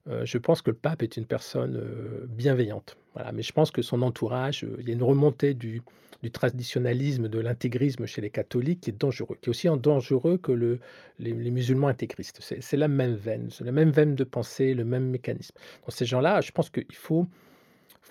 euh, 0.10 0.26
je 0.26 0.38
pense 0.38 0.62
que 0.62 0.72
le 0.72 0.78
pape 0.78 1.04
est 1.04 1.18
une 1.18 1.26
personne 1.26 1.76
euh, 1.76 2.26
bienveillante. 2.30 2.98
Mais 3.34 3.42
je 3.42 3.52
pense 3.52 3.72
que 3.72 3.82
son 3.82 4.04
entourage, 4.04 4.64
euh, 4.64 4.78
il 4.80 4.88
y 4.88 4.92
a 4.92 4.94
une 4.94 5.04
remontée 5.04 5.56
du, 5.56 5.82
du 6.22 6.30
traditionnalisme, 6.30 7.28
de 7.28 7.40
l'intégrisme 7.40 8.06
chez 8.06 8.22
les 8.22 8.30
catholiques 8.30 8.82
qui 8.82 8.92
est 8.92 9.00
dangereux, 9.00 9.38
qui 9.42 9.48
est 9.48 9.50
aussi 9.50 9.68
dangereux 9.68 10.38
que 10.38 10.52
le, 10.52 10.80
les, 11.18 11.34
musulmans 11.34 11.88
intégristes. 11.88 12.40
C'est 12.42 12.78
la 12.78 12.88
même 12.88 13.16
veine, 13.16 13.50
c'est 13.50 13.64
la 13.64 13.72
même 13.72 13.90
veine 13.90 14.14
de 14.14 14.24
pensée, 14.24 14.76
le 14.76 14.86
même 14.86 15.10
mécanisme. 15.10 15.56
Donc 15.82 15.94
ces 15.94 16.06
gens-là, 16.06 16.42
je 16.42 16.52
pense 16.52 16.70
qu'il 16.70 16.86
faut, 16.96 17.26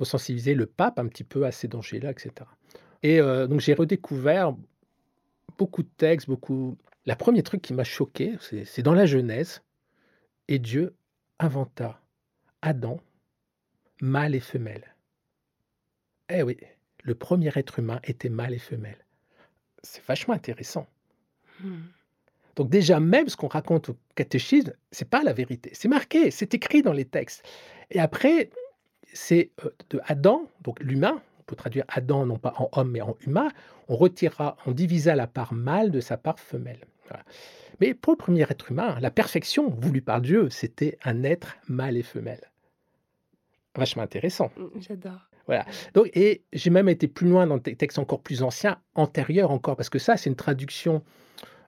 sensibiliser 0.02 0.54
le 0.54 0.66
pape 0.66 0.98
un 0.98 1.06
petit 1.06 1.24
peu 1.24 1.46
à 1.46 1.52
ces 1.52 1.68
dangers-là, 1.68 2.10
etc. 2.10 2.32
Et 3.02 3.18
donc 3.18 3.60
j'ai 3.60 3.72
redécouvert 3.72 4.54
beaucoup 5.56 5.82
de 5.82 5.88
textes, 5.96 6.28
beaucoup. 6.28 6.76
La 7.06 7.16
premier 7.16 7.42
truc 7.42 7.62
qui 7.62 7.72
m'a 7.72 7.84
choqué, 7.84 8.34
c'est 8.40 8.82
dans 8.82 8.92
la 8.92 9.06
Genèse, 9.06 9.62
et 10.48 10.58
Dieu 10.58 10.94
inventa 11.38 12.00
Adam, 12.62 13.00
mâle 14.00 14.34
et 14.34 14.40
femelle. 14.40 14.94
Eh 16.28 16.42
oui, 16.42 16.56
le 17.02 17.14
premier 17.14 17.50
être 17.56 17.78
humain 17.78 18.00
était 18.04 18.28
mâle 18.28 18.54
et 18.54 18.58
femelle. 18.58 19.04
C'est 19.82 20.04
vachement 20.04 20.34
intéressant. 20.34 20.86
Hmm. 21.60 21.84
Donc 22.56 22.70
déjà 22.70 22.98
même 23.00 23.28
ce 23.28 23.36
qu'on 23.36 23.48
raconte 23.48 23.90
au 23.90 23.96
catéchisme, 24.14 24.72
c'est 24.90 25.08
pas 25.08 25.22
la 25.22 25.32
vérité. 25.32 25.70
C'est 25.74 25.88
marqué, 25.88 26.30
c'est 26.30 26.54
écrit 26.54 26.82
dans 26.82 26.92
les 26.92 27.04
textes. 27.04 27.46
Et 27.90 28.00
après, 28.00 28.50
c'est 29.12 29.50
euh, 29.64 29.70
de 29.90 30.00
Adam, 30.04 30.50
donc 30.62 30.80
l'humain, 30.80 31.22
on 31.38 31.42
peut 31.44 31.56
traduire 31.56 31.84
Adam 31.88 32.26
non 32.26 32.38
pas 32.38 32.54
en 32.56 32.68
homme 32.72 32.90
mais 32.90 33.02
en 33.02 33.16
humain, 33.26 33.48
on 33.88 33.96
retirera, 33.96 34.56
on 34.66 34.72
divisa 34.72 35.14
la 35.14 35.26
part 35.26 35.52
mâle 35.52 35.90
de 35.90 36.00
sa 36.00 36.16
part 36.16 36.40
femelle. 36.40 36.80
Voilà. 37.08 37.24
Mais 37.80 37.94
pour 37.94 38.12
le 38.12 38.18
premier 38.18 38.42
être 38.42 38.70
humain, 38.70 38.96
la 39.00 39.10
perfection 39.10 39.68
voulue 39.68 40.02
par 40.02 40.20
Dieu, 40.20 40.48
c'était 40.50 40.98
un 41.04 41.22
être 41.24 41.56
mâle 41.68 41.96
et 41.96 42.02
femelle. 42.02 42.50
Vachement 43.74 44.02
intéressant. 44.02 44.50
Hmm, 44.56 44.80
J'adore. 44.80 45.28
Donc, 45.94 46.10
et 46.14 46.42
j'ai 46.52 46.70
même 46.70 46.88
été 46.88 47.06
plus 47.08 47.28
loin 47.28 47.46
dans 47.46 47.58
des 47.58 47.76
textes 47.76 47.98
encore 47.98 48.20
plus 48.20 48.42
anciens, 48.42 48.78
antérieurs 48.94 49.50
encore, 49.50 49.76
parce 49.76 49.88
que 49.90 49.98
ça, 49.98 50.16
c'est 50.16 50.28
une 50.28 50.36
traduction 50.36 51.02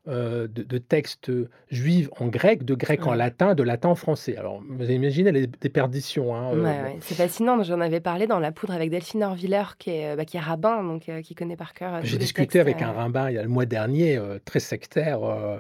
de, 0.09 0.63
de 0.63 0.79
textes 0.79 1.31
juifs 1.71 2.09
en 2.19 2.27
grec, 2.29 2.65
de 2.65 2.75
grec 2.75 3.07
en 3.07 3.15
latin, 3.15 3.55
de 3.55 3.63
latin 3.63 3.91
en 3.91 3.95
français. 3.95 4.37
Alors, 4.37 4.63
vous 4.69 4.91
imaginez 4.91 5.33
les 5.33 5.47
déperditions. 5.47 6.35
Hein, 6.35 6.53
euh, 6.55 6.63
Ouais, 6.63 6.93
bon. 6.95 6.99
C'est 7.01 7.15
fascinant. 7.15 7.63
J'en 7.63 7.81
avais 7.81 8.01
parlé 8.01 8.27
dans 8.27 8.39
La 8.39 8.53
Poudre 8.53 8.73
avec 8.73 8.91
Delphine 8.91 9.23
Orviller, 9.23 9.63
qui 9.79 9.91
est, 9.91 10.13
euh, 10.13 10.17
bah, 10.17 10.25
qui 10.25 10.37
est 10.37 10.41
rabbin, 10.41 10.83
donc 10.83 11.09
euh, 11.09 11.21
qui 11.21 11.35
connaît 11.35 11.57
par 11.57 11.75
cœur. 11.75 11.95
euh, 11.97 12.01
J'ai 12.05 12.17
discuté 12.19 12.59
avec 12.61 12.81
euh, 12.81 12.87
un 12.87 12.93
rabbin 12.93 13.29
il 13.31 13.35
y 13.35 13.39
a 13.39 13.43
le 13.43 13.49
mois 13.49 13.67
dernier, 13.67 14.17
euh, 14.17 14.39
très 14.45 14.61
sectaire. 14.61 15.23
euh, 15.23 15.59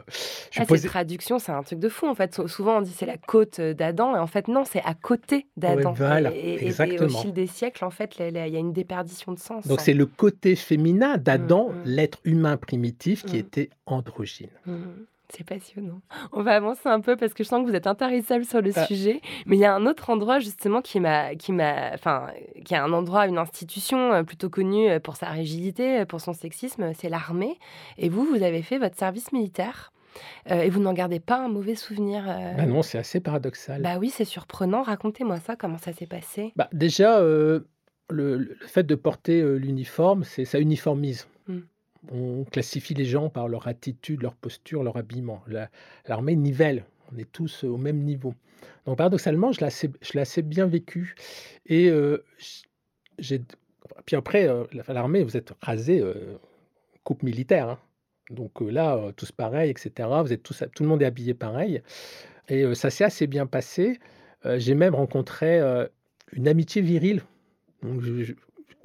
je 0.50 0.60
Ah, 0.62 0.64
posais- 0.64 0.88
traductions, 0.88 1.38
c'est 1.38 1.52
un 1.52 1.62
truc 1.62 1.78
de 1.78 1.88
fou. 1.88 2.06
En 2.06 2.14
fait, 2.14 2.34
Sou- 2.34 2.48
souvent 2.48 2.78
on 2.78 2.80
dit 2.80 2.92
c'est 2.96 3.06
la 3.06 3.16
côte 3.18 3.58
euh, 3.58 3.74
d'Adam, 3.74 4.16
et 4.16 4.18
en 4.18 4.26
fait 4.26 4.48
non, 4.48 4.64
c'est 4.64 4.82
à 4.84 4.94
côté 4.94 5.46
d'Adam. 5.56 5.92
voilà, 5.92 6.32
et, 6.34 6.54
et 6.54 6.56
au 6.56 6.58
exactement. 6.68 7.08
fil 7.20 7.32
des 7.32 7.46
siècles, 7.46 7.84
en 7.84 7.90
fait, 7.90 8.16
il 8.20 8.34
y 8.34 8.38
a 8.38 8.46
une 8.58 8.72
déperdition 8.72 9.32
de 9.32 9.38
sens. 9.38 9.66
Donc, 9.66 9.78
hein. 9.78 9.82
c'est 9.84 9.94
le 9.94 10.06
côté 10.06 10.56
féminin 10.56 11.16
d'Adam, 11.18 11.68
Mm, 11.68 11.72
mm. 11.72 11.82
l'être 11.86 12.18
humain 12.24 12.56
primitif 12.56 13.24
qui 13.24 13.36
Mm. 13.36 13.40
était 13.40 13.70
androgyne. 13.86 14.37
Mhm. 14.66 15.06
C'est 15.30 15.44
passionnant. 15.44 16.00
On 16.32 16.40
va 16.42 16.56
avancer 16.56 16.88
un 16.88 17.00
peu 17.00 17.14
parce 17.14 17.34
que 17.34 17.44
je 17.44 17.48
sens 17.50 17.62
que 17.62 17.68
vous 17.68 17.76
êtes 17.76 17.86
intarissable 17.86 18.46
sur 18.46 18.62
le 18.62 18.70
Ah. 18.74 18.86
sujet. 18.86 19.20
Mais 19.44 19.56
il 19.56 19.60
y 19.60 19.66
a 19.66 19.74
un 19.74 19.84
autre 19.84 20.08
endroit 20.08 20.38
justement 20.38 20.80
qui 20.80 21.00
m'a, 21.00 21.34
qui 21.34 21.52
m'a, 21.52 21.90
enfin, 21.92 22.28
qui 22.64 22.72
est 22.72 22.78
un 22.78 22.92
endroit, 22.94 23.26
une 23.26 23.36
institution 23.36 24.12
euh, 24.14 24.22
plutôt 24.22 24.48
connue 24.48 24.88
euh, 24.88 25.00
pour 25.00 25.16
sa 25.16 25.28
rigidité, 25.28 25.98
euh, 26.00 26.04
pour 26.06 26.22
son 26.22 26.32
sexisme, 26.32 26.92
c'est 26.94 27.10
l'armée. 27.10 27.58
Et 27.98 28.08
vous, 28.08 28.24
vous 28.24 28.42
avez 28.42 28.62
fait 28.62 28.78
votre 28.78 28.96
service 28.96 29.30
militaire 29.32 29.92
euh, 30.50 30.62
et 30.62 30.70
vous 30.70 30.80
n'en 30.80 30.94
gardez 30.94 31.20
pas 31.20 31.36
un 31.44 31.48
mauvais 31.48 31.74
souvenir. 31.74 32.24
euh, 32.26 32.54
Ben 32.54 32.66
non, 32.66 32.80
c'est 32.80 32.96
assez 32.96 33.20
paradoxal. 33.20 33.82
Bah 33.82 33.98
oui, 34.00 34.08
c'est 34.08 34.24
surprenant. 34.24 34.80
Racontez-moi 34.80 35.40
ça. 35.40 35.56
Comment 35.56 35.76
ça 35.76 35.92
s'est 35.92 36.06
passé 36.06 36.54
Bah, 36.56 36.70
déjà, 36.72 37.18
euh, 37.18 37.60
le, 38.08 38.38
le 38.38 38.56
fait 38.66 38.84
de 38.84 38.94
porter 38.94 39.42
l'uniforme, 39.58 40.24
c'est 40.24 40.46
ça 40.46 40.58
uniformise. 40.58 41.28
On 42.12 42.44
classifie 42.44 42.94
les 42.94 43.04
gens 43.04 43.28
par 43.28 43.48
leur 43.48 43.66
attitude, 43.68 44.22
leur 44.22 44.34
posture, 44.34 44.82
leur 44.82 44.96
habillement. 44.96 45.42
La- 45.46 45.68
L'armée 46.06 46.36
nivelle. 46.36 46.84
On 47.12 47.18
est 47.18 47.30
tous 47.30 47.64
euh, 47.64 47.68
au 47.68 47.76
même 47.76 47.98
niveau. 47.98 48.34
Donc 48.86 48.98
paradoxalement, 48.98 49.52
je 49.52 49.60
l'ai 49.60 50.20
assez, 50.20 50.42
bien 50.42 50.66
vécu. 50.66 51.14
Et 51.66 51.88
euh. 51.90 52.24
Puis 54.06 54.16
après, 54.16 54.48
euh, 54.48 54.64
la- 54.72 54.94
l'armée, 54.94 55.22
vous 55.22 55.36
êtes 55.36 55.52
rasé 55.60 56.02
coupe 57.04 57.22
militaire. 57.22 57.68
hein. 57.68 57.78
Donc 58.30 58.60
là, 58.60 59.10
tous 59.16 59.32
pareils, 59.32 59.70
etc. 59.70 60.08
Vous 60.22 60.32
êtes 60.32 60.42
tout 60.42 60.82
le 60.82 60.88
monde 60.88 61.00
est 61.02 61.06
habillé 61.06 61.32
pareil. 61.34 61.82
Et 62.48 62.74
ça 62.74 62.90
s'est 62.90 63.04
assez 63.04 63.26
bien 63.26 63.46
passé. 63.46 63.98
J'ai 64.44 64.74
même 64.74 64.94
rencontré 64.94 65.60
une 66.32 66.46
amitié 66.46 66.82
virile 66.82 67.22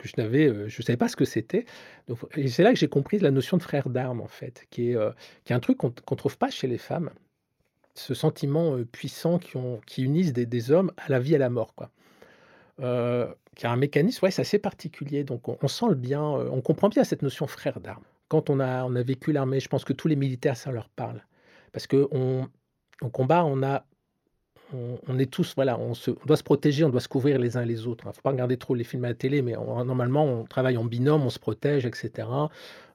je 0.08 0.13
n'avais, 0.18 0.48
euh, 0.48 0.68
je 0.68 0.82
savais 0.82 0.98
pas 0.98 1.08
ce 1.08 1.16
que 1.16 1.26
c'était. 1.26 1.66
Donc, 2.08 2.20
c'est 2.48 2.63
là 2.63 2.72
que 2.74 2.80
j'ai 2.80 2.88
compris 2.88 3.20
la 3.20 3.32
notion 3.32 3.58
de 3.58 3.63
frère 3.63 3.89
d'armes 3.89 4.22
en 4.22 4.28
fait, 4.28 4.66
qui 4.70 4.92
est, 4.92 4.96
euh, 4.96 5.12
qui 5.46 5.54
est 5.54 5.56
un 5.56 5.60
truc 5.60 5.78
qu'on 5.78 5.88
ne 5.89 6.16
trouve 6.16 6.38
pas 6.38 6.50
chez 6.50 6.68
les 6.68 6.78
femmes. 6.78 7.10
Ce 7.96 8.13
sentiment 8.13 8.76
euh, 8.76 8.86
puissant 8.86 9.39
qui, 9.39 9.58
ont, 9.58 9.80
unissent 9.98 10.34
des, 10.34 10.72
hommes 10.72 10.92
à 10.98 11.10
la 11.10 11.20
vie 11.20 11.34
et 11.34 11.36
à 11.36 11.39
la 11.39 11.50
mort, 11.50 11.76
quoi. 11.76 11.92
Euh, 12.82 13.32
qui 13.56 13.68
a 13.68 13.72
un 13.72 13.76
mécanisme, 13.76 14.26
ouais, 14.26 14.32
c'est 14.32 14.42
assez 14.42 14.58
particulier. 14.60 15.24
Donc 15.24 15.48
on, 15.48 15.68
sent 15.68 15.86
le 15.89 15.96
bien, 15.96 16.24
on 16.24 16.62
comprend 16.62 16.89
bien 16.89 17.04
cette 17.04 17.22
notion 17.22 17.46
frère 17.46 17.80
d'armes. 17.80 18.04
Quand 18.30 18.50
on 18.50 18.60
a, 18.60 18.84
on 18.84 18.96
a 18.96 19.04
vécu 19.04 19.32
l'armée, 19.32 19.60
je 19.60 19.70
pense 19.70 19.86
que 19.86 19.94
tous 19.94 20.08
les 20.08 20.16
militaires, 20.16 20.58
ça 20.58 20.72
leur 20.72 20.89
parle. 20.89 21.24
Parce 21.72 21.86
que 21.86 22.08
on, 22.12 22.48
au 23.02 23.10
combat, 23.10 23.46
on 23.46 23.62
a 23.62 23.86
on, 25.08 25.19
est 25.19 25.30
tous, 25.32 25.54
voilà, 25.56 25.78
on, 25.80 25.93
se- 25.93 26.12
doit 26.26 26.38
se 26.38 26.43
protéger, 26.43 26.84
on 26.84 26.89
doit 26.89 26.99
se 27.02 27.08
couvrir 27.08 27.38
les 27.39 27.58
uns 27.58 27.65
les 27.65 27.86
autres. 27.88 28.06
Il 28.06 28.08
ne 28.10 28.13
faut 28.13 28.21
pas 28.21 28.32
regarder 28.32 28.58
trop 28.58 28.76
les 28.76 28.84
films 28.84 29.06
à 29.06 29.10
la 29.10 29.13
télé, 29.13 29.41
mais 29.41 29.56
on- 29.56 29.84
normalement, 29.86 30.26
on 30.26 30.43
travaille 30.45 30.78
en 30.78 30.86
binôme, 30.86 31.23
on 31.23 31.30
se 31.30 31.39
protège, 31.39 31.86
etc. 31.86 32.28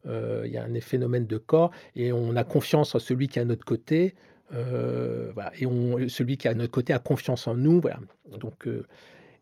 Euh, 0.06 0.42
Il 0.46 0.52
y 0.52 0.56
a 0.58 0.64
un 0.64 0.80
phénomène 0.80 1.26
de 1.26 1.36
corps 1.38 1.70
et 1.94 2.12
on 2.12 2.34
a 2.36 2.44
confiance 2.44 2.94
en 2.94 2.98
celui 2.98 3.28
qui 3.28 3.38
est 3.38 3.42
à 3.42 3.44
notre 3.44 3.64
côté. 3.64 4.14
euh, 4.54 5.30
et 5.60 6.08
celui 6.08 6.38
qui 6.38 6.48
est 6.48 6.50
à 6.50 6.54
notre 6.54 6.72
côté 6.72 6.92
a 6.94 6.98
confiance 6.98 7.46
en 7.46 7.54
nous. 7.54 7.80
Voilà. 7.82 7.98
Donc, 8.40 8.66
euh, 8.66 8.86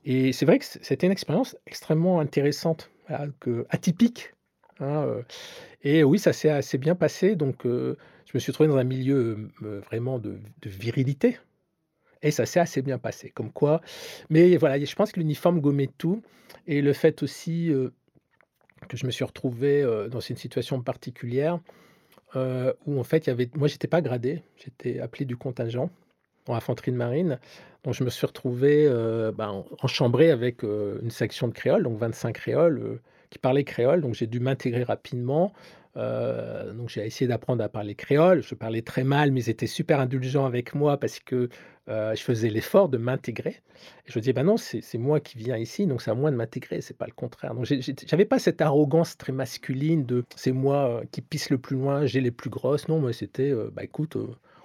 et 0.04 0.32
c'est 0.32 0.46
vrai 0.46 0.58
que 0.58 0.64
c'était 0.64 1.06
une 1.06 1.12
expérience 1.12 1.56
extrêmement 1.66 2.20
intéressante, 2.20 2.90
atypique. 3.70 4.34
hein, 4.80 5.06
et 5.82 6.04
oui, 6.04 6.18
ça 6.18 6.32
s'est 6.32 6.50
assez 6.50 6.78
bien 6.78 6.94
passé. 6.96 7.36
Donc, 7.36 7.60
je 7.64 7.96
me 8.34 8.38
suis 8.40 8.52
trouvé 8.52 8.68
dans 8.68 8.76
un 8.76 8.84
milieu 8.84 9.48
vraiment 9.60 10.18
de 10.18 10.38
virilité. 10.64 11.38
Et 12.22 12.30
ça 12.30 12.46
s'est 12.46 12.60
assez 12.60 12.82
bien 12.82 12.98
passé, 12.98 13.30
comme 13.30 13.52
quoi. 13.52 13.80
Mais 14.30 14.56
voilà, 14.56 14.82
je 14.82 14.94
pense 14.94 15.12
que 15.12 15.20
l'uniforme 15.20 15.60
gommait 15.60 15.90
tout. 15.98 16.22
Et 16.66 16.80
le 16.82 16.92
fait 16.92 17.22
aussi 17.22 17.72
euh, 17.72 17.90
que 18.88 18.96
je 18.96 19.06
me 19.06 19.10
suis 19.10 19.24
retrouvé 19.24 19.82
euh, 19.82 20.08
dans 20.08 20.20
une 20.20 20.36
situation 20.36 20.80
particulière 20.80 21.60
euh, 22.36 22.72
où 22.86 22.98
en 22.98 23.04
fait, 23.04 23.26
il 23.26 23.30
y 23.30 23.32
avait, 23.32 23.50
moi, 23.56 23.68
j'étais 23.68 23.88
pas 23.88 24.00
gradé, 24.00 24.42
j'étais 24.56 25.00
appelé 25.00 25.24
du 25.24 25.36
contingent 25.36 25.90
en 26.48 26.54
infanterie 26.54 26.92
de 26.92 26.96
marine. 26.96 27.38
Donc, 27.84 27.94
je 27.94 28.04
me 28.04 28.10
suis 28.10 28.26
retrouvé 28.26 28.86
euh, 28.88 29.32
en- 29.38 29.64
enchambré 29.82 30.30
avec 30.30 30.62
une 30.62 31.10
section 31.10 31.48
de 31.48 31.52
créoles, 31.52 31.82
donc 31.84 31.98
25 31.98 32.32
créoles 32.34 33.00
qui 33.30 33.38
parlaient 33.38 33.64
créole. 33.64 34.00
Donc, 34.00 34.14
j'ai 34.14 34.26
dû 34.26 34.40
m'intégrer 34.40 34.82
rapidement. 34.84 35.52
Euh, 35.96 36.72
donc, 36.72 36.88
j'ai 36.90 37.06
essayé 37.06 37.26
d'apprendre 37.26 37.64
à 37.64 37.68
parler 37.68 37.94
créole. 37.94 38.42
Je 38.42 38.54
parlais 38.54 38.82
très 38.82 39.04
mal, 39.04 39.32
mais 39.32 39.42
ils 39.42 39.50
étaient 39.50 39.66
super 39.66 40.00
indulgents 40.00 40.44
avec 40.44 40.74
moi 40.74 40.98
parce 40.98 41.20
que 41.20 41.48
euh, 41.88 42.14
je 42.14 42.22
faisais 42.22 42.50
l'effort 42.50 42.88
de 42.88 42.98
m'intégrer. 42.98 43.62
Je 44.06 44.18
disais, 44.18 44.32
ben 44.32 44.44
non, 44.44 44.56
c'est 44.56 44.98
moi 44.98 45.20
qui 45.20 45.38
viens 45.38 45.56
ici, 45.56 45.86
donc 45.86 46.02
c'est 46.02 46.10
à 46.10 46.14
moi 46.14 46.30
de 46.30 46.36
m'intégrer, 46.36 46.80
c'est 46.80 46.96
pas 46.96 47.06
le 47.06 47.12
contraire. 47.12 47.54
Donc, 47.54 47.66
j'avais 48.06 48.24
pas 48.24 48.38
cette 48.38 48.60
arrogance 48.60 49.16
très 49.16 49.32
masculine 49.32 50.04
de 50.04 50.24
c'est 50.34 50.52
moi 50.52 50.88
euh, 50.88 51.04
qui 51.12 51.22
pisse 51.22 51.50
le 51.50 51.58
plus 51.58 51.76
loin, 51.76 52.04
j'ai 52.04 52.20
les 52.20 52.32
plus 52.32 52.50
grosses. 52.50 52.88
Non, 52.88 52.98
moi, 52.98 53.12
c'était, 53.12 53.50
euh, 53.50 53.70
bah 53.72 53.84
écoute, 53.84 54.16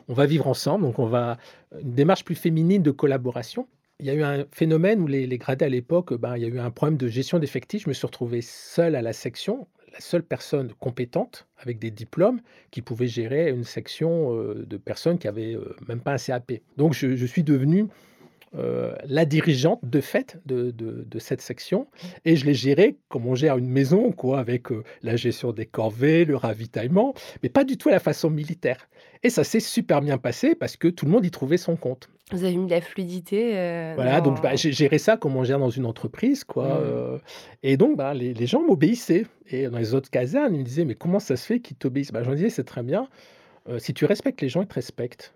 on 0.08 0.14
va 0.14 0.26
vivre 0.26 0.48
ensemble, 0.48 0.84
donc 0.84 1.00
on 1.00 1.06
va. 1.06 1.38
Une 1.80 1.94
démarche 1.94 2.26
plus 2.26 2.36
féminine 2.36 2.82
de 2.84 2.92
collaboration. 2.92 3.68
Il 4.00 4.08
y 4.08 4.10
a 4.10 4.14
eu 4.16 4.24
un 4.24 4.46
phénomène 4.52 5.00
où 5.00 5.08
les, 5.08 5.28
les 5.28 5.38
gradés 5.38 5.66
à 5.66 5.70
l'époque, 5.70 6.14
ben, 6.16 6.36
il 6.36 6.42
y 6.42 6.46
a 6.46 6.48
eu 6.48 6.60
un 6.60 6.72
problème 6.72 6.98
de 6.98 7.08
gestion 7.08 7.38
d'effectifs. 7.38 7.84
Je 7.84 7.90
me 7.90 7.94
suis 7.94 8.08
retrouvé 8.08 8.42
seul 8.42 8.96
à 8.96 9.02
la 9.04 9.14
section. 9.14 9.68
La 9.92 10.00
seule 10.00 10.24
personne 10.24 10.72
compétente 10.80 11.48
avec 11.58 11.80
des 11.80 11.92
diplômes 11.92 12.42
qui 12.72 12.82
pouvait 12.82 13.08
gérer 13.08 13.50
une 13.50 13.64
section 13.64 14.36
euh, 14.36 14.66
de 14.66 14.78
personnes 14.78 15.18
qui 15.18 15.28
avaient 15.28 15.56
euh, 15.56 15.76
même 15.88 16.02
pas 16.02 16.14
un 16.14 16.18
CAP. 16.18 16.54
Donc 16.78 16.94
je, 16.94 17.16
je 17.16 17.26
suis 17.26 17.44
devenu 17.44 17.88
euh, 18.58 18.94
la 19.06 19.26
dirigeante 19.26 19.80
de 19.84 20.02
fait 20.02 20.40
de, 20.46 20.72
de, 20.72 21.06
de, 21.10 21.20
cette 21.20 21.42
section 21.42 21.88
et 22.26 22.36
je 22.36 22.46
l'ai 22.46 22.54
gérée 22.54 22.98
comme 23.08 23.26
on 23.26 23.36
gère 23.36 23.58
une 23.58 23.70
maison, 23.70 24.12
quoi, 24.12 24.40
avec 24.40 24.72
euh, 24.72 24.84
la 25.04 25.16
gestion 25.16 25.54
des 25.54 25.66
corvées, 25.66 26.26
le 26.26 26.36
ravitaillement, 26.36 27.14
mais 27.44 27.50
pas 27.50 27.64
du 27.64 27.78
tout 27.78 27.90
à 27.90 27.94
la 27.94 28.00
façon 28.00 28.30
militaire. 28.30 28.90
Et 29.24 29.30
ça 29.30 29.44
s'est 29.44 29.60
super 29.60 30.02
bien 30.02 30.18
passé 30.18 30.56
parce 30.56 30.76
que 30.76 30.88
tout 30.88 31.06
le 31.06 31.12
monde 31.12 31.26
y 31.26 31.32
trouvait 31.32 31.58
son 31.58 31.76
compte. 31.76 32.10
Vous 32.32 32.44
avez 32.44 32.56
mis 32.56 32.66
de 32.66 32.72
la 32.72 32.82
fluidité. 32.82 33.58
Euh, 33.58 33.94
voilà, 33.96 34.22
dans... 34.22 34.32
donc 34.32 34.42
bah, 34.42 34.56
j'ai 34.56 34.72
géré 34.72 34.98
ça 34.98 35.18
comme 35.18 35.36
on 35.36 35.44
gère 35.44 35.60
dans 35.60 35.70
une 35.70 35.86
entreprise, 35.86 36.44
quoi. 36.44 36.68
Mmh. 36.68 36.82
Euh, 36.84 37.18
et 37.62 37.78
donc, 37.78 37.98
bah, 37.98 38.14
les, 38.14 38.34
les 38.34 38.48
gens 38.48 38.62
m'obéissaient. 38.64 39.28
Et 39.50 39.68
dans 39.68 39.78
les 39.78 39.94
autres 39.94 40.10
casernes, 40.10 40.56
ils 40.56 40.60
me 40.60 40.66
disaient, 40.66 40.86
mais 40.86 40.96
comment 40.96 41.20
ça 41.20 41.36
se 41.36 41.46
fait 41.46 41.60
qu'ils 41.60 41.78
t'obéissent? 41.78 42.12
Bah, 42.12 42.24
Je 42.24 42.28
leur 42.28 42.36
disais, 42.36 42.50
c'est 42.50 42.64
très 42.64 42.84
bien. 42.84 43.08
Euh, 43.70 43.80
si 43.80 43.94
tu 43.94 44.06
respectes 44.06 44.42
les 44.42 44.50
gens, 44.50 44.62
ils 44.62 44.68
te 44.68 44.74
respectent. 44.74 45.34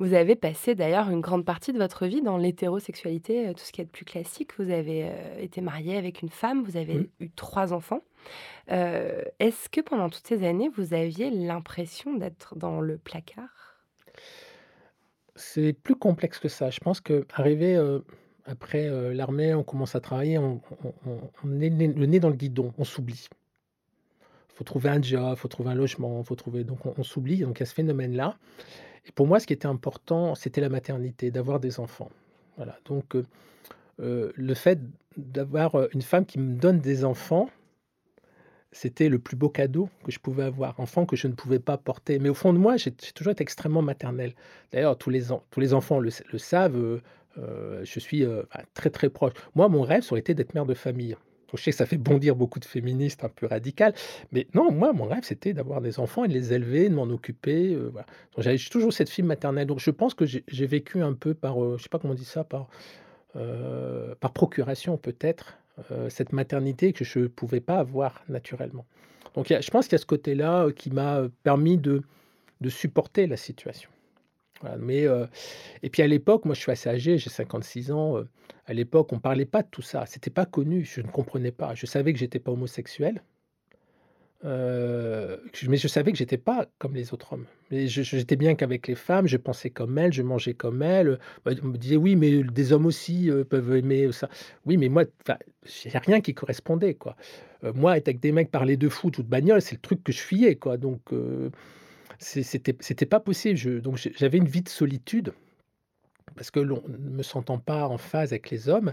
Vous 0.00 0.14
avez 0.14 0.34
passé 0.34 0.74
d'ailleurs 0.74 1.10
une 1.10 1.20
grande 1.20 1.44
partie 1.44 1.74
de 1.74 1.78
votre 1.78 2.06
vie 2.06 2.22
dans 2.22 2.38
l'hétérosexualité, 2.38 3.48
euh, 3.48 3.52
tout 3.52 3.62
ce 3.62 3.70
qui 3.70 3.82
est 3.82 3.84
de 3.84 3.90
plus 3.90 4.06
classique. 4.06 4.52
Vous 4.58 4.70
avez 4.70 5.04
euh, 5.04 5.38
été 5.38 5.60
marié 5.60 5.98
avec 5.98 6.22
une 6.22 6.30
femme, 6.30 6.62
vous 6.64 6.78
avez 6.78 7.10
eu 7.20 7.30
trois 7.30 7.74
enfants. 7.74 8.00
Euh, 8.72 9.22
Est-ce 9.40 9.68
que 9.68 9.82
pendant 9.82 10.08
toutes 10.08 10.26
ces 10.26 10.42
années, 10.46 10.70
vous 10.74 10.94
aviez 10.94 11.28
l'impression 11.30 12.14
d'être 12.14 12.56
dans 12.56 12.80
le 12.80 12.96
placard? 12.96 13.76
C'est 15.36 15.74
plus 15.74 15.96
complexe 15.96 16.38
que 16.38 16.48
ça. 16.48 16.70
Je 16.70 16.80
pense 16.80 17.02
euh, 17.10 18.00
après 18.46 19.14
l'armée, 19.14 19.52
on 19.54 19.62
commence 19.62 19.94
à 19.94 20.00
travailler, 20.00 20.38
on, 20.38 20.62
on- 20.82 20.94
on- 21.10 21.30
on 21.44 21.60
est 21.60 21.68
le 21.68 22.06
nez 22.06 22.20
dans 22.20 22.30
le 22.30 22.36
guidon, 22.36 22.72
on 22.78 22.84
s'oublie. 22.84 23.28
Il 24.48 24.54
faut 24.54 24.64
trouver 24.64 24.88
un 24.88 25.00
job, 25.02 25.34
il 25.36 25.38
faut 25.38 25.48
trouver 25.48 25.70
un 25.70 25.74
logement, 25.74 26.22
faut 26.24 26.36
trouver. 26.36 26.64
Donc 26.64 26.86
on, 26.86 26.94
on 26.96 27.02
s'oublie, 27.02 27.40
donc 27.40 27.58
il 27.58 27.60
y 27.60 27.62
a 27.64 27.66
ce 27.66 27.74
phénomène-là. 27.74 28.38
Et 29.06 29.12
pour 29.12 29.26
moi, 29.26 29.40
ce 29.40 29.46
qui 29.46 29.52
était 29.52 29.66
important, 29.66 30.34
c'était 30.34 30.60
la 30.60 30.68
maternité, 30.68 31.30
d'avoir 31.30 31.60
des 31.60 31.80
enfants. 31.80 32.10
Voilà. 32.56 32.78
Donc 32.84 33.16
euh, 33.16 33.24
euh, 34.00 34.32
le 34.34 34.54
fait 34.54 34.80
d'avoir 35.16 35.74
euh, 35.74 35.88
une 35.94 36.02
femme 36.02 36.26
qui 36.26 36.38
me 36.38 36.56
donne 36.56 36.80
des 36.80 37.04
enfants, 37.04 37.48
c'était 38.72 39.08
le 39.08 39.18
plus 39.18 39.36
beau 39.36 39.48
cadeau 39.48 39.88
que 40.04 40.12
je 40.12 40.20
pouvais 40.20 40.44
avoir, 40.44 40.78
enfant 40.78 41.06
que 41.06 41.16
je 41.16 41.26
ne 41.26 41.32
pouvais 41.32 41.58
pas 41.58 41.76
porter. 41.76 42.18
Mais 42.18 42.28
au 42.28 42.34
fond 42.34 42.52
de 42.52 42.58
moi, 42.58 42.76
j'ai 42.76 42.92
toujours 42.92 43.32
été 43.32 43.42
extrêmement 43.42 43.82
maternel. 43.82 44.34
D'ailleurs, 44.72 44.96
tous 44.96 45.10
les, 45.10 45.32
enfants 45.72 45.98
le, 45.98 46.10
savent, 46.10 47.00
je 47.36 48.00
suis 48.00 48.24
très 48.74 48.90
très 48.90 49.08
proche. 49.08 49.32
Moi, 49.56 49.68
mon 49.68 49.82
rêve, 49.82 50.02
ça 50.04 50.12
aurait 50.12 50.20
été 50.20 50.34
d'être 50.34 50.54
mère 50.54 50.66
de 50.66 50.74
famille. 50.74 51.16
Je 51.56 51.62
sais 51.62 51.70
que 51.70 51.76
ça 51.76 51.86
fait 51.86 51.96
bondir 51.98 52.36
beaucoup 52.36 52.58
de 52.60 52.64
féministes 52.64 53.24
un 53.24 53.28
peu 53.28 53.46
radicales, 53.46 53.94
mais 54.32 54.46
non, 54.54 54.70
moi, 54.70 54.92
mon 54.92 55.04
rêve, 55.04 55.24
c'était 55.24 55.52
d'avoir 55.52 55.80
des 55.80 55.98
enfants 55.98 56.24
et 56.24 56.28
de 56.28 56.32
les 56.32 56.52
élever, 56.52 56.88
de 56.88 56.94
m'en 56.94 57.04
occuper. 57.04 57.74
euh, 57.74 57.88
voilà. 57.90 58.06
J'avais 58.38 58.58
toujours 58.58 58.92
cette 58.92 59.10
fibre 59.10 59.28
maternelle. 59.28 59.66
Donc, 59.66 59.80
je 59.80 59.90
pense 59.90 60.14
que 60.14 60.24
j'ai 60.26 60.66
vécu 60.66 61.02
un 61.02 61.12
peu 61.14 61.34
par, 61.34 61.62
euh, 61.62 61.76
je 61.78 61.82
sais 61.82 61.88
pas 61.88 61.98
comment 61.98 62.12
on 62.14 62.16
dit 62.16 62.24
ça, 62.24 62.44
par, 62.44 62.68
euh, 63.36 64.14
par 64.20 64.32
procuration 64.32 64.96
peut-être, 64.96 65.58
euh, 65.92 66.08
cette 66.10 66.32
maternité 66.32 66.92
que 66.92 67.04
je 67.04 67.20
ne 67.20 67.26
pouvais 67.28 67.60
pas 67.60 67.78
avoir 67.78 68.22
naturellement. 68.28 68.84
Donc, 69.34 69.46
je 69.48 69.70
pense 69.70 69.86
qu'il 69.86 69.92
y 69.92 69.96
a 69.96 69.98
ce 69.98 70.06
côté-là 70.06 70.64
euh, 70.64 70.72
qui 70.72 70.90
m'a 70.90 71.22
permis 71.42 71.78
de, 71.78 72.02
de 72.60 72.68
supporter 72.68 73.26
la 73.26 73.36
situation. 73.36 73.90
Mais, 74.78 75.06
euh, 75.06 75.26
et 75.82 75.90
puis 75.90 76.02
à 76.02 76.06
l'époque, 76.06 76.44
moi 76.44 76.54
je 76.54 76.60
suis 76.60 76.72
assez 76.72 76.88
âgé, 76.88 77.18
j'ai 77.18 77.30
56 77.30 77.90
ans. 77.92 78.18
euh, 78.18 78.24
à 78.66 78.72
l'époque, 78.74 79.12
on 79.12 79.16
ne 79.16 79.20
parlait 79.20 79.46
pas 79.46 79.62
de 79.62 79.68
tout 79.70 79.82
ça. 79.82 80.06
C'était 80.06 80.30
pas 80.30 80.46
connu, 80.46 80.84
je 80.84 81.00
ne 81.00 81.08
comprenais 81.08 81.50
pas. 81.52 81.74
Je 81.74 81.86
savais 81.86 82.12
que 82.12 82.18
j'étais 82.18 82.38
pas 82.38 82.52
homosexuel, 82.52 83.22
euh, 84.44 85.36
mais 85.68 85.76
je 85.76 85.86
savais 85.88 86.12
que 86.12 86.18
j'étais 86.18 86.38
pas 86.38 86.66
comme 86.78 86.94
les 86.94 87.12
autres 87.12 87.32
hommes. 87.32 87.46
J'étais 87.70 88.36
bien 88.36 88.54
qu'avec 88.54 88.86
les 88.88 88.94
femmes, 88.94 89.26
je 89.26 89.36
pensais 89.36 89.70
comme 89.70 89.98
elles, 89.98 90.12
je 90.12 90.22
mangeais 90.22 90.54
comme 90.54 90.82
elles. 90.82 91.18
Bah, 91.44 91.52
On 91.62 91.66
me 91.68 91.76
disait 91.76 91.96
oui, 91.96 92.16
mais 92.16 92.42
des 92.42 92.72
hommes 92.72 92.86
aussi 92.86 93.30
peuvent 93.50 93.76
aimer 93.76 94.12
ça. 94.12 94.28
Oui, 94.66 94.76
mais 94.76 94.88
moi, 94.88 95.04
a 95.26 95.98
rien 95.98 96.20
qui 96.20 96.34
correspondait, 96.34 96.94
quoi. 96.94 97.16
Moi, 97.74 97.98
être 97.98 98.08
avec 98.08 98.20
des 98.20 98.32
mecs 98.32 98.50
parler 98.50 98.76
de 98.78 98.88
foot 98.88 99.18
ou 99.18 99.22
de 99.22 99.28
bagnole, 99.28 99.60
c'est 99.60 99.74
le 99.74 99.80
truc 99.80 100.02
que 100.02 100.12
je 100.12 100.20
fuyais, 100.20 100.56
quoi. 100.56 100.78
Donc, 100.78 101.00
c'était 102.20 103.06
pas 103.06 103.20
possible. 103.20 103.80
Donc, 103.80 103.96
j'avais 103.96 104.38
une 104.38 104.48
vie 104.48 104.62
de 104.62 104.68
solitude 104.68 105.32
parce 106.36 106.50
que 106.50 106.60
l'on 106.60 106.82
ne 106.88 106.96
me 106.96 107.22
sentant 107.22 107.58
pas 107.58 107.88
en 107.88 107.98
phase 107.98 108.32
avec 108.32 108.50
les 108.50 108.68
hommes, 108.68 108.92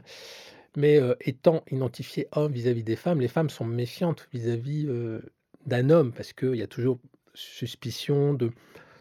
mais 0.76 0.98
euh, 0.98 1.16
étant 1.22 1.64
identifié 1.72 2.28
homme 2.32 2.52
vis-à-vis 2.52 2.84
des 2.84 2.96
femmes, 2.96 3.22
les 3.22 3.28
femmes 3.28 3.50
sont 3.50 3.66
méfiantes 3.66 4.28
vis-à-vis 4.34 4.86
euh, 4.88 5.22
d'un 5.66 5.90
homme 5.90 6.12
parce 6.14 6.34
qu'il 6.34 6.56
y 6.56 6.64
a 6.64 6.68
toujours 6.68 7.00
suspicion 7.34 8.34
de 8.34 8.52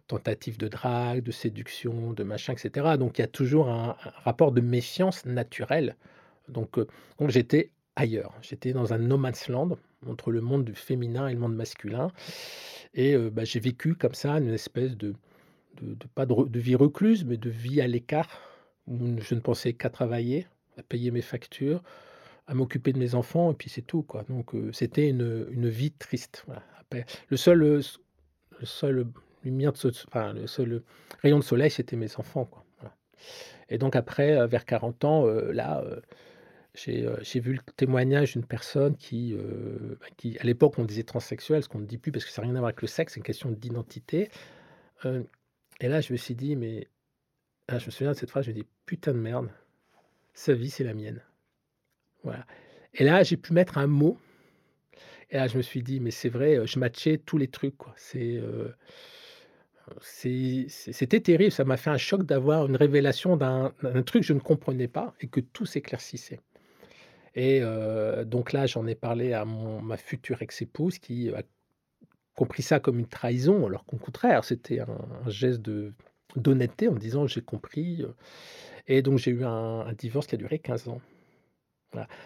tentative 0.07 0.59
de 0.59 0.69
drague, 0.69 1.23
de 1.23 1.33
séduction, 1.33 2.13
de 2.13 2.23
machin, 2.23 2.53
etc. 2.53 2.97
Donc 2.99 3.19
il 3.19 3.23
y 3.23 3.25
a 3.25 3.29
toujours 3.29 3.69
un, 3.69 3.97
un 4.05 4.11
rapport 4.25 4.53
de 4.53 4.61
méfiance 4.61 5.25
naturelle. 5.25 5.97
Donc, 6.49 6.79
euh, 6.79 6.87
donc 7.19 7.31
j'étais 7.31 7.71
ailleurs. 7.97 8.35
J'étais 8.43 8.73
dans 8.73 8.93
un 8.93 8.99
no 8.99 9.17
man's 9.17 9.49
land 9.49 9.77
entre 10.07 10.31
le 10.31 10.41
monde 10.41 10.71
féminin 10.75 11.29
et 11.29 11.33
le 11.33 11.41
monde 11.41 11.57
masculin. 11.57 12.13
Et 12.95 13.17
bah, 13.17 13.45
j'ai 13.45 13.61
vécu 13.61 13.95
comme 13.95 14.15
ça 14.15 14.33
une 14.35 14.49
espèce 14.49 14.97
de, 14.97 15.15
pas 16.15 16.27
de, 16.27 16.59
vie 16.59 16.77
recluse, 16.77 17.25
mais 17.25 17.37
de 17.37 17.51
vie 17.51 17.81
à 17.81 17.87
l'écart, 17.87 18.41
où 18.87 18.97
je 19.21 19.35
ne 19.35 19.41
pensais 19.41 19.73
qu'à 19.73 19.91
travailler, 19.91 20.47
à 20.79 20.83
payer 20.83 21.11
mes 21.11 21.23
factures, 21.23 21.83
à 22.47 22.55
m'occuper 22.55 22.93
de 22.93 22.99
mes 22.99 23.15
enfants, 23.15 23.53
et 23.53 23.55
puis 23.55 23.69
c'est 23.69 23.83
tout. 23.83 24.03
Quoi. 24.03 24.25
Donc 24.29 24.53
c'était 24.73 25.09
une, 25.09 25.69
vie 25.69 25.91
triste. 25.91 26.47
le 27.29 27.37
seul, 27.37 27.59
le 27.59 29.11
le 29.45 30.83
rayon 31.23 31.39
de 31.39 31.45
soleil, 31.45 31.71
c'était 31.71 31.97
mes 31.97 32.17
enfants. 32.17 32.47
Quoi. 32.47 32.65
Et 33.69 33.79
donc 33.79 33.97
après, 33.97 34.47
vers 34.47 34.65
40 34.65 35.05
ans, 35.05 35.27
là, 35.27 35.85
j'ai 36.77 37.07
euh, 37.07 37.17
j'ai 37.23 37.41
vu 37.41 37.55
le 37.55 37.61
témoignage 37.77 38.33
d'une 38.33 38.45
personne 38.45 38.97
qui, 38.97 39.35
euh, 39.35 39.97
bah, 40.01 40.07
à 40.39 40.45
l'époque, 40.45 40.79
on 40.79 40.85
disait 40.85 41.03
transsexuel, 41.03 41.63
ce 41.63 41.69
qu'on 41.69 41.79
ne 41.79 41.87
dit 41.87 41.99
plus 41.99 42.13
parce 42.13 42.25
que 42.25 42.31
ça 42.31 42.43
n'a 42.43 42.49
rien 42.49 42.57
à 42.57 42.61
voir 42.61 42.69
avec 42.69 42.83
le 42.83 42.89
sexe, 42.89 43.15
c'est 43.15 43.19
une 43.19 43.25
question 43.25 43.51
d'identité. 43.51 44.31
Euh, 45.05 45.23
et 45.81 45.89
là, 45.89 46.01
je 46.01 46.13
me 46.13 46.19
suis 46.19 46.35
dit, 46.35 46.55
mais 46.55 46.89
ah, 47.69 47.79
je 47.79 47.87
me 47.87 47.91
souviens 47.91 48.13
de 48.13 48.17
cette 48.17 48.31
phrase, 48.31 48.45
je 48.45 48.51
me 48.51 48.57
dis, 48.57 48.67
putain 48.85 49.13
de 49.13 49.19
merde, 49.19 49.49
sa 50.35 50.53
vie, 50.53 50.71
c'est 50.71 50.85
la 50.85 50.95
mienne. 50.95 51.23
Voilà. 52.23 52.47
Et 52.95 53.05
là, 53.05 53.23
j'ai 53.23 53.37
pu 53.37 53.53
mettre 53.53 53.79
un 53.79 53.87
mot. 53.87 54.19
Et 55.31 55.37
là, 55.37 55.49
je 55.49 55.57
me 55.57 55.63
suis 55.63 55.83
dit, 55.83 56.01
mais 56.01 56.11
c'est 56.11 56.29
vrai, 56.29 56.67
je 56.67 56.79
matchais 56.79 57.19
tous 57.19 57.39
les 57.39 57.49
trucs. 57.49 57.75
C'est, 57.97 58.41
c'était 60.69 61.21
terrible. 61.21 61.53
Ça 61.53 61.65
m'a 61.65 61.77
fait 61.77 61.91
un 61.91 61.97
choc 61.99 62.25
d'avoir 62.25 62.67
une 62.67 62.77
révélation 62.77 63.37
d'un 63.37 63.73
truc 64.05 64.23
que 64.23 64.29
je 64.29 64.33
ne 64.35 64.41
comprenais 64.41 64.89
pas 64.89 65.15
et 65.21 65.29
que 65.29 65.41
tout 65.41 65.67
s'éclaircissait. 65.67 66.41
Et 67.37 67.61
donc 68.25 68.53
là, 68.53 68.67
j'en 68.67 68.87
ai 68.87 68.95
parlé 68.95 69.35
à 69.35 69.45
ma 69.45 69.99
future 69.99 70.41
ex-épouse 70.41 70.99
qui 70.99 71.29
a 71.29 71.43
compris 72.35 72.63
ça 72.63 72.81
comme 72.81 72.99
une 72.99 73.07
trahison, 73.07 73.67
alors 73.67 73.85
qu'au 73.85 73.99
contraire, 73.99 74.45
c'était 74.45 74.81
un, 74.81 74.99
geste 75.29 75.63
d'honnêteté 76.35 76.89
en 76.89 76.93
me 76.93 76.99
disant 76.99 77.27
j'ai 77.27 77.43
compris. 77.43 78.05
Et 78.89 79.03
donc 79.03 79.19
j'ai 79.19 79.33
eu 79.33 79.45
un, 79.45 79.93
divorce 79.93 80.27
qui 80.27 80.35
a 80.35 80.39
duré 80.39 80.59
15 80.59 80.89
ans. 80.89 81.01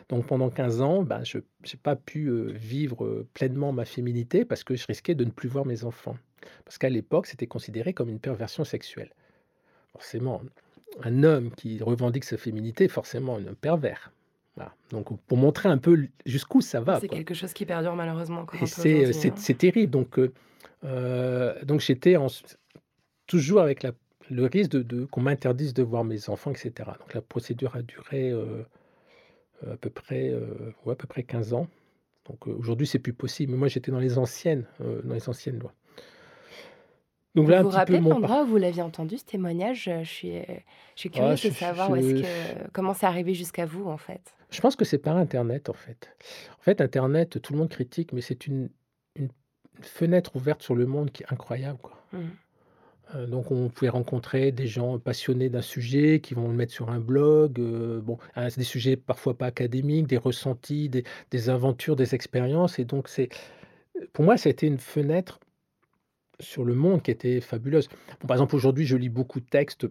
Donc 0.08 0.26
pendant 0.26 0.48
15 0.48 0.80
ans, 0.80 1.02
ben, 1.02 1.24
je 1.24 1.38
n'ai 1.38 1.80
pas 1.82 1.96
pu 1.96 2.30
vivre 2.52 3.26
pleinement 3.34 3.72
ma 3.72 3.84
féminité 3.84 4.44
parce 4.44 4.62
que 4.64 4.76
je 4.76 4.86
risquais 4.86 5.16
de 5.16 5.24
ne 5.24 5.30
plus 5.30 5.48
voir 5.48 5.66
mes 5.66 5.84
enfants. 5.84 6.16
Parce 6.64 6.78
qu'à 6.78 6.88
l'époque, 6.88 7.26
c'était 7.26 7.46
considéré 7.46 7.92
comme 7.94 8.08
une 8.08 8.20
perversion 8.20 8.64
sexuelle. 8.64 9.12
Forcément, 9.92 10.40
un 11.02 11.24
homme 11.24 11.50
qui 11.52 11.82
revendique 11.82 12.24
sa 12.24 12.36
féminité 12.36 12.84
est 12.84 12.88
forcément 12.88 13.36
un 13.36 13.46
homme 13.46 13.56
pervers. 13.56 14.12
Voilà. 14.60 14.74
Donc 14.90 15.18
pour 15.26 15.38
montrer 15.38 15.68
un 15.68 15.78
peu 15.78 16.06
jusqu'où 16.26 16.60
ça 16.60 16.80
va. 16.80 17.00
C'est 17.00 17.08
quelque 17.08 17.32
chose 17.34 17.52
qui 17.54 17.64
perdure 17.64 17.94
malheureusement 17.96 18.44
c'est 18.66 19.28
hein. 19.28 19.32
c'est 19.36 19.56
terrible. 19.56 19.90
Donc, 19.90 20.18
euh, 20.18 20.32
euh, 20.84 21.54
donc 21.64 21.80
j'étais 21.80 22.16
toujours 23.26 23.60
avec 23.60 23.82
la- 23.82 23.92
le 24.28 24.44
risque 24.46 24.70
de, 24.72 24.82
de- 24.82 25.04
qu'on 25.06 25.22
m'interdise 25.22 25.72
de 25.74 25.82
voir 25.82 26.04
mes 26.04 26.28
enfants, 26.28 26.50
etc. 26.50 26.72
Donc 26.98 27.14
la 27.14 27.22
procédure 27.22 27.74
a 27.74 27.82
duré 27.82 28.30
euh, 28.30 28.62
à 29.70 29.76
peu 29.76 29.90
près, 29.90 30.28
euh, 30.30 30.72
ouais, 30.84 30.92
à 30.92 30.96
peu 30.96 31.06
près 31.06 31.22
15 31.22 31.52
ans. 31.54 31.66
Donc 32.28 32.46
aujourd'hui, 32.46 32.86
c'est 32.86 32.98
plus 32.98 33.12
possible. 33.14 33.52
Mais 33.52 33.58
moi, 33.58 33.68
j'étais 33.68 33.90
dans 33.90 33.98
les 33.98 34.18
anciennes, 34.18 34.66
dans 35.04 35.14
les 35.14 35.28
anciennes 35.28 35.58
lois. 35.58 35.72
Donc 37.34 37.48
Vous 37.48 37.62
vous 37.62 37.68
rappelez 37.70 38.00
l'endroit 38.00 38.42
où 38.42 38.46
vous 38.46 38.56
l'aviez 38.56 38.82
entendu, 38.82 39.16
ce 39.16 39.24
témoignage? 39.24 39.84
Je 39.84 40.04
suis, 40.04 40.32
je 40.32 41.00
suis 41.00 41.10
curieuse 41.10 41.40
Ah, 41.44 41.48
de 41.48 41.52
je- 41.54 41.58
savoir 41.58 41.90
où 41.90 41.96
je- 41.96 42.22
que, 42.22 42.70
comment 42.72 42.92
c'est 42.92 43.06
arrivé 43.06 43.34
jusqu'à 43.34 43.66
vous, 43.66 43.86
en 43.86 43.96
fait. 43.96 44.34
Je 44.50 44.60
pense 44.60 44.76
que 44.76 44.84
c'est 44.84 44.98
par 44.98 45.16
Internet, 45.16 45.68
en 45.68 45.74
fait. 45.74 46.16
En 46.58 46.62
fait, 46.62 46.80
Internet, 46.80 47.40
tout 47.40 47.52
le 47.52 47.58
monde 47.58 47.68
critique, 47.68 48.12
mais 48.12 48.20
c'est 48.20 48.46
une, 48.46 48.70
fenêtre 49.82 50.36
ouverte 50.36 50.62
sur 50.62 50.74
le 50.74 50.86
monde 50.86 51.10
qui 51.10 51.22
est 51.22 51.32
incroyable. 51.32 51.78
Quoi. 51.80 51.96
Mhm. 52.12 52.30
Heu, 53.14 53.26
donc 53.26 53.50
on 53.50 53.68
pouvait 53.68 53.88
rencontrer 53.88 54.52
des 54.52 54.66
gens 54.66 54.98
passionnés 54.98 55.48
d'un 55.48 55.62
sujet 55.62 56.20
qui 56.20 56.34
vont 56.34 56.48
le 56.48 56.54
mettre 56.54 56.72
sur 56.72 56.90
un 56.90 57.00
blog, 57.00 57.58
heu, 57.58 58.00
bon, 58.04 58.18
hein, 58.36 58.50
c'est 58.50 58.58
des 58.58 58.64
sujets 58.64 58.96
parfois 58.96 59.36
pas 59.36 59.46
académiques, 59.46 60.06
des 60.06 60.16
ressentis, 60.16 60.88
des 60.88 61.04
des 61.30 61.48
aventures, 61.48 61.96
des 61.96 62.14
expériences 62.14 62.78
et 62.78 62.84
donc 62.84 63.08
c'est 63.08 63.28
pour 64.12 64.24
moi, 64.24 64.36
ça 64.36 64.48
a 64.48 64.52
été 64.52 64.66
une 64.66 64.78
fenêtre 64.78 65.40
sur 66.38 66.64
le 66.64 66.74
monde 66.74 67.02
qui 67.02 67.10
était 67.10 67.40
fabuleuse. 67.40 67.88
Bon, 68.20 68.28
par 68.28 68.36
exemple, 68.36 68.56
aujourd'hui, 68.56 68.86
je 68.86 68.96
lis 68.96 69.08
beaucoup 69.10 69.40
de 69.40 69.46
textes 69.46 69.86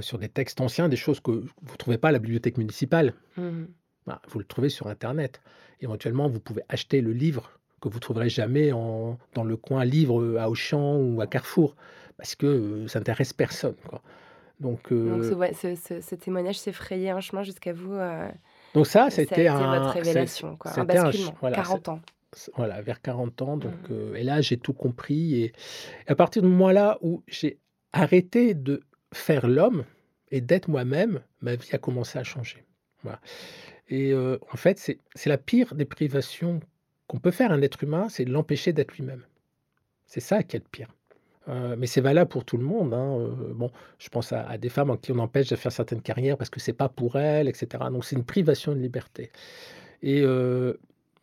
sur 0.00 0.18
des 0.18 0.28
textes 0.28 0.60
anciens, 0.60 0.88
des 0.88 0.96
choses 0.96 1.20
que 1.20 1.30
vous 1.30 1.72
ne 1.72 1.76
trouvez 1.76 1.98
pas 1.98 2.08
à 2.08 2.12
la 2.12 2.18
bibliothèque 2.18 2.58
municipale. 2.58 3.14
Mmh 3.36 3.64
Bah, 4.06 4.20
vous 4.28 4.38
le 4.38 4.44
trouvez 4.44 4.68
sur 4.68 4.86
internet. 4.88 5.40
Éventuellement, 5.80 6.28
vous 6.28 6.40
pouvez 6.40 6.62
acheter 6.68 7.00
le 7.00 7.12
livre 7.12 7.60
que 7.80 7.88
vous 7.88 8.00
trouverez 8.00 8.28
jamais 8.30 8.72
en 8.72 9.18
dans 9.34 9.44
le 9.44 9.56
coin 9.56 9.84
livre, 9.84 10.38
à 10.38 10.48
Auchan 10.50 10.96
ou 10.98 11.20
à 11.20 11.26
Carrefour 11.26 11.76
parce 12.16 12.34
que, 12.36 12.46
heu, 12.46 12.88
ça 12.88 12.98
intéresse 13.00 13.32
personne, 13.32 13.76
quoi. 13.88 14.02
Donc 14.60 14.92
Donc 15.04 15.24
ce 15.24 15.34
heu 15.34 15.34
ouais, 15.34 15.52
ce 15.54 15.74
ce 15.74 16.00
ce 16.00 16.14
témoignage 16.14 16.58
s'est 16.58 16.72
frayé 16.72 17.10
un 17.10 17.20
chemin 17.20 17.42
jusqu'à 17.42 17.72
vous, 17.72 17.92
heu, 17.92 18.28
donc 18.74 18.86
ça, 18.86 19.08
c'était 19.10 19.46
votre 19.66 19.90
un 19.92 19.96
c'est 20.02 20.28
révélation, 20.28 20.56
quoi, 20.56 20.72
un 20.72 20.84
basculement, 20.84 21.38
voilà, 21.40 21.62
c'est 21.64 21.80
40 21.80 21.88
ans. 21.88 22.00
voilà, 22.56 22.82
vers 22.82 23.00
40 23.02 23.42
ans 23.42 23.56
donc 23.56 23.76
Mmh. 23.88 24.16
et 24.16 24.22
là, 24.24 24.40
j'ai 24.40 24.58
tout 24.58 24.72
compris 24.74 25.36
et 25.42 25.44
et 25.46 25.52
à 26.12 26.14
partir 26.16 26.42
du 26.42 26.48
moment-là 26.48 26.98
où 27.02 27.22
j'ai 27.28 27.60
arrêté 27.92 28.54
de 28.54 28.80
faire 29.14 29.48
l'homme 29.48 29.84
et 30.30 30.40
d'être 30.42 30.68
moi-même, 30.68 31.22
ma 31.42 31.56
vie 31.56 31.70
a 31.74 31.78
commencé 31.78 32.18
à 32.18 32.24
changer. 32.24 32.64
Voilà 33.04 33.20
et 33.88 34.14
en 34.14 34.56
fait, 34.56 34.78
c'est 34.78 35.28
la 35.28 35.38
pire 35.38 35.74
des 35.74 35.84
privations 35.84 36.60
qu'on 37.06 37.18
peut 37.18 37.30
faire 37.30 37.50
à 37.50 37.54
un 37.54 37.62
être 37.62 37.82
humain, 37.84 38.08
c'est 38.08 38.24
de 38.24 38.32
l'empêcher 38.32 38.72
d'être 38.72 38.92
lui-même. 38.96 39.24
C'est 40.06 40.20
ça 40.20 40.42
qui 40.42 40.56
est 40.56 40.60
le 40.60 40.68
pire. 40.70 40.88
Mais 41.46 41.86
c'est 41.86 42.00
valable 42.00 42.30
pour 42.30 42.46
tout 42.46 42.56
le 42.56 42.64
monde, 42.64 42.94
hein, 42.94 43.36
bon, 43.54 43.70
je 43.98 44.08
pense 44.08 44.32
à 44.32 44.56
des 44.56 44.70
femmes 44.70 44.90
à 44.90 44.96
qui 44.96 45.12
on 45.12 45.18
empêche 45.18 45.48
de 45.48 45.56
faire 45.56 45.72
certaines 45.72 46.00
carrières 46.00 46.38
parce 46.38 46.48
que 46.48 46.58
c'est 46.58 46.72
pas 46.72 46.88
pour 46.88 47.16
elles 47.16 47.48
et 47.48 47.52
cetera. 47.52 47.90
Donc 47.90 48.06
c'est 48.06 48.16
une 48.16 48.24
privation 48.24 48.72
de 48.72 48.78
liberté 48.78 49.30
et 50.02 50.22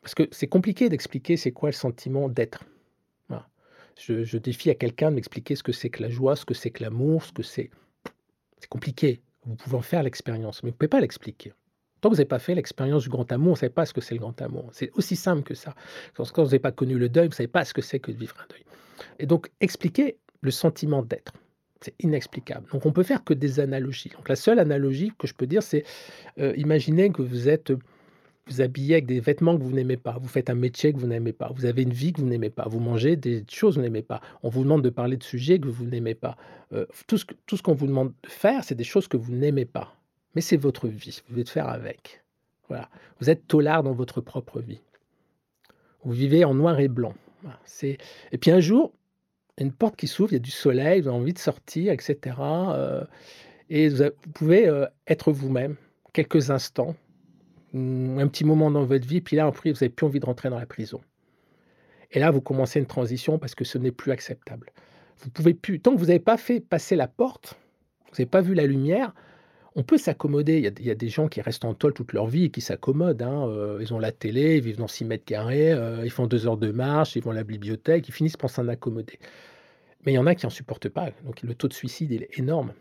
parce 0.02 0.14
que 0.14 0.28
c'est 0.32 0.48
compliqué 0.48 0.90
d'expliquer 0.90 1.38
c'est 1.38 1.52
quoi 1.52 1.70
le 1.70 1.74
sentiment 1.74 2.30
d'être. 2.30 2.66
Je 4.00 4.24
je 4.24 4.38
défie 4.38 4.70
à 4.70 4.76
quelqu'un 4.76 5.10
de 5.10 5.16
m'expliquer 5.16 5.56
ce 5.56 5.64
que 5.64 5.72
c'est 5.74 5.90
que 5.90 6.02
la 6.02 6.10
joie, 6.10 6.36
ce 6.36 6.46
que 6.46 6.54
c'est 6.54 6.72
que 6.72 6.84
l'amour, 6.84 7.24
ce 7.24 7.32
que 7.34 7.44
c'est 7.44 7.70
c'est 8.60 8.70
compliqué. 8.70 9.22
Vous 9.46 9.56
pouvez 9.56 9.76
en 9.76 9.82
faire 9.82 10.04
l'expérience, 10.04 10.64
mais 10.64 10.70
vous 10.70 10.76
pouvez 10.76 10.88
pas 10.88 11.02
l'expliquer. 11.02 11.54
Tant 12.02 12.10
que 12.10 12.16
vous 12.16 12.20
avez 12.20 12.28
pas 12.28 12.40
fait 12.40 12.56
l'expérience 12.56 13.04
du 13.04 13.10
grand 13.10 13.32
amour, 13.32 13.54
vous 13.54 13.60
savez 13.60 13.74
pas 13.74 13.86
ce 13.86 13.94
que 13.94 14.02
c'est 14.02 14.16
le 14.16 14.20
grand 14.20 14.42
amour. 14.42 14.70
C'est 14.74 14.92
aussi 14.96 15.16
simple 15.16 15.44
que 15.44 15.54
ça. 15.54 15.76
Quand 16.16 16.44
vous 16.44 16.50
avez 16.50 16.60
pas 16.60 16.72
connu 16.72 16.98
le 16.98 17.10
deuil, 17.10 17.28
vous 17.28 17.34
savez 17.34 17.48
pas 17.48 17.64
ce 17.64 17.74
que 17.74 17.82
c'est 17.82 18.00
que 18.00 18.12
de 18.12 18.18
vivre 18.18 18.36
un 18.44 18.48
deuil 18.50 18.64
et 19.20 19.26
donc 19.26 19.50
expliquer 19.62 20.18
le 20.42 20.52
sentiment 20.52 21.04
d'être, 21.04 21.34
c'est 21.82 21.94
inexplicable. 22.00 22.68
Donc 22.72 22.86
on 22.86 22.92
peut 22.92 23.04
faire 23.04 23.24
que 23.24 23.34
des 23.34 23.60
analogies. 23.60 24.10
Donc 24.10 24.30
la 24.30 24.36
seule 24.36 24.60
analogie 24.60 25.12
que 25.18 25.28
je 25.28 25.34
peux 25.34 25.48
dire, 25.48 25.64
c'est, 25.64 25.84
heu, 26.40 26.58
imaginez 26.58 27.12
que 27.12 27.22
vous 27.22 27.50
êtes, 27.50 27.72
vous 28.48 28.62
habillez 28.62 28.96
avec 28.96 29.06
des 29.06 29.20
vêtements 29.20 29.58
que 29.58 29.64
vous 29.64 29.72
n'aimez 29.72 29.98
pas, 29.98 30.18
vous 30.20 30.28
faites 30.28 30.50
un 30.50 30.56
métier 30.56 30.94
que 30.94 31.00
vous 31.00 31.08
n'aimez 31.08 31.34
pas, 31.34 31.52
vous 31.56 31.66
avez 31.66 31.84
une 31.84 31.94
vie 31.94 32.14
que 32.14 32.22
vous 32.22 32.28
n'aimez 32.28 32.50
pas, 32.50 32.68
vous 32.68 32.80
mangez 32.80 33.16
des 33.16 33.44
choses 33.50 33.76
que 33.76 33.80
vous 33.80 33.84
n'aimez 33.84 34.02
pas. 34.02 34.22
On 34.44 34.50
vous 34.50 34.64
demande 34.64 34.84
de 34.84 34.90
parler 34.90 35.18
de 35.18 35.24
sujets 35.24 35.60
que 35.60 35.68
vous 35.68 35.86
n'aimez 35.86 36.16
pas. 36.16 36.36
Que 36.72 36.88
tout 37.08 37.18
ce 37.18 37.62
qu'on 37.62 37.74
vous 37.74 37.88
demande 37.88 38.14
de 38.24 38.30
faire, 38.30 38.64
c'est 38.64 38.76
des 38.76 38.84
choses 38.84 39.08
que 39.08 39.18
vous 39.18 39.34
n'aimez 39.34 39.66
pas. 39.66 39.96
Mais 40.36 40.42
c'est 40.42 40.58
votre 40.58 40.88
vie, 40.88 41.22
vous 41.28 41.36
devez 41.36 41.46
faire 41.46 41.68
avec. 41.68 42.24
Voilà. 42.70 42.90
Vous 43.20 43.30
êtes 43.30 43.48
taulards 43.48 43.84
dans 43.84 43.94
votre 43.94 44.22
propre 44.22 44.62
vie. 44.62 44.82
Vous 46.04 46.14
vivez 46.14 46.46
en 46.46 46.54
noir 46.54 46.80
et 46.80 46.88
blanc. 46.88 47.14
Et 47.84 47.98
puis 48.40 48.52
un 48.52 48.60
jour, 48.60 48.94
il 49.58 49.62
y 49.62 49.64
a 49.64 49.68
une 49.68 49.74
porte 49.74 49.96
qui 49.96 50.08
s'ouvre, 50.08 50.32
il 50.32 50.36
y 50.36 50.38
a 50.38 50.40
du 50.40 50.52
soleil, 50.52 51.02
vous 51.02 51.08
avez 51.10 51.18
envie 51.18 51.34
de 51.34 51.40
sortir 51.40 51.92
et 51.92 51.98
cetera, 52.00 52.78
heu 52.78 53.08
et 53.70 53.90
vous 53.90 54.12
pouvez, 54.34 54.68
heu, 54.68 54.88
être 55.08 55.32
vous-même 55.32 55.76
quelques 56.14 56.52
instants, 56.52 56.96
un 57.74 58.28
petit 58.28 58.44
moment 58.44 58.70
dans 58.70 58.84
votre 58.84 59.08
vie, 59.08 59.22
puis 59.22 59.38
là 59.38 59.48
après 59.48 59.72
vous 59.72 59.78
avez 59.84 59.90
plus 59.90 60.06
envie 60.06 60.20
de 60.20 60.26
rentrer 60.26 60.50
dans 60.50 60.60
la 60.60 60.66
prison 60.66 61.02
et 62.12 62.20
là 62.20 62.32
vous 62.32 62.42
commencez 62.42 62.80
une 62.80 62.86
transition 62.86 63.40
parce 63.40 63.56
que 63.56 63.64
ce 63.64 63.78
n'est 63.78 63.92
plus 63.92 64.12
acceptable. 64.12 64.72
Vous 65.20 65.30
pouvez 65.30 65.54
plus 65.54 65.80
tant 65.80 65.94
que 65.94 66.00
vous 66.00 66.10
avez 66.10 66.20
pas 66.20 66.38
fait 66.38 66.60
passer 66.60 66.96
la 66.96 67.08
porte, 67.08 67.58
vous 68.12 68.16
avez 68.16 68.26
pas 68.26 68.42
vu 68.42 68.54
la 68.54 68.66
lumière, 68.66 69.14
on 69.76 69.84
peut 69.84 69.98
s'accommoder. 69.98 70.58
Il 70.58 70.64
y 70.64 70.68
a 70.68 70.72
il 70.80 70.86
y 70.86 70.92
a 70.92 70.96
des 70.96 71.10
gens 71.10 71.28
qui 71.28 71.42
restent 71.42 71.66
en 71.66 71.74
tôle 71.74 71.94
toute 71.94 72.14
leur 72.14 72.28
vie 72.28 72.46
et 72.46 72.50
qui 72.50 72.62
s'accommodent, 72.62 73.22
hein, 73.22 73.48
heu, 73.48 73.78
ils 73.82 73.94
ont 73.94 74.00
la 74.00 74.12
télé, 74.12 74.58
ils 74.58 74.64
vivent 74.64 74.78
dans 74.78 74.88
6 74.88 75.06
mètres 75.06 75.26
carrés, 75.26 75.74
heu, 75.74 76.02
ils 76.04 76.10
font 76.12 76.28
2 76.28 76.48
heures 76.48 76.58
de 76.58 76.72
marche, 76.72 77.16
ils 77.16 77.24
vont 77.24 77.32
à 77.32 77.36
la 77.36 77.44
bibliothèque, 77.44 78.08
ils 78.08 78.14
finissent 78.14 78.38
par 78.38 78.50
s'en 78.50 78.68
accommoder. 78.68 79.20
Mais 80.06 80.14
il 80.14 80.16
y 80.16 80.18
en 80.18 80.26
a 80.28 80.36
qui 80.36 80.46
en 80.46 80.50
supportent 80.50 80.90
pas, 80.90 81.12
donc 81.26 81.42
le 81.44 81.54
taux 81.56 81.68
de 81.68 81.74
suicide, 81.74 82.12
il 82.12 82.24
est 82.24 82.40
énorme. 82.40 82.74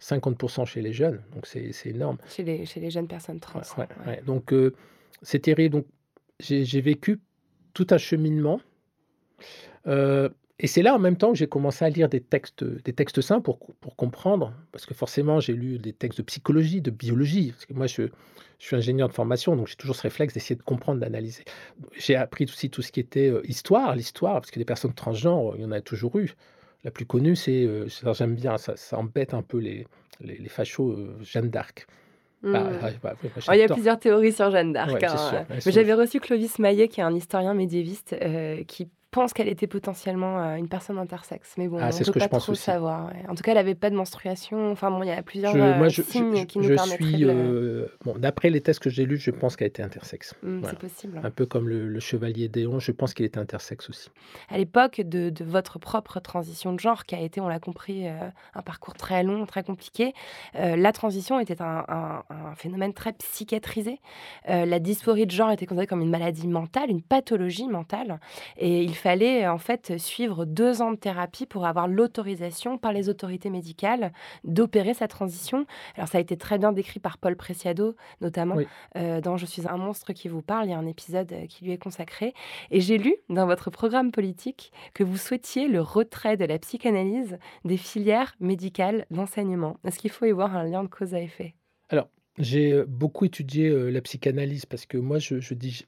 50 0.00 0.66
chez 0.66 0.82
les 0.82 0.92
jeunes, 0.92 1.22
donc 1.34 1.46
c'est 1.46 1.70
énorme. 1.86 2.18
Chez 2.28 2.42
les 2.42 2.66
chez 2.66 2.80
les 2.80 2.90
jeunes 2.90 3.06
personnes 3.06 3.38
trans, 3.40 3.60
Ouais, 3.60 3.84
ouais, 3.84 3.88
ouais. 4.06 4.12
ouais, 4.16 4.22
donc 4.26 4.52
heu, 4.52 4.74
c'est 5.22 5.38
terrible. 5.38 5.76
Donc 5.76 5.86
j'ai 6.40 6.80
vécu 6.80 7.20
tout 7.74 7.86
un 7.90 7.98
cheminement, 7.98 8.60
et 10.60 10.66
c'est 10.68 10.82
là 10.82 10.94
en 10.94 10.98
même 11.00 11.16
temps 11.16 11.32
que 11.32 11.38
j'ai 11.38 11.48
commencé 11.48 11.84
à 11.84 11.90
lire 11.90 12.08
des 12.08 12.20
textes, 12.20 12.62
des 12.64 12.92
textes 12.92 13.20
sains 13.20 13.40
pour 13.40 13.58
pour 13.80 13.96
comprendre, 13.96 14.54
parce 14.72 14.86
que 14.86 14.94
forcément 14.94 15.40
j'ai 15.40 15.52
lu 15.54 15.78
des 15.78 15.92
textes 15.92 16.18
de 16.18 16.24
psychologie, 16.24 16.80
de 16.80 16.90
biologie, 16.92 17.50
parce 17.52 17.66
que 17.66 17.74
moi 17.74 17.86
je 17.86 18.02
je 18.60 18.66
suis 18.66 18.76
ingénieur 18.76 19.08
de 19.08 19.14
formation, 19.14 19.56
donc 19.56 19.66
j'ai 19.68 19.76
toujours 19.76 19.96
ce 19.96 20.02
réflexe 20.02 20.32
d'essayer 20.34 20.56
de 20.56 20.62
comprendre, 20.62 21.00
d'analyser. 21.00 21.44
J'ai 21.98 22.14
appris 22.16 22.44
aussi 22.44 22.70
tout 22.70 22.82
ce 22.82 22.92
qui 22.92 23.00
était, 23.00 23.28
heu, 23.28 23.42
histoire, 23.48 23.94
l'histoire, 23.96 24.34
parce 24.34 24.50
que 24.52 24.58
des 24.58 24.64
personnes 24.64 24.94
transgenres, 24.94 25.54
il 25.56 25.62
y 25.62 25.64
en 25.64 25.72
a 25.72 25.80
toujours 25.80 26.16
eu. 26.18 26.32
La 26.84 26.90
plus 26.90 27.04
connue, 27.06 27.34
c'est, 27.36 27.66
ça 27.88 28.12
j'aime 28.12 28.34
bien, 28.36 28.56
ça 28.58 28.76
ça 28.76 28.98
embête 28.98 29.34
un 29.34 29.42
peu 29.42 29.58
les 29.58 29.86
les 30.20 30.38
les 30.38 30.48
fachos, 30.48 30.92
heu, 30.92 31.16
Jeanne 31.22 31.50
d'Arc. 31.50 31.86
Bah, 32.52 32.70
Mmh. 32.80 32.84
ouais, 32.84 32.98
bah, 33.02 33.14
moi 33.46 33.56
il 33.56 33.60
y 33.60 33.62
a 33.62 33.68
plusieurs 33.70 33.98
théories 33.98 34.32
sur 34.32 34.50
Jeanne 34.50 34.72
d'Arc, 34.74 34.92
Ouais, 34.92 35.04
hein, 35.04 35.46
mais 35.64 35.72
j'avais 35.72 35.94
reçu 35.94 36.20
Clovis 36.20 36.58
Maillet 36.58 36.88
qui 36.88 37.00
est 37.00 37.02
un 37.04 37.14
historien 37.14 37.54
médiéviste, 37.54 38.14
qui 38.68 38.90
pense 39.14 39.32
qu'elle 39.32 39.48
était 39.48 39.66
potentiellement, 39.66 40.38
heu, 40.54 40.58
une 40.58 40.68
personne 40.68 40.98
intersexe. 40.98 41.54
Mais 41.56 41.68
bon, 41.68 41.78
Ah, 41.80 41.88
on 41.88 41.92
c'est 41.92 42.04
ce 42.04 42.10
peut 42.10 42.14
que 42.14 42.20
je 42.20 42.24
pas 42.26 42.28
pense 42.30 42.42
trop 42.44 42.52
aussi. 42.52 42.62
savoir, 42.62 43.06
ouais. 43.06 43.24
En 43.28 43.34
tout 43.34 43.42
cas, 43.42 43.52
elle 43.52 43.58
avait 43.58 43.74
pas 43.74 43.88
de 43.90 43.96
menstruation, 43.96 44.70
enfin 44.72 44.90
bon, 44.90 45.02
il 45.02 45.08
y 45.08 45.12
a 45.12 45.22
plusieurs, 45.22 45.52
Je 45.52 45.58
heu, 45.58 45.74
moi 45.76 45.88
je 45.88 46.02
signes 46.02 46.36
je 46.36 46.44
qui 46.44 46.58
nous 46.58 46.64
suis, 46.88 47.24
de 47.24 47.90
bon 48.04 48.14
d'après 48.18 48.50
les 48.50 48.60
tests 48.60 48.80
que 48.80 48.90
j'ai 48.90 49.06
lus, 49.06 49.18
je 49.18 49.30
pense 49.30 49.56
qu'elle 49.56 49.68
était 49.68 49.82
intersexe. 49.82 50.34
Mmh, 50.42 50.58
Voilà. 50.58 50.70
c'est 50.80 50.88
possible. 50.88 51.20
Un 51.22 51.30
peu 51.30 51.46
comme 51.46 51.68
le 51.68 51.88
le 51.88 52.00
chevalier 52.00 52.48
Déon, 52.48 52.78
je 52.80 52.92
pense 52.92 53.14
qu'il 53.14 53.24
était 53.24 53.38
intersexe 53.38 53.88
aussi. 53.88 54.10
À 54.50 54.58
l'époque 54.58 55.00
de 55.00 55.30
de 55.30 55.44
votre 55.44 55.78
propre 55.78 56.20
transition 56.20 56.72
de 56.72 56.80
genre 56.80 57.04
qui 57.04 57.14
a 57.14 57.20
été, 57.20 57.40
on 57.40 57.48
l'a 57.48 57.60
compris, 57.60 58.06
un 58.08 58.62
parcours 58.62 58.94
très 58.94 59.22
long, 59.22 59.46
très 59.46 59.62
compliqué, 59.62 60.12
la 60.54 60.92
transition 60.92 61.38
était 61.40 61.62
un 61.62 61.84
un 61.88 62.22
un 62.30 62.54
phénomène 62.56 62.92
très 62.94 63.12
psychiatrisé. 63.12 64.00
La 64.48 64.78
dysphorie 64.78 65.26
de 65.26 65.30
genre 65.30 65.50
était 65.50 65.66
considérée 65.66 65.86
comme 65.86 66.02
une 66.02 66.10
maladie 66.10 66.48
mentale, 66.48 66.90
une 66.90 67.02
pathologie 67.02 67.68
mentale 67.68 68.18
et 68.56 68.82
il 68.82 68.94
fallait 69.04 69.46
en 69.46 69.58
fait 69.58 69.98
suivre 69.98 70.46
2 70.46 70.80
ans 70.80 70.92
de 70.92 70.96
thérapie 70.96 71.44
pour 71.44 71.66
avoir 71.66 71.88
l'autorisation 71.88 72.78
par 72.78 72.90
les 72.94 73.10
autorités 73.10 73.50
médicales 73.50 74.14
d'opérer 74.44 74.94
sa 74.94 75.08
transition. 75.08 75.66
Alors 75.94 76.08
ça 76.08 76.16
a 76.16 76.22
été 76.22 76.38
très 76.38 76.56
bien 76.56 76.72
décrit 76.72 77.00
par 77.00 77.18
Paul 77.18 77.36
Preciado 77.36 77.96
notamment, 78.22 78.56
Oui. 78.56 78.70
heu, 78.96 79.20
dans 79.20 79.36
Je 79.36 79.44
suis 79.44 79.68
un 79.68 79.76
monstre 79.76 80.14
qui 80.14 80.28
vous 80.28 80.40
parle, 80.40 80.68
il 80.68 80.70
y 80.70 80.72
a 80.72 80.78
un 80.78 80.86
épisode, 80.86 81.30
heu, 81.32 81.46
qui 81.46 81.66
lui 81.66 81.72
est 81.72 81.78
consacré 81.78 82.32
et 82.70 82.80
j'ai 82.80 82.96
lu 82.96 83.14
dans 83.28 83.44
votre 83.44 83.68
programme 83.68 84.10
politique 84.10 84.72
que 84.94 85.04
vous 85.04 85.18
souhaitiez 85.18 85.68
le 85.68 85.82
retrait 85.82 86.38
de 86.38 86.46
la 86.46 86.58
psychanalyse 86.58 87.36
des 87.66 87.76
filières 87.76 88.34
médicales 88.40 89.04
d'enseignement. 89.10 89.76
Est-ce 89.84 89.98
qu'il 89.98 90.10
faut 90.12 90.24
y 90.24 90.30
voir 90.32 90.56
un 90.56 90.64
lien 90.64 90.82
de 90.82 90.88
cause 90.88 91.12
à 91.12 91.20
effet? 91.20 91.54
Alors, 91.88 92.10
j'ai, 92.38 92.72
heu, 92.72 92.84
beaucoup 92.86 93.24
étudié, 93.24 93.70
la 93.90 94.00
psychanalyse 94.02 94.66
parce 94.66 94.86
que 94.86 94.98
moi 94.98 95.18
je 95.18 95.40
je 95.40 95.54
dis 95.54 95.84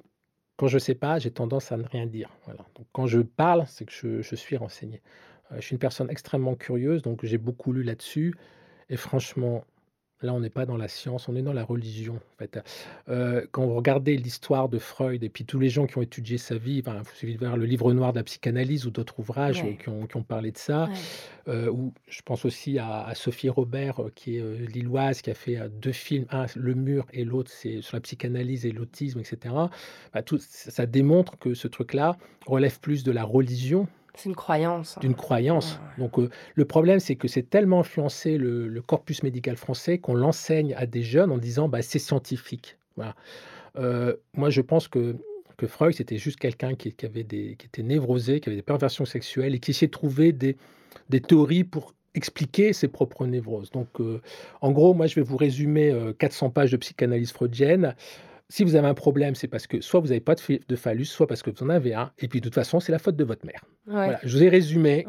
quand 0.56 0.68
je 0.68 0.78
sais 0.78 0.94
pas, 0.94 1.18
j'ai 1.18 1.30
tendance 1.30 1.72
à 1.72 1.76
ne 1.76 1.84
rien 1.84 2.06
dire, 2.06 2.30
voilà. 2.44 2.64
Quand 2.92 3.06
je 3.06 3.20
parle, 3.20 3.64
c'est 3.68 3.84
que 3.86 4.22
je 4.22 4.34
suis 4.36 4.56
renseigné. 4.56 5.02
Heu, 5.52 5.56
je 5.56 5.60
suis 5.62 5.74
une 5.74 5.78
personne 5.80 6.10
extrêmement 6.10 6.54
curieuse, 6.54 7.02
donc 7.02 7.24
j'ai 7.24 7.38
beaucoup 7.38 7.72
lu 7.72 7.82
là-dessus 7.82 8.34
et 8.90 8.96
franchement, 8.96 9.64
là 10.22 10.32
on 10.34 10.40
n'est 10.40 10.50
pas 10.50 10.66
dans 10.66 10.76
la 10.76 10.88
science, 10.88 11.28
on 11.28 11.36
est 11.36 11.42
dans 11.42 11.52
la 11.52 11.64
religion, 11.64 12.16
en 12.16 12.36
fait. 12.38 12.58
Heu, 13.08 13.48
quand 13.52 13.66
vous 13.66 13.74
regardez 13.74 14.16
l'histoire 14.16 14.68
de 14.68 14.78
Freud 14.78 15.22
et 15.24 15.28
puis 15.28 15.44
tous 15.44 15.58
les 15.58 15.68
gens 15.68 15.86
qui 15.86 15.98
ont 15.98 16.02
étudié 16.02 16.38
sa 16.38 16.56
vie, 16.58 16.82
enfin, 16.86 17.02
suffit 17.14 17.34
de 17.34 17.38
voir 17.38 17.56
le 17.56 17.66
livre 17.66 17.92
noir 17.92 18.12
de 18.12 18.18
la 18.18 18.24
psychanalyse 18.24 18.86
ou 18.86 18.90
d'autres 18.90 19.18
ouvrages, 19.20 19.62
Ouais. 19.62 19.76
qui 19.78 19.88
ont 19.88 20.06
qui 20.06 20.16
ont 20.16 20.22
parlé 20.22 20.52
de 20.52 20.58
ça. 20.58 20.88
Ouais. 20.88 21.06
Heu, 21.48 21.70
ou 21.70 21.94
je 22.08 22.22
pense 22.22 22.44
aussi 22.44 22.78
à 22.78 23.02
à 23.06 23.14
Sophie 23.14 23.48
Robert, 23.50 24.00
qui 24.14 24.38
est, 24.38 24.42
lilloise, 24.68 25.22
qui 25.22 25.30
a 25.30 25.34
fait, 25.34 25.56
heu, 25.58 25.68
2 25.70 25.92
films, 25.92 26.26
un 26.30 26.46
Le 26.56 26.74
Mur 26.74 27.06
et 27.12 27.24
l'autre 27.24 27.50
c'est 27.54 27.82
sur 27.82 27.96
la 27.96 28.00
psychanalyse 28.02 28.66
et 28.66 28.72
l'autisme 28.72 29.20
et 29.20 29.24
cetera. 29.24 29.70
Bah, 30.14 30.22
tout 30.22 30.38
ça 30.40 30.86
démontre 30.86 31.38
que 31.38 31.54
ce 31.54 31.68
truc-là 31.68 32.16
relève 32.46 32.80
plus 32.80 33.04
de 33.04 33.12
la 33.12 33.24
religion 33.24 33.88
C'est 34.16 34.28
une 34.28 34.34
croyance, 34.34 34.96
hein. 34.96 35.00
d'une 35.00 35.14
croyance. 35.14 35.74
ouais. 35.98 36.04
Donc, 36.04 36.18
heu, 36.18 36.30
le 36.54 36.64
problème, 36.64 37.00
c'est 37.00 37.16
que 37.16 37.28
c'est 37.28 37.48
tellement 37.48 37.80
influencé 37.80 38.38
le 38.38 38.66
le 38.68 38.82
corpus 38.82 39.22
médical 39.22 39.56
français 39.56 39.98
qu'on 39.98 40.14
l'enseigne 40.14 40.74
à 40.74 40.86
des 40.86 41.02
jeunes 41.02 41.30
en 41.30 41.38
disant: 41.38 41.68
«Bah, 41.68 41.82
c'est 41.82 41.98
scientifique». 41.98 42.78
Voilà. 42.96 43.14
Heu, 43.78 44.20
moi 44.34 44.50
je 44.50 44.62
pense 44.62 44.88
que 44.88 45.16
que 45.58 45.66
Freud, 45.66 45.94
c'était 45.94 46.18
juste 46.18 46.38
quelqu'un 46.38 46.74
qui 46.74 46.92
qui 46.92 47.06
avait 47.06 47.24
des 47.24 47.56
qui 47.58 47.66
était 47.66 47.82
névrosé, 47.82 48.40
qui 48.40 48.48
avait 48.48 48.56
des 48.56 48.62
perversions 48.62 49.04
sexuelles 49.04 49.54
et 49.54 49.60
qui 49.60 49.72
de 49.78 49.90
trouver 49.90 50.32
des 50.32 50.56
des 51.10 51.20
théories 51.20 51.64
pour 51.64 51.94
expliquer 52.14 52.72
ses 52.72 52.88
propres 52.88 53.26
névroses. 53.26 53.70
Donc, 53.70 54.00
euh, 54.00 54.22
en 54.62 54.72
gros, 54.72 54.94
moi, 54.94 55.06
je 55.06 55.16
vais 55.16 55.22
vous 55.22 55.36
résumer 55.36 55.94
400 56.18 56.48
pages 56.48 56.72
de 56.72 56.78
psychanalyse 56.78 57.30
freudienne. 57.30 57.94
Si 58.48 58.62
vous 58.62 58.76
avez 58.76 58.86
un 58.86 58.94
problème, 58.94 59.34
c'est 59.34 59.48
parce 59.48 59.66
que 59.66 59.80
soit 59.80 59.98
vous 59.98 60.08
n'avez 60.08 60.20
pas 60.20 60.34
de, 60.34 60.76
phallus, 60.76 61.06
soit 61.06 61.26
parce 61.26 61.42
que 61.42 61.50
vous 61.50 61.64
en 61.64 61.68
avez 61.68 61.94
un, 61.94 62.12
et 62.18 62.28
puis 62.28 62.40
de 62.40 62.44
toute 62.44 62.54
façon, 62.54 62.78
c'est 62.78 62.92
la 62.92 62.98
faute 62.98 63.16
de 63.16 63.24
votre 63.24 63.44
mère. 63.44 63.64
Voilà, 63.86 64.20
je 64.22 64.36
vous 64.36 64.42
ai 64.44 64.48
résumé 64.48 65.04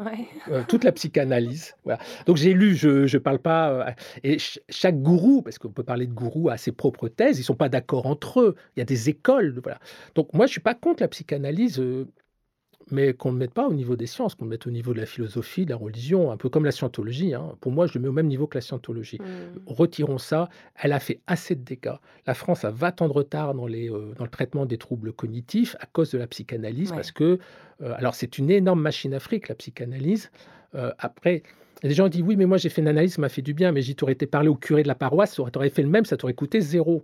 toute 0.66 0.82
la 0.82 0.92
psychanalyse. 0.92 1.76
Voilà. 1.84 2.00
Donc 2.26 2.36
j'ai 2.36 2.52
lu, 2.52 2.74
je 2.74 2.88
ne 3.00 3.18
parle 3.18 3.38
pas, 3.38 3.94
et 4.24 4.38
chaque 4.68 5.00
gourou, 5.00 5.42
parce 5.42 5.58
qu'on 5.58 5.70
peut 5.70 5.84
parler 5.84 6.06
de 6.06 6.12
gourou, 6.12 6.48
a 6.48 6.56
ses 6.56 6.72
propres 6.72 7.08
thèses, 7.08 7.38
ils 7.38 7.42
ne 7.42 7.46
sont 7.46 7.54
pas 7.54 7.68
d'accord 7.68 8.06
entre 8.06 8.40
eux, 8.40 8.56
il 8.76 8.80
y 8.80 8.82
a 8.82 8.86
des 8.86 9.08
écoles. 9.08 9.60
Voilà. 9.62 9.78
Donc 10.16 10.32
moi, 10.34 10.46
je 10.46 10.50
ne 10.50 10.52
suis 10.52 10.60
pas 10.60 10.74
contre 10.74 11.02
la 11.02 11.08
psychanalyse 11.08 11.80
mais 12.90 13.12
qu'on 13.12 13.32
ne 13.32 13.38
mette 13.38 13.52
pas 13.52 13.66
au 13.66 13.72
niveau 13.72 13.96
des 13.96 14.06
sciences, 14.06 14.34
qu'on 14.34 14.44
le 14.44 14.50
mette 14.50 14.66
au 14.66 14.70
niveau 14.70 14.94
de 14.94 14.98
la 14.98 15.06
philosophie, 15.06 15.64
de 15.64 15.70
la 15.70 15.76
religion, 15.76 16.30
un 16.30 16.36
peu 16.36 16.48
comme 16.48 16.64
la 16.64 16.72
scientologie. 16.72 17.34
Hein. 17.34 17.52
Pour 17.60 17.72
moi, 17.72 17.86
je 17.86 17.94
le 17.94 18.00
mets 18.00 18.08
au 18.08 18.12
même 18.12 18.26
niveau 18.26 18.46
que 18.46 18.56
la 18.56 18.62
scientologie. 18.62 19.18
Mmh. 19.20 19.60
Retirons 19.66 20.18
ça. 20.18 20.48
Elle 20.74 20.92
a 20.92 21.00
fait 21.00 21.20
assez 21.26 21.54
de 21.54 21.62
dégâts. 21.62 21.96
La 22.26 22.34
France 22.34 22.64
a 22.64 22.70
20 22.70 23.02
ans 23.02 23.08
de 23.08 23.12
retard 23.12 23.54
dans, 23.54 23.66
les, 23.66 23.90
euh, 23.90 24.12
dans 24.16 24.24
le 24.24 24.30
traitement 24.30 24.66
des 24.66 24.78
troubles 24.78 25.12
cognitifs 25.12 25.76
à 25.80 25.86
cause 25.86 26.10
de 26.10 26.18
la 26.18 26.26
psychanalyse, 26.26 26.92
parce 26.92 27.12
que, 27.12 27.38
euh, 27.82 27.94
alors 27.96 28.14
c'est 28.14 28.38
une 28.38 28.50
énorme 28.50 28.80
machine 28.80 29.14
afrique, 29.14 29.48
la 29.48 29.54
psychanalyse. 29.54 30.30
Euh, 30.74 30.92
après, 30.98 31.42
les 31.82 31.94
gens 31.94 32.08
disent 32.08 32.22
oui, 32.22 32.36
mais 32.36 32.46
moi 32.46 32.56
j'ai 32.56 32.68
fait 32.68 32.80
une 32.80 32.88
analyse, 32.88 33.14
ça 33.14 33.20
m'a 33.20 33.28
fait 33.28 33.42
du 33.42 33.54
bien, 33.54 33.72
mais 33.72 33.82
j'y 33.82 33.94
t'aurais 33.94 34.12
été 34.12 34.26
parlé 34.26 34.48
au 34.48 34.54
curé 34.54 34.82
de 34.82 34.88
la 34.88 34.94
paroisse, 34.94 35.34
ça 35.34 35.42
aurait 35.42 35.70
fait 35.70 35.82
le 35.82 35.88
même, 35.88 36.04
ça 36.04 36.16
t'aurait 36.16 36.34
coûté 36.34 36.60
zéro. 36.60 37.02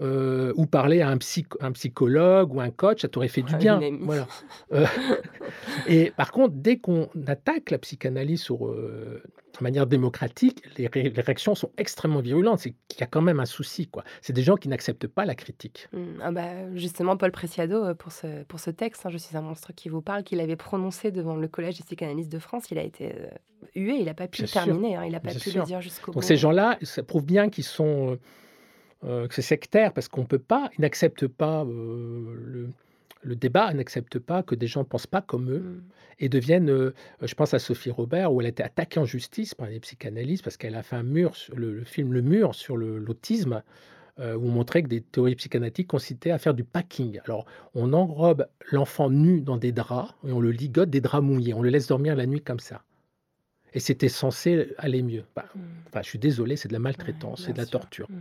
Euh, 0.00 0.54
ou 0.56 0.64
parler 0.64 1.02
à 1.02 1.10
un, 1.10 1.18
un, 1.60 1.72
psychologue 1.72 2.54
ou 2.54 2.62
un 2.62 2.70
coach, 2.70 3.02
ça 3.02 3.08
t'aurait 3.08 3.28
fait 3.28 3.42
du 3.42 3.54
bien. 3.56 3.78
Voilà. 4.00 4.26
Euh, 4.72 4.86
et 5.86 6.12
par 6.16 6.32
contre, 6.32 6.54
dès 6.54 6.78
qu'on 6.78 7.10
attaque 7.26 7.70
la 7.70 7.76
psychanalyse 7.76 8.40
sur, 8.40 8.66
euh, 8.66 9.22
de 9.58 9.62
manière 9.62 9.86
démocratique, 9.86 10.62
les, 10.78 10.88
réactions 10.88 11.54
sont 11.54 11.72
extrêmement 11.76 12.20
virulentes. 12.20 12.60
C'est 12.60 12.74
qu'il 12.88 13.00
y 13.00 13.02
a 13.02 13.06
quand 13.06 13.20
même 13.20 13.38
un 13.38 13.44
souci. 13.44 13.86
quoi. 13.86 14.02
C'est 14.22 14.32
des 14.32 14.42
gens 14.42 14.56
qui 14.56 14.68
n'acceptent 14.68 15.08
pas 15.08 15.26
la 15.26 15.34
critique. 15.34 15.88
Mmh. 15.92 16.04
Ah 16.22 16.32
bah, 16.32 16.74
justement, 16.74 17.18
Paul 17.18 17.30
Preciado, 17.30 17.94
pour 17.94 18.12
ce, 18.12 18.44
pour 18.44 18.60
ce 18.60 18.70
texte, 18.70 19.04
hein, 19.04 19.10
Je 19.10 19.18
suis 19.18 19.36
un 19.36 19.42
monstre 19.42 19.74
qui 19.74 19.90
vous 19.90 20.00
parle, 20.00 20.22
qu'il 20.22 20.40
avait 20.40 20.56
prononcé 20.56 21.10
devant 21.10 21.36
le 21.36 21.48
Collège 21.48 21.76
des 21.76 21.84
psychanalystes 21.84 22.32
de 22.32 22.38
France, 22.38 22.70
il 22.70 22.78
a 22.78 22.82
été 22.82 23.14
hué, 23.74 23.96
il 23.98 24.06
n'a 24.06 24.14
pas 24.14 24.26
pu 24.26 24.40
le 24.40 24.48
terminer, 24.48 24.96
hein, 24.96 25.04
il 25.04 25.12
n'a 25.12 25.20
pas 25.20 25.34
pu 25.34 25.50
le 25.50 25.62
dire 25.64 25.82
jusqu'au 25.82 26.12
bout. 26.12 26.14
Donc 26.14 26.24
ces 26.24 26.36
gens-là, 26.36 26.78
ça 26.80 27.02
prouve 27.02 27.26
bien 27.26 27.50
qu'ils 27.50 27.64
sont 27.64 28.18
euh, 29.04 29.26
que 29.26 29.34
c'est 29.34 29.42
sectaire 29.42 29.92
parce 29.92 30.06
qu'on 30.06 30.24
peut 30.24 30.38
pas, 30.38 30.70
ils 30.78 30.82
n'acceptent 30.82 31.26
pas 31.26 31.64
euh, 31.64 32.70
le, 33.24 33.34
débat, 33.34 33.70
ils 33.72 33.76
n'acceptent 33.76 34.20
pas 34.20 34.44
que 34.44 34.54
des 34.54 34.68
gens 34.68 34.80
ne 34.80 34.84
pensent 34.84 35.08
pas 35.08 35.20
comme 35.20 35.50
eux 35.50 35.58
mm. 35.58 35.82
et 36.20 36.28
deviennent, 36.28 36.70
euh, 36.70 36.94
je 37.20 37.34
pense 37.34 37.52
à 37.52 37.58
Sophie 37.58 37.90
Robert, 37.90 38.32
où 38.32 38.40
elle 38.40 38.46
a 38.46 38.50
été 38.50 38.62
attaquée 38.62 39.00
en 39.00 39.04
justice 39.04 39.54
par 39.54 39.68
les 39.68 39.80
psychanalystes 39.80 40.44
parce 40.44 40.56
qu'elle 40.56 40.76
a 40.76 40.84
fait 40.84 40.94
un 40.94 41.02
mur, 41.02 41.34
le, 41.52 41.82
film 41.82 42.12
Le 42.12 42.22
Mur 42.22 42.54
sur 42.54 42.76
l'autisme, 42.76 43.62
où 44.18 44.22
on 44.22 44.50
montrait 44.50 44.84
que 44.84 44.88
des 44.88 45.00
théories 45.00 45.34
psychanalytiques 45.34 45.88
consistaient 45.88 46.30
à 46.30 46.38
faire 46.38 46.54
du 46.54 46.62
packing. 46.62 47.18
Alors, 47.24 47.44
on 47.74 47.92
enrobe 47.92 48.46
l'enfant 48.70 49.10
nu 49.10 49.40
dans 49.40 49.56
des 49.56 49.72
draps 49.72 50.14
et 50.24 50.30
on 50.30 50.38
le 50.38 50.52
ligote 50.52 50.90
des 50.90 51.00
draps 51.00 51.24
mouillés, 51.24 51.54
on 51.54 51.62
le 51.62 51.70
laisse 51.70 51.88
dormir 51.88 52.14
la 52.14 52.26
nuit 52.26 52.42
comme 52.42 52.60
ça. 52.60 52.84
Et 53.72 53.80
c'était 53.80 54.10
censé 54.10 54.74
aller 54.78 55.02
mieux. 55.02 55.24
Bah, 55.34 55.46
mm. 55.56 55.60
enfin, 55.88 56.02
je 56.02 56.08
suis 56.08 56.18
désolé, 56.20 56.54
c'est 56.54 56.68
de 56.68 56.72
la 56.72 56.78
maltraitance, 56.78 57.46
c'est 57.46 57.52
de 57.52 57.58
la 57.58 57.66
torture. 57.66 58.08
Mm 58.08 58.16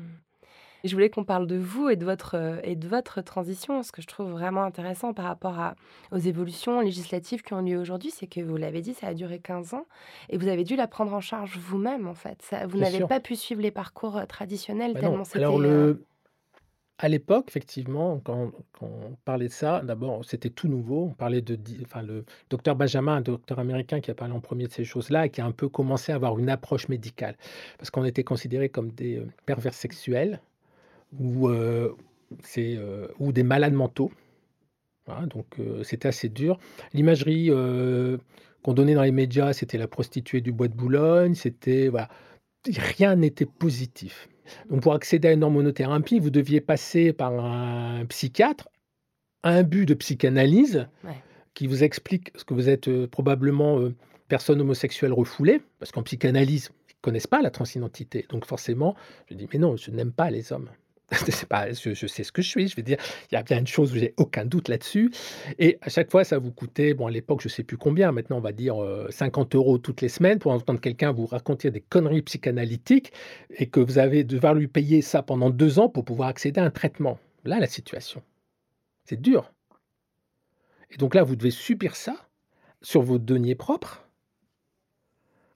je 0.90 0.94
voulais 0.94 1.10
qu'on 1.10 1.24
parle 1.24 1.48
de 1.48 1.58
vous 1.58 1.90
et 1.90 1.96
de 1.96 2.06
votre, 2.06 2.36
euh, 2.36 2.60
et 2.64 2.76
de 2.76 2.88
votre 2.88 3.22
transition. 3.22 3.84
Ce 3.84 3.92
que 3.92 4.02
je 4.02 4.08
trouve 4.08 4.32
vraiment 4.32 4.64
intéressant 4.64 5.14
par 5.14 5.26
rapport 5.26 5.60
à, 5.60 5.76
aux 6.12 6.18
évolutions 6.18 6.82
législatives 6.82 7.42
qui 7.42 7.54
ont 7.54 7.62
lieu 7.62 7.78
aujourd'hui, 7.78 8.12
c'est 8.12 8.28
que 8.28 8.42
vous 8.42 8.58
l'avez 8.58 8.82
dit, 8.82 8.94
ça 8.94 9.08
a 9.08 9.14
duré 9.14 9.40
15 9.40 9.74
ans 9.74 9.86
et 10.30 10.38
vous 10.38 10.48
avez 10.48 10.64
dû 10.64 10.76
la 10.76 10.88
prendre 10.88 11.14
en 11.14 11.22
charge 11.22 11.58
vous-même, 11.58 12.08
en 12.08 12.16
fait. 12.16 12.42
Ça, 12.42 12.66
vous 12.66 12.78
n'avez 12.78 13.02
pas 13.06 13.20
pu 13.20 13.36
suivre 13.36 13.62
les 13.62 13.72
parcours 13.72 14.18
euh, 14.18 14.26
traditionnels 14.26 14.94
bah 14.94 15.02
tellement 15.02 15.24
c'était. 15.24 15.40
Alors, 15.40 15.60
le... 15.60 15.70
Euh, 15.70 16.06
à 17.04 17.10
l'époque, 17.10 17.46
effectivement, 17.48 18.20
quand, 18.24 18.52
on 18.80 19.16
parlait 19.26 19.48
de 19.48 19.52
ça, 19.52 19.82
d'abord, 19.84 20.24
c'était 20.24 20.52
tout 20.52 20.68
nouveau. 20.68 21.08
On 21.10 21.14
parlait 21.16 21.42
de, 21.42 21.58
enfin, 21.82 22.04
le 22.04 22.26
docteur 22.52 22.76
Benjamin, 22.76 23.16
un 23.16 23.22
docteur 23.22 23.58
américain 23.58 24.02
qui 24.02 24.12
a 24.12 24.14
parlé 24.14 24.36
en 24.36 24.40
premier 24.40 24.68
de 24.68 24.72
ces 24.72 24.84
choses-là 24.84 25.26
et 25.26 25.30
qui 25.32 25.42
a 25.42 25.46
un 25.46 25.52
peu 25.52 25.68
commencé 25.68 26.12
à 26.12 26.16
avoir 26.16 26.38
une 26.38 26.48
approche 26.48 26.90
médicale, 26.90 27.38
parce 27.80 27.90
qu'on 27.90 28.06
était 28.06 28.24
considérés 28.24 28.70
comme 28.70 28.92
des 28.92 29.20
pervers 29.48 29.74
sexuels 29.74 30.42
ou, 31.20 31.50
euh, 31.50 31.96
euh, 32.58 33.08
ou 33.20 33.32
des 33.32 33.44
malades 33.44 33.74
mentaux. 33.74 34.12
donc 35.28 35.46
euh, 35.60 35.84
c'était 35.84 36.08
assez 36.08 36.30
dur. 36.30 36.58
L'imagerie 36.94 37.50
qu'on 38.64 38.74
donnait 38.74 38.94
dans 38.94 39.04
les 39.04 39.12
médias, 39.12 39.54
c'était 39.54 39.78
la 39.78 39.88
prostituée 39.88 40.42
du 40.42 40.52
bois 40.52 40.68
de 40.68 40.76
Boulogne, 40.76 41.36
c'était 41.36 41.88
voilà, 41.88 42.10
rien 42.78 43.16
n'était 43.16 43.46
positif. 43.46 44.30
Donc 44.70 44.82
pour 44.82 44.94
accéder 44.94 45.30
à 45.30 45.32
une 45.32 45.44
hormonothérapie, 45.44 46.20
vous 46.20 46.30
deviez 46.30 46.62
passer 46.62 47.14
par 47.14 47.34
un 47.34 48.06
psychiatre, 48.06 48.70
un 49.44 49.64
but 49.64 49.86
de 49.86 49.94
psychanalyse, 49.94 50.88
qui 51.54 51.68
vous 51.68 51.84
explique 51.84 52.32
ce 52.36 52.46
que 52.46 52.54
vous 52.54 52.70
êtes 52.70 53.06
probablement 53.08 53.80
personne 54.28 54.62
homosexuelle 54.62 55.14
refoulée, 55.14 55.62
parce 55.80 55.92
qu'en 55.92 56.04
psychanalyse, 56.04 56.70
ils 56.90 56.96
ne 56.96 57.02
connaissent 57.02 57.28
pas 57.28 57.42
la 57.42 57.50
transidentité. 57.50 58.26
Donc 58.30 58.46
forcément, 58.46 58.96
je 59.30 59.36
dis, 59.36 59.48
mais 59.52 59.60
non, 59.60 59.76
je 59.76 59.92
n'aime 59.92 60.12
pas 60.12 60.30
les 60.30 60.54
hommes. 60.54 60.70
pas, 61.50 61.72
je, 61.72 62.08
sais 62.08 62.24
ce 62.24 62.32
que 62.32 62.42
je 62.42 62.50
suis. 62.50 62.68
Je 62.68 62.76
veux 62.76 62.84
dire, 62.84 62.98
il 63.32 63.36
y 63.36 63.38
a 63.38 63.44
bien 63.44 63.60
une 63.60 63.68
chose 63.68 63.94
j'ai 63.94 64.14
aucun 64.18 64.46
doute 64.46 64.70
là-dessus. 64.70 65.12
Et 65.60 65.78
à 65.82 65.90
chaque 65.90 66.10
fois, 66.10 66.24
ça 66.24 66.40
vous 66.40 66.52
coûtait, 66.52 66.94
bon, 66.94 67.08
à 67.08 67.12
l'époque, 67.12 67.42
je 67.42 67.50
sais 67.50 67.64
plus 67.64 67.78
combien, 67.78 68.12
maintenant, 68.12 68.38
on 68.38 68.42
va 68.42 68.52
dire 68.52 68.76
50 69.10 69.54
euh, 69.54 69.58
euros 69.58 69.78
toutes 69.78 70.02
les 70.02 70.10
semaines 70.10 70.40
pour 70.40 70.52
entendre 70.52 70.80
quelqu'un 70.80 71.12
vous 71.12 71.26
raconter 71.26 71.72
des 71.72 71.82
conneries 71.82 72.22
psychanalytiques 72.22 73.12
et 73.52 73.68
que 73.68 73.80
vous 73.80 73.98
avez 73.98 74.24
devoir 74.24 74.54
lui 74.54 74.68
payer 74.68 75.02
ça 75.02 75.22
pendant 75.22 75.50
deux 75.50 75.80
ans 75.80 75.90
pour 75.90 76.06
pouvoir 76.06 76.30
accéder 76.30 76.62
à 76.62 76.66
un 76.66 76.72
traitement. 76.72 77.20
Là, 77.44 77.60
la 77.60 77.68
situation, 77.68 78.22
c'est 79.06 79.20
dur. 79.20 79.52
Et 80.92 80.98
donc 80.98 81.16
là, 81.16 81.24
vous 81.24 81.36
devez 81.36 81.52
subir 81.52 81.96
ça 81.96 82.16
sur 82.82 83.02
vos 83.02 83.20
deniers 83.20 83.56
propres 83.56 84.08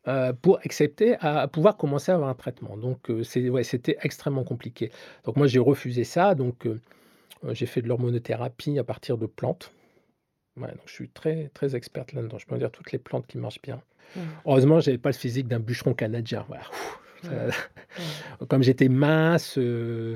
euh, 0.07 0.33
pour 0.33 0.59
accepter 0.63 1.15
à 1.19 1.47
pouvoir 1.47 1.77
commencer 1.77 2.11
à 2.11 2.15
avoir 2.15 2.29
un 2.29 2.35
traitement. 2.35 2.77
Donc, 2.77 3.09
euh, 3.09 3.23
c'était 3.23 3.97
extrêmement 4.03 4.43
compliqué. 4.43 4.91
Donc 5.23 5.35
moi, 5.35 5.47
j'ai 5.47 5.57
refusé 5.57 6.03
ça, 6.03 6.35
donc 6.35 6.67
euh, 6.67 6.79
j'ai 7.53 7.65
fait 7.65 7.81
de 7.81 7.87
l'hormonothérapie 7.87 8.77
à 8.77 8.83
partir 8.83 9.17
de 9.17 9.25
plantes. 9.25 9.71
donc 10.57 10.69
je 10.85 10.93
suis 10.93 11.09
très, 11.09 11.49
très 11.55 11.75
experte 11.75 12.13
là-dedans. 12.13 12.37
Je 12.37 12.45
peux 12.45 12.55
dire 12.59 12.69
toutes 12.69 12.91
les 12.91 12.99
plantes 12.99 13.25
qui 13.25 13.39
marchent 13.39 13.61
bien. 13.63 13.81
Mmh. 14.15 14.19
Heureusement, 14.45 14.79
je 14.79 14.91
n'avais 14.91 14.99
pas 14.99 15.09
le 15.09 15.15
physique 15.15 15.47
d'un 15.47 15.59
bûcheron 15.59 15.95
canadien. 15.95 16.45
Voilà. 16.47 17.51
Comme 18.47 18.61
j'étais 18.61 18.89
mince, 18.89 19.57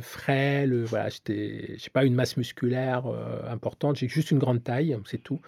frêle, 0.02 0.84
voilà, 0.84 1.10
j'étais, 1.10 1.74
j'ai 1.78 1.90
pas 1.90 2.06
une 2.06 2.14
masse 2.14 2.38
musculaire 2.38 3.06
importante, 3.50 3.96
j'ai 3.96 4.08
juste 4.08 4.30
une 4.30 4.38
grande 4.38 4.64
taille, 4.64 4.96
c'est 5.06 5.18
tout. 5.18 5.40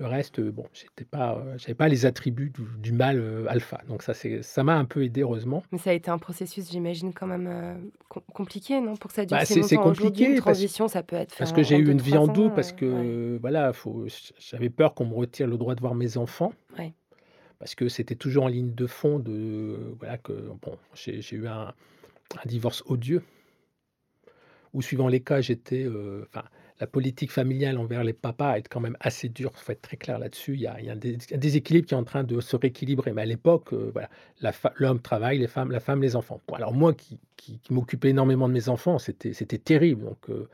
Le 0.00 0.06
reste, 0.06 0.38
euh, 0.38 0.50
bon, 0.50 0.64
j'étais 0.72 1.04
pas, 1.04 1.34
euh, 1.34 1.58
j'avais 1.58 1.74
pas 1.74 1.86
les 1.86 2.06
attributs 2.06 2.50
du, 2.78 2.90
mal 2.90 3.20
euh, 3.20 3.44
alpha. 3.50 3.82
Donc 3.86 4.02
ça, 4.02 4.14
c'est, 4.14 4.42
ça 4.42 4.64
m'a 4.64 4.74
un 4.74 4.86
peu 4.86 5.04
aidé 5.04 5.20
heureusement. 5.20 5.62
Mais 5.72 5.78
ça 5.78 5.90
a 5.90 5.92
été 5.92 6.10
un 6.10 6.16
processus, 6.16 6.70
j'imagine, 6.70 7.12
quand 7.12 7.26
même 7.26 7.90
compliqué, 8.32 8.80
non, 8.80 8.96
pour 8.96 9.08
que 9.08 9.14
ça 9.14 9.26
dure 9.26 9.36
bah, 9.36 9.44
c'est, 9.44 9.76
compliqué. 9.76 10.24
Une 10.24 10.36
transition, 10.36 10.88
ça 10.88 11.02
peut 11.02 11.16
être. 11.16 11.36
Parce 11.36 11.52
que 11.52 11.62
j'ai 11.62 11.76
eu 11.76 11.90
une 11.90 12.00
vie 12.00 12.16
en 12.16 12.28
doute, 12.28 12.54
parce 12.54 12.72
que 12.72 13.36
voilà, 13.42 13.74
faut, 13.74 14.06
j'avais 14.38 14.70
peur 14.70 14.94
qu'on 14.94 15.04
me 15.04 15.14
retire 15.14 15.46
le 15.46 15.58
droit 15.58 15.74
de 15.74 15.80
voir 15.80 15.94
mes 15.94 16.16
enfants. 16.16 16.54
Parce 17.58 17.74
que 17.74 17.90
c'était 17.90 18.14
toujours 18.14 18.44
en 18.44 18.48
ligne 18.48 18.72
de 18.72 18.86
fond 18.86 19.18
de 19.18 19.94
voilà 19.98 20.16
que 20.16 20.32
bon, 20.62 20.78
j'ai, 20.94 21.20
eu 21.34 21.46
un, 21.46 21.74
un, 21.74 22.46
divorce 22.46 22.82
odieux. 22.86 23.22
Ou 24.72 24.80
suivant 24.80 25.08
les 25.08 25.20
cas, 25.20 25.42
j'étais, 25.42 25.86
enfin 25.86 26.46
la 26.80 26.86
politique 26.86 27.30
familiale 27.30 27.76
envers 27.76 28.02
les 28.02 28.14
papas 28.14 28.56
est 28.56 28.66
quand 28.66 28.80
même 28.80 28.96
assez 29.00 29.28
dure, 29.28 29.52
il 29.54 29.60
faut 29.60 29.72
être 29.72 29.82
très 29.82 29.98
clair 29.98 30.18
là-dessus. 30.18 30.54
Il, 30.54 30.60
y 30.62 30.66
a 30.66 30.74
un 30.74 31.36
déséquilibre 31.36 31.86
qui 31.86 31.92
est 31.92 31.96
en 31.96 32.04
train 32.04 32.24
de 32.24 32.40
se 32.40 32.56
rééquilibrer. 32.56 33.12
Mais 33.12 33.22
à 33.22 33.26
l'époque, 33.26 33.74
euh, 33.74 33.90
voilà, 33.92 34.08
l'homme 34.76 35.00
travaille, 35.00 35.38
les 35.38 35.46
femmes, 35.46 35.70
la 35.70 35.80
femme, 35.80 36.00
les 36.00 36.16
enfants. 36.16 36.40
alors 36.54 36.72
moi 36.72 36.94
qui, 36.94 37.20
m'occupais 37.68 38.10
énormément 38.10 38.48
de 38.48 38.54
mes 38.54 38.68
enfants, 38.68 38.98
c'était 38.98 39.58
terrible. 39.58 40.04
Donc 40.04 40.30
euh, 40.30 40.48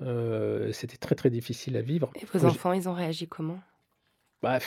euh, 0.00 0.72
c'était 0.72 0.96
très 0.96 1.14
très 1.14 1.30
difficile 1.30 1.76
à 1.76 1.82
vivre. 1.82 2.10
Et 2.14 2.24
vos 2.24 2.46
enfants, 2.46 2.72
ils 2.72 2.88
ont 2.88 2.94
réagi 2.94 3.28
comment? 3.28 3.60
Bah, 4.42 4.58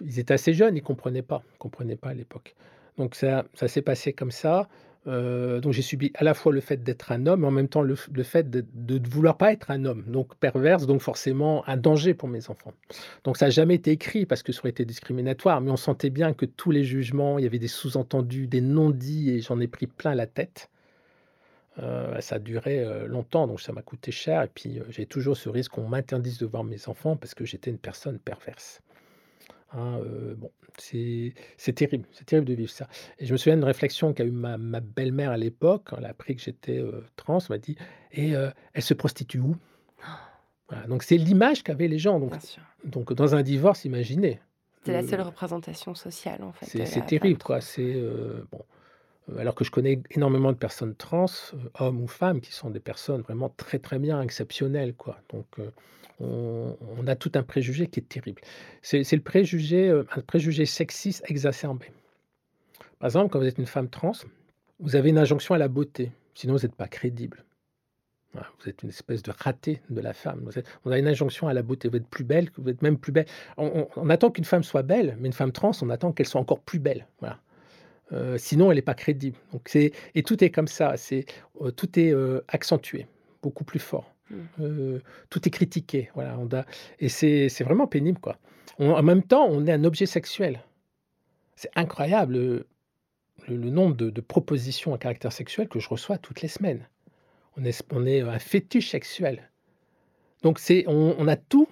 Ils 0.00 0.18
étaient 0.18 0.34
assez 0.34 0.54
jeunes, 0.54 0.74
ils 0.74 0.80
ne 0.80 0.86
comprenaient 0.86 1.22
pas. 1.22 1.42
Ils 1.54 1.58
comprenaient 1.58 1.96
pas 1.96 2.08
à 2.08 2.14
l'époque. 2.14 2.54
Donc 2.96 3.14
ça, 3.14 3.44
ça 3.54 3.68
s'est 3.68 3.82
passé 3.82 4.14
comme 4.14 4.30
ça. 4.30 4.68
Euh, 5.06 5.60
donc 5.60 5.72
j'ai 5.72 5.82
subi 5.82 6.12
à 6.14 6.24
la 6.24 6.34
fois 6.34 6.52
le 6.52 6.60
fait 6.60 6.82
d'être 6.82 7.10
un 7.10 7.26
homme, 7.26 7.40
mais 7.40 7.46
en 7.46 7.52
même 7.52 7.68
temps 7.68 7.80
le, 7.80 7.94
fait 7.94 8.50
de 8.50 8.64
ne 8.94 9.08
vouloir 9.08 9.38
pas 9.38 9.52
être 9.52 9.70
un 9.70 9.84
homme, 9.86 10.04
donc 10.06 10.34
perverse, 10.36 10.86
donc 10.86 11.00
forcément 11.00 11.66
un 11.66 11.76
danger 11.76 12.12
pour 12.12 12.28
mes 12.28 12.50
enfants. 12.50 12.72
Donc 13.24 13.38
ça 13.38 13.46
n'a 13.46 13.50
jamais 13.50 13.76
été 13.76 13.92
écrit 13.92 14.26
parce 14.26 14.42
que 14.42 14.52
ça 14.52 14.60
aurait 14.60 14.70
été 14.70 14.84
discriminatoire, 14.84 15.60
mais 15.62 15.70
on 15.70 15.76
sentait 15.76 16.10
bien 16.10 16.34
que 16.34 16.44
tous 16.44 16.70
les 16.70 16.84
jugements, 16.84 17.38
il 17.38 17.44
y 17.44 17.46
avait 17.46 17.58
des 17.58 17.68
sous-entendus, 17.68 18.46
des 18.46 18.60
non-dits, 18.60 19.30
et 19.30 19.40
j'en 19.40 19.58
ai 19.60 19.68
pris 19.68 19.86
plein 19.86 20.14
la 20.14 20.26
tête. 20.26 20.70
Euh, 21.78 22.20
ça 22.20 22.34
a 22.34 22.38
duré 22.38 22.80
euh, 22.80 23.06
longtemps, 23.06 23.46
donc 23.46 23.60
ça 23.60 23.72
m'a 23.72 23.82
coûté 23.82 24.12
cher. 24.12 24.42
Et 24.42 24.48
puis 24.48 24.80
j'ai 24.90 25.06
toujours 25.06 25.36
ce 25.36 25.48
risque 25.48 25.72
qu'on 25.72 25.88
m'interdise 25.88 26.38
de 26.38 26.46
voir 26.46 26.64
mes 26.64 26.88
enfants 26.88 27.16
parce 27.16 27.34
que 27.34 27.46
j'étais 27.46 27.70
une 27.70 27.78
personne 27.78 28.18
perverse. 28.18 28.82
Hein, 29.72 29.98
heu, 30.04 30.34
bon, 30.36 30.50
c'est 30.78 31.32
c'est 31.56 31.72
terrible, 31.72 32.04
c'est 32.12 32.24
terrible 32.26 32.46
de 32.48 32.54
vivre 32.54 32.70
ça 32.70 32.88
et 33.18 33.26
je 33.26 33.32
me 33.32 33.36
souviens 33.38 33.54
d'une 33.56 33.64
réflexion 33.64 34.12
qu'a 34.12 34.24
eu 34.24 34.32
ma 34.32 34.58
ma 34.58 34.80
belle-mère 34.80 35.30
à 35.30 35.36
l'époque, 35.36 35.82
quand 35.86 35.96
elle 35.98 36.06
a 36.06 36.08
appris 36.08 36.34
que 36.34 36.42
j'étais, 36.42 36.78
heu, 36.78 37.04
trans, 37.16 37.38
elle 37.38 37.46
m'a 37.50 37.58
dit: 37.58 37.76
«Et 38.12 38.34
heu, 38.34 38.50
elle 38.74 38.82
se 38.82 38.94
prostitue 38.94 39.38
où?» 39.38 39.56
voilà, 40.68 40.86
donc 40.86 41.02
c'est 41.02 41.16
l'image 41.16 41.62
qu'avaient 41.62 41.88
les 41.88 41.98
gens, 41.98 42.20
donc 42.20 42.30
Bien 42.30 42.40
sûr. 42.40 42.62
donc 42.84 43.12
dans 43.12 43.34
un 43.34 43.42
divorce, 43.42 43.84
imaginez, 43.84 44.40
C'est 44.84 44.92
la 44.92 45.02
seule 45.02 45.20
représentation 45.20 45.94
sociale, 45.94 46.42
en 46.42 46.52
fait, 46.52 46.66
de 46.66 46.70
c'est 46.70 46.78
la 46.78 46.84
c'est 46.86 47.00
femme 47.00 47.06
terrible, 47.08 47.38
trans. 47.38 47.46
quoi. 47.46 47.60
C'est, 47.60 47.94
heu, 47.94 48.46
bon, 48.50 48.64
alors 49.38 49.54
que 49.54 49.64
je 49.64 49.70
connais 49.70 50.02
énormément 50.10 50.52
de 50.52 50.56
personnes 50.56 50.94
trans, 50.94 51.26
heu, 51.54 51.70
hommes 51.78 52.02
ou 52.02 52.08
femmes, 52.08 52.40
qui 52.40 52.52
sont 52.52 52.70
des 52.70 52.80
personnes 52.80 53.22
vraiment 53.22 53.48
très, 53.56 53.78
très 53.78 53.98
bien, 53.98 54.20
exceptionnelles, 54.22 54.94
quoi, 54.94 55.20
donc 55.30 55.46
heu, 55.58 55.70
on 56.20 57.06
a 57.06 57.16
tout 57.16 57.32
un 57.34 57.42
préjugé 57.42 57.86
qui 57.86 58.00
est 58.00 58.08
terrible. 58.08 58.42
C'est 58.82 59.10
le 59.10 59.22
préjugé, 59.22 59.88
un 59.90 60.20
préjugé 60.20 60.66
sexiste 60.66 61.24
exacerbé. 61.30 61.86
Par 62.98 63.06
exemple, 63.06 63.30
quand 63.30 63.38
vous 63.38 63.46
êtes 63.46 63.56
une 63.56 63.66
femme 63.66 63.88
trans, 63.88 64.12
vous 64.80 64.96
avez 64.96 65.08
une 65.08 65.18
injonction 65.18 65.54
à 65.54 65.58
la 65.58 65.68
beauté, 65.68 66.12
sinon 66.34 66.52
vous 66.54 66.66
êtes 66.66 66.74
pas 66.74 66.88
crédible. 66.88 67.44
Vous 68.34 68.68
êtes 68.68 68.82
une 68.82 68.90
espèce 68.90 69.22
de 69.22 69.32
raté 69.36 69.80
de 69.90 70.00
la 70.00 70.12
femme. 70.12 70.40
Vous 70.44 70.58
êtes 70.58 70.66
on 70.84 70.92
a 70.92 70.98
une 70.98 71.08
injonction 71.08 71.48
à 71.48 71.54
la 71.54 71.62
beauté. 71.62 71.88
Vous 71.88 71.96
êtes 71.96 72.06
plus 72.06 72.22
belle, 72.22 72.48
vous 72.56 72.68
êtes 72.68 72.80
même 72.82 72.96
plus 72.98 73.12
belle. 73.12 73.26
On 73.56 73.88
on 73.96 74.10
attend 74.10 74.30
qu'une 74.30 74.44
femme 74.44 74.62
soit 74.62 74.82
belle, 74.82 75.16
mais 75.18 75.26
une 75.28 75.32
femme 75.32 75.52
trans, 75.52 75.72
on 75.82 75.90
attend 75.90 76.12
qu'elle 76.12 76.28
soit 76.28 76.40
encore 76.40 76.60
plus 76.60 76.78
belle, 76.78 77.06
voilà. 77.18 77.40
Heu, 78.12 78.38
sinon 78.38 78.70
elle 78.72 78.78
est 78.78 78.82
pas 78.82 78.94
crédible. 78.94 79.36
Donc 79.52 79.62
c'est 79.68 79.92
et 80.14 80.22
tout 80.22 80.42
est 80.42 80.50
comme 80.50 80.68
ça, 80.68 80.96
c'est, 80.96 81.26
heu, 81.62 81.72
tout 81.72 81.98
est, 81.98 82.10
heu, 82.12 82.44
accentué, 82.48 83.06
beaucoup 83.42 83.64
plus 83.64 83.78
fort. 83.78 84.14
Mmh. 84.30 84.98
Tout 85.28 85.48
est 85.48 85.50
critiqué, 85.50 86.10
voilà, 86.14 86.38
on 86.38 86.48
a 86.54 86.64
et 87.00 87.08
c'est 87.08 87.48
vraiment 87.64 87.88
pénible, 87.88 88.20
quoi. 88.20 88.36
On 88.78 88.92
en 88.92 89.02
même 89.02 89.24
temps, 89.24 89.46
on 89.50 89.66
est 89.66 89.72
un 89.72 89.82
objet 89.84 90.06
sexuel. 90.06 90.62
C'est 91.56 91.70
incroyable, 91.74 92.34
le 92.34 92.66
le 93.48 93.70
nombre 93.70 93.96
de 93.96 94.10
de 94.10 94.20
propositions 94.20 94.94
à 94.94 94.98
caractère 94.98 95.32
sexuel 95.32 95.68
que 95.68 95.80
je 95.80 95.88
reçois 95.88 96.18
toutes 96.18 96.42
les 96.42 96.48
semaines. 96.48 96.86
On 97.56 97.64
est 97.64 97.82
on 97.92 98.06
est, 98.06 98.20
un 98.20 98.38
fétiche 98.38 98.90
sexuel. 98.90 99.50
Donc 100.42 100.58
c'est 100.58 100.84
on 100.86 101.16
on 101.18 101.26
a 101.28 101.36
tous 101.36 101.68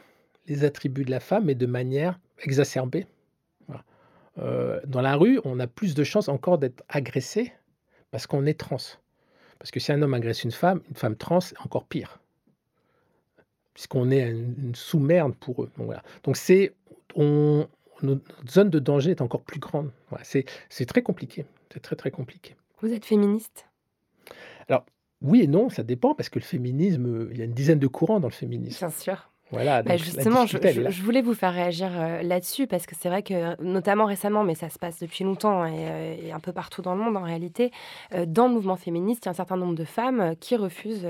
les 0.48 0.64
attributs 0.64 1.04
de 1.04 1.10
la 1.10 1.20
femme, 1.20 1.44
mais 1.44 1.54
de 1.54 1.66
manière 1.66 2.18
exacerbée. 2.42 3.06
Heu, 4.40 4.80
dans 4.86 5.00
la 5.00 5.16
rue, 5.16 5.40
on 5.44 5.58
a 5.60 5.66
plus 5.66 5.94
de 5.94 6.04
chances 6.04 6.28
encore 6.28 6.58
d'être 6.58 6.82
agressé 6.88 7.52
parce 8.10 8.26
qu'on 8.26 8.46
est 8.46 8.58
trans. 8.58 8.76
Parce 9.58 9.70
que 9.70 9.80
si 9.80 9.92
un 9.92 10.00
homme 10.02 10.14
agresse 10.14 10.44
une 10.44 10.52
femme, 10.52 10.80
une 10.88 10.96
femme 10.96 11.16
trans, 11.16 11.40
c'est 11.40 11.58
encore 11.60 11.84
pire. 11.84 12.20
Puisqu'on 13.74 14.10
est 14.10 14.28
une 14.28 14.54
une 14.58 14.74
sous-merde 14.74 15.34
pour 15.36 15.62
eux, 15.62 15.70
donc 15.76 15.86
voilà. 15.86 16.02
Donc 16.24 16.36
c'est 16.36 16.72
on 17.14 17.68
notre 18.02 18.22
zone 18.48 18.70
de 18.70 18.78
danger 18.78 19.10
est 19.10 19.20
encore 19.20 19.42
plus 19.42 19.60
grande. 19.60 19.90
Voilà, 20.10 20.24
c'est 20.24 20.44
c'est 20.68 20.86
très 20.86 21.02
compliqué, 21.02 21.44
c'est 21.72 21.80
très, 21.80 21.96
très 21.96 22.10
compliqué. 22.10 22.56
Vous 22.80 22.92
êtes 22.92 23.04
féministe? 23.04 23.66
Alors, 24.68 24.84
oui 25.22 25.42
et 25.42 25.46
non, 25.46 25.68
ça 25.68 25.82
dépend 25.82 26.14
parce 26.14 26.28
que 26.28 26.38
le 26.38 26.44
féminisme, 26.44 27.28
il 27.32 27.38
y 27.38 27.42
a 27.42 27.44
une 27.44 27.54
dizaine 27.54 27.78
de 27.78 27.86
courants 27.86 28.20
dans 28.20 28.28
le 28.28 28.32
féminisme. 28.32 28.78
Bien 28.86 28.90
sûr. 28.90 29.30
Voilà, 29.50 29.82
Bah, 29.82 29.92
donc 29.92 30.00
justement, 30.00 30.44
je 30.46 31.02
voulais 31.02 31.22
vous 31.22 31.34
faire 31.34 31.52
réagir, 31.54 31.88
heu, 31.92 32.22
là-dessus 32.22 32.66
parce 32.66 32.84
que 32.86 32.94
c'est 32.94 33.08
vrai 33.08 33.22
que, 33.22 33.60
notamment 33.62 34.04
récemment, 34.04 34.44
mais 34.44 34.54
ça 34.54 34.68
se 34.68 34.78
passe 34.78 34.98
depuis 35.00 35.24
longtemps 35.24 35.64
et 35.64 35.88
heu 35.88 36.24
et 36.26 36.32
un 36.32 36.40
peu 36.40 36.52
partout 36.52 36.82
dans 36.82 36.94
le 36.94 37.00
monde 37.02 37.16
en 37.16 37.22
réalité, 37.22 37.70
dans 38.26 38.48
le 38.48 38.54
mouvement 38.54 38.76
féministe, 38.76 39.24
il 39.24 39.26
y 39.26 39.28
a 39.28 39.30
un 39.30 39.34
certain 39.34 39.56
nombre 39.56 39.74
de 39.74 39.84
femmes, 39.84 40.34
qui 40.38 40.54
refusent, 40.56 41.06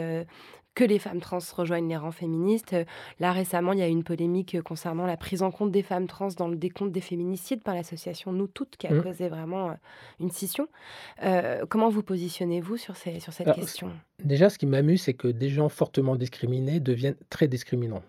que 0.74 0.84
les 0.84 1.00
femmes 1.00 1.18
trans 1.18 1.38
rejoignent 1.56 1.88
les 1.88 1.96
rangs 1.96 2.12
féministes. 2.12 2.76
Là 3.18 3.32
récemment, 3.32 3.72
il 3.72 3.80
y 3.80 3.82
a 3.82 3.88
eu 3.88 3.90
une 3.90 4.04
polémique, 4.04 4.62
concernant 4.62 5.06
la 5.06 5.16
prise 5.16 5.42
en 5.42 5.50
compte 5.50 5.72
des 5.72 5.82
femmes 5.82 6.06
trans 6.06 6.28
dans 6.36 6.46
le 6.46 6.54
décompte 6.56 6.92
des 6.92 7.00
féminicides 7.00 7.64
par 7.64 7.74
l'association 7.74 8.30
Nous 8.30 8.46
Toutes 8.46 8.76
qui 8.76 8.86
a 8.86 8.92
Mmh. 8.92 9.02
causé 9.02 9.28
vraiment, 9.28 9.76
une 10.20 10.30
scission. 10.30 10.68
Comment 11.68 11.88
vous 11.88 12.04
positionnez-vous 12.04 12.76
sur 12.76 12.94
ces 12.96 13.18
sur 13.18 13.32
cette 13.32 13.48
Alors, 13.48 13.56
question? 13.58 13.90
déjà, 14.22 14.48
ce 14.50 14.58
qui 14.58 14.66
m'amuse, 14.66 15.02
c'est 15.02 15.14
que 15.14 15.26
des 15.26 15.48
gens 15.48 15.68
fortement 15.68 16.14
discriminés 16.14 16.78
deviennent 16.78 17.16
très 17.28 17.48
discriminants. 17.48 18.02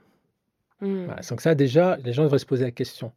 Mmh. 0.81 1.05
Voilà, 1.05 1.21
donc 1.29 1.41
ça 1.41 1.55
déjà, 1.55 1.97
les 2.03 2.13
gens 2.13 2.23
devraient 2.23 2.39
se 2.39 2.45
poser 2.45 2.63
la 2.65 2.71
question. 2.71 3.11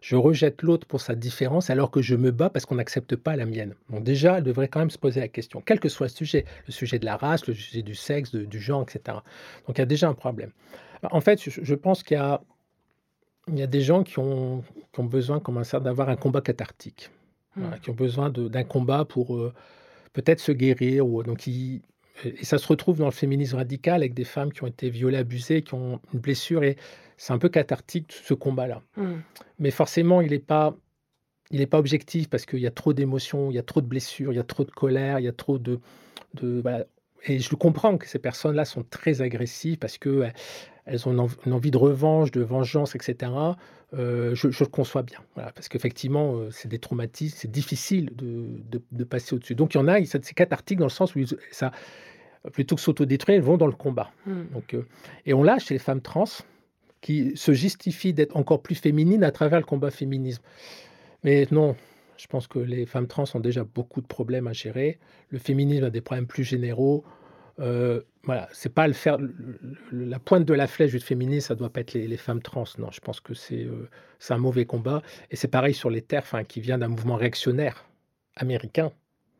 Je 0.00 0.14
rejette 0.14 0.62
l'autre 0.62 0.86
pour 0.86 1.00
sa 1.00 1.16
différence 1.16 1.70
alors 1.70 1.90
que 1.90 2.00
je 2.02 2.14
me 2.14 2.30
bats 2.30 2.50
parce 2.50 2.66
qu'on 2.66 2.76
n'accepte 2.76 3.16
pas 3.16 3.34
la 3.36 3.46
mienne. 3.46 3.74
Donc 3.90 4.04
déjà, 4.04 4.38
ils 4.38 4.44
devraient 4.44 4.68
quand 4.68 4.78
même 4.80 4.90
se 4.90 4.98
poser 4.98 5.20
la 5.20 5.28
question, 5.28 5.60
quel 5.64 5.80
que 5.80 5.88
soit 5.88 6.06
le 6.06 6.10
sujet, 6.12 6.44
le 6.66 6.72
sujet 6.72 6.98
de 7.00 7.04
la 7.04 7.16
race, 7.16 7.46
le 7.48 7.54
sujet 7.54 7.82
du 7.82 7.96
sexe, 7.96 8.30
de 8.30 8.44
du 8.44 8.60
genre 8.60 8.84
et 8.88 8.92
cetera. 8.92 9.24
Donc 9.66 9.78
il 9.78 9.80
y 9.80 9.82
a 9.82 9.86
déjà 9.86 10.08
un 10.08 10.14
problème. 10.14 10.52
En 11.10 11.20
fait, 11.20 11.42
je 11.42 11.50
je 11.64 11.74
pense 11.74 12.02
qu'il 12.04 12.16
y 12.16 12.20
a 12.20 12.42
il 13.48 13.58
y 13.58 13.62
a 13.62 13.66
des 13.66 13.80
gens 13.80 14.02
qui 14.04 14.18
ont 14.18 14.62
qui 14.92 15.00
ont 15.00 15.04
besoin 15.04 15.40
comme 15.40 15.62
ça 15.64 15.80
d'avoir 15.80 16.08
un 16.08 16.16
combat 16.16 16.40
cathartique. 16.40 17.10
Voilà, 17.60 17.78
Mmh. 17.78 17.80
qui 17.80 17.90
ont 17.90 17.94
besoin 17.94 18.30
d'un 18.30 18.64
combat 18.64 19.04
pour, 19.04 19.36
heu, 19.36 19.52
peut-être 20.12 20.40
se 20.40 20.52
guérir 20.52 21.06
ou 21.08 21.22
donc 21.24 21.46
ils 21.48 21.82
et 22.24 22.44
ça 22.44 22.58
se 22.58 22.66
retrouve 22.66 22.98
dans 22.98 23.06
le 23.06 23.12
féminisme 23.12 23.56
radical 23.56 24.02
avec 24.02 24.14
des 24.14 24.24
femmes 24.24 24.52
qui 24.52 24.62
ont 24.64 24.66
été 24.66 24.90
violées, 24.90 25.18
abusées, 25.18 25.62
qui 25.62 25.74
ont 25.74 26.00
une 26.12 26.20
blessure 26.20 26.64
et 26.64 26.76
c'est 27.16 27.32
un 27.32 27.38
peu 27.38 27.48
cathartique 27.48 28.12
ce 28.12 28.34
combat-là. 28.34 28.82
Mmh. 28.96 29.14
Mais 29.58 29.70
forcément, 29.70 30.20
il 30.20 30.32
est 30.32 30.38
pas 30.38 30.76
il 31.50 31.60
est 31.60 31.66
pas 31.66 31.78
objectif 31.78 32.28
parce 32.28 32.44
qu'il 32.44 32.60
y 32.60 32.66
a 32.66 32.70
trop 32.70 32.92
d'émotions, 32.92 33.50
il 33.50 33.54
y 33.54 33.58
a 33.58 33.62
trop 33.62 33.80
de 33.80 33.86
blessures, 33.86 34.32
il 34.32 34.36
y 34.36 34.40
a 34.40 34.44
trop 34.44 34.64
de 34.64 34.70
colère, 34.70 35.18
il 35.18 35.24
y 35.24 35.28
a 35.28 35.32
trop 35.32 35.58
de 35.58 35.80
de 36.34 36.60
voilà 36.60 36.84
et 37.26 37.40
je 37.40 37.50
le 37.50 37.56
comprends 37.56 37.98
que 37.98 38.06
ces 38.06 38.20
personnes-là 38.20 38.64
sont 38.64 38.84
très 38.84 39.22
agressives 39.22 39.78
parce 39.78 39.98
qu'elles 39.98 40.32
elles 40.86 41.08
ont 41.08 41.12
une 41.12 41.20
env 41.20 41.32
une 41.46 41.52
envie 41.52 41.70
de 41.70 41.78
revanche, 41.78 42.30
de 42.30 42.42
vengeance 42.42 42.94
et 42.94 42.98
cetera. 43.00 43.56
Heu, 43.94 44.34
je 44.34 44.50
je 44.50 44.64
le 44.64 44.68
conçois 44.68 45.02
bien, 45.02 45.18
voilà, 45.34 45.50
parce 45.52 45.68
qu'effectivement, 45.68 46.36
heu, 46.36 46.50
c'est 46.50 46.68
des 46.68 46.78
traumatismes, 46.78 47.36
c'est 47.40 47.50
difficile 47.50 48.10
de 48.14 48.60
de 48.70 48.82
de 48.92 49.04
passer 49.04 49.34
au-dessus. 49.34 49.54
Donc 49.54 49.74
il 49.74 49.78
y 49.78 49.80
en 49.80 49.88
a, 49.88 50.04
c'est 50.04 50.34
cathartique 50.34 50.78
dans 50.78 50.84
le 50.84 50.90
sens 50.90 51.16
où 51.16 51.20
ça 51.50 51.72
plutôt 52.50 52.76
que 52.76 52.80
s'autodétruire, 52.80 53.36
ils 53.36 53.42
vont 53.42 53.56
dans 53.56 53.66
le 53.66 53.72
combat. 53.72 54.10
Mmh. 54.26 54.32
Donc 54.52 54.74
heu 54.74 54.86
et 55.26 55.34
on 55.34 55.42
l'a 55.42 55.58
chez 55.58 55.74
les 55.74 55.78
femmes 55.78 56.00
trans 56.00 56.24
qui 57.00 57.36
se 57.36 57.52
justifient 57.52 58.12
d'être 58.12 58.36
encore 58.36 58.62
plus 58.62 58.74
féminines 58.74 59.24
à 59.24 59.30
travers 59.30 59.58
le 59.58 59.64
combat 59.64 59.90
féminisme. 59.90 60.42
Mais 61.24 61.46
non, 61.50 61.76
je 62.16 62.26
pense 62.26 62.46
que 62.46 62.58
les 62.58 62.86
femmes 62.86 63.06
trans 63.06 63.24
ont 63.34 63.40
déjà 63.40 63.64
beaucoup 63.64 64.00
de 64.00 64.06
problèmes 64.06 64.46
à 64.46 64.52
gérer. 64.52 64.98
Le 65.30 65.38
féminisme 65.38 65.84
a 65.84 65.90
des 65.90 66.00
problèmes 66.00 66.26
plus 66.26 66.44
généraux. 66.44 67.04
Heu, 67.60 68.06
voilà, 68.24 68.48
c'est 68.52 68.72
pas 68.72 68.86
le 68.86 68.94
faire 68.94 69.18
le 69.18 69.34
le 69.90 70.04
la 70.04 70.18
pointe 70.18 70.44
de 70.44 70.54
la 70.54 70.66
flèche 70.66 70.92
du 70.92 71.00
féminisme, 71.00 71.48
ça 71.48 71.54
doit 71.54 71.70
pas 71.70 71.80
être 71.80 71.92
les 71.92 72.06
les 72.06 72.16
femmes 72.16 72.42
trans. 72.42 72.64
Non, 72.78 72.90
je 72.92 73.00
pense 73.00 73.20
que 73.20 73.34
c'est, 73.34 73.64
heu, 73.64 73.88
c'est 74.18 74.34
un 74.34 74.38
mauvais 74.38 74.64
combat 74.64 75.02
et 75.30 75.36
c'est 75.36 75.48
pareil 75.48 75.74
sur 75.74 75.90
les 75.90 76.02
TERF, 76.02 76.34
hein, 76.34 76.44
qui 76.44 76.60
vient 76.60 76.78
d'un 76.78 76.88
mouvement 76.88 77.16
réactionnaire 77.16 77.84
américain, 78.36 78.92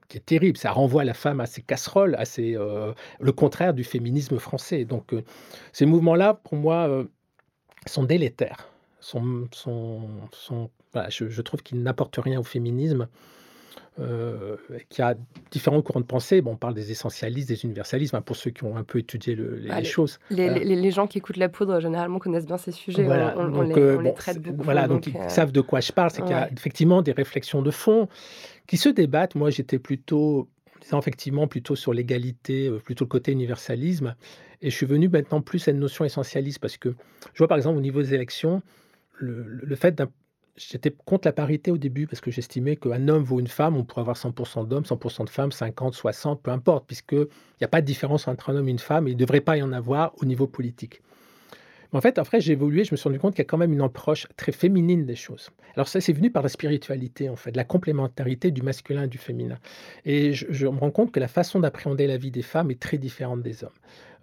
qui 0.09 0.19
est 0.19 0.21
terrible. 0.27 0.57
Ça 0.59 0.73
renvoie 0.73 1.05
la 1.05 1.15
femme 1.15 1.41
à 1.41 1.47
ses 1.47 1.63
casseroles, 1.63 2.15
à 2.17 2.25
ses, 2.25 2.55
heu, 2.57 2.95
le 3.21 3.33
contraire 3.33 3.75
du 3.75 3.85
féminisme 3.85 4.39
français. 4.39 4.85
Donc 4.85 5.13
heu, 5.15 5.25
ces 5.73 5.87
mouvements-là, 5.87 6.35
pour 6.35 6.57
moi, 6.57 6.89
heu, 6.89 7.11
sont 7.87 8.05
délétères, 8.05 8.69
sont 9.01 9.49
sont 9.53 10.71
je 11.11 11.43
trouve 11.43 11.63
qu'ils 11.63 11.83
n'apportent 11.83 12.19
rien 12.23 12.41
au 12.41 12.45
féminisme. 12.45 13.09
Heu, 14.01 14.59
qu'il 14.89 15.03
y 15.05 15.09
a 15.09 15.17
différents 15.51 15.83
courants 15.83 16.01
de 16.01 16.07
pensée. 16.07 16.41
Bon, 16.41 16.53
on 16.53 16.57
parle 16.57 16.75
des 16.75 16.93
essentialistes, 16.93 17.49
des 17.49 17.65
universalismes, 17.65 18.17
hein, 18.17 18.21
pour 18.23 18.37
ceux 18.37 18.51
qui 18.51 18.63
ont 18.65 18.77
un 18.77 18.85
peu 18.85 18.99
étudié 19.01 19.35
le 19.35 19.57
les 19.57 19.69
Bah, 19.69 19.79
les 19.81 19.85
choses. 19.85 20.19
les 20.31 20.49
Voilà. 20.49 20.59
les 20.65 20.77
les 20.77 20.91
gens 20.91 21.07
qui 21.07 21.19
écoutent 21.19 21.37
La 21.37 21.49
Poudre, 21.49 21.81
généralement, 21.81 22.19
connaissent 22.19 22.47
bien 22.47 22.59
ces 22.59 22.73
sujets. 22.73 23.03
Voilà, 23.05 23.35
on 23.37 23.47
on 23.47 23.49
donc 23.49 23.77
les 23.77 23.83
heu, 23.83 23.97
on 23.97 24.01
les 24.01 24.11
bon, 24.11 24.15
traite 24.15 24.43
beaucoup, 24.43 24.63
voilà, 24.63 24.87
donc 24.87 25.05
donc 25.05 25.15
ils 25.27 25.31
savent 25.31 25.53
de 25.53 25.61
quoi 25.61 25.81
je 25.81 25.93
parle. 25.93 26.11
C'est 26.11 26.23
qu'il 26.23 26.31
y 26.31 26.35
a 26.35 26.49
effectivement 26.51 27.03
des 27.03 27.13
réflexions 27.13 27.63
de 27.63 27.71
fond 27.71 28.09
qui 28.67 28.77
se 28.77 28.89
débattent. 28.89 29.35
Moi, 29.35 29.51
j'étais 29.51 29.79
plutôt 29.79 30.49
effectivement 30.93 31.47
plutôt 31.49 31.77
sur 31.77 31.93
l'égalité, 31.93 32.71
plutôt 32.85 33.05
le 33.05 33.09
côté 33.09 33.33
universalisme 33.33 34.15
et 34.61 34.71
je 34.71 34.75
suis 34.77 34.87
venu 34.87 35.09
maintenant 35.09 35.41
plus 35.41 35.69
à 35.69 35.71
une 35.71 35.79
notion 35.79 36.05
essentialiste 36.05 36.59
parce 36.59 36.77
que 36.77 36.95
je 37.33 37.39
vois, 37.39 37.49
par 37.49 37.57
exemple, 37.57 37.79
au 37.79 37.83
niveau 37.83 38.03
des 38.03 38.15
élections, 38.15 38.63
le 39.15 39.43
le 39.43 39.67
le 39.67 39.77
fait 39.77 39.93
d'un 39.95 40.09
j'étais 40.59 40.93
contre 41.05 41.29
la 41.29 41.33
parité 41.33 41.71
au 41.71 41.79
début 41.79 42.07
parce 42.07 42.21
que 42.21 42.31
j'estimais 42.31 42.77
qu'un 42.77 43.09
homme 43.09 43.23
vaut 43.23 43.41
une 43.41 43.47
femme, 43.47 43.77
on 43.77 43.85
pourrait 43.85 44.03
avoir 44.03 44.17
100 44.17 44.65
d'hommes, 44.65 44.85
100 44.85 45.25
de 45.25 45.31
femmes, 45.31 45.53
50, 45.53 45.95
60, 45.95 46.43
peu 46.43 46.51
importe, 46.51 46.87
puisqu'il 46.87 47.29
y 47.61 47.65
a 47.65 47.69
pas 47.69 47.81
de 47.81 47.87
différence 47.87 48.29
entre 48.29 48.51
un 48.51 48.57
homme 48.57 48.69
et 48.69 48.73
une 48.73 48.79
femme 48.79 49.09
et 49.09 49.13
il 49.13 49.15
ne 49.15 49.21
devrait 49.21 49.41
pas 49.41 49.57
y 49.57 49.63
en 49.63 49.73
avoir 49.73 50.13
au 50.21 50.25
niveau 50.25 50.47
politique. 50.47 51.01
Mais 51.93 51.99
en 51.99 52.03
fait, 52.03 52.19
après, 52.19 52.41
j'ai 52.41 52.53
évolué, 52.53 52.85
je 52.85 52.93
me 52.93 52.97
suis 52.97 53.09
rendu 53.09 53.19
compte 53.19 53.35
qu'il 53.35 53.43
y 53.43 53.47
a 53.47 53.49
quand 53.49 53.57
même 53.57 53.73
une 53.73 53.81
approche 53.81 54.27
très 54.37 54.53
féminine 54.53 55.07
des 55.07 55.17
choses. 55.17 55.51
Alors 55.75 55.89
ça, 55.89 56.01
c'est 56.01 56.13
venu 56.13 56.31
par 56.31 56.43
la 56.43 56.51
spiritualité, 56.51 57.31
en 57.31 57.37
fait, 57.37 57.57
la 57.57 57.65
complémentarité 57.65 58.51
du 58.51 58.63
masculin 58.63 59.05
et 59.05 59.09
du 59.09 59.17
féminin. 59.17 59.59
Et 60.05 60.35
je, 60.35 60.67
me 60.67 60.79
rends 60.79 60.91
compte 60.91 61.13
que 61.13 61.21
la 61.21 61.29
façon 61.29 61.61
d'appréhender 61.61 62.07
la 62.07 62.19
vie 62.19 62.31
des 62.31 62.43
femmes 62.43 62.71
est 62.71 62.81
très 62.81 62.99
différente 62.99 63.43
des 63.43 63.65
hommes. 63.65 63.71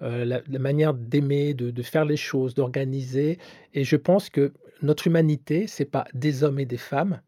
Euh, 0.01 0.25
la, 0.25 0.59
manière 0.59 0.93
d'aimer, 0.93 1.53
de 1.53 1.81
faire 1.81 2.05
les 2.05 2.17
choses, 2.17 2.53
d'organiser. 2.53 3.39
Et 3.73 3.83
je 3.83 3.95
pense 3.95 4.29
que 4.29 4.51
notre 4.81 5.07
humanité, 5.07 5.67
c'est 5.67 5.85
pas 5.85 6.05
des 6.13 6.43
hommes 6.43 6.59
et 6.59 6.65
des 6.65 6.77
femmes, 6.77 7.21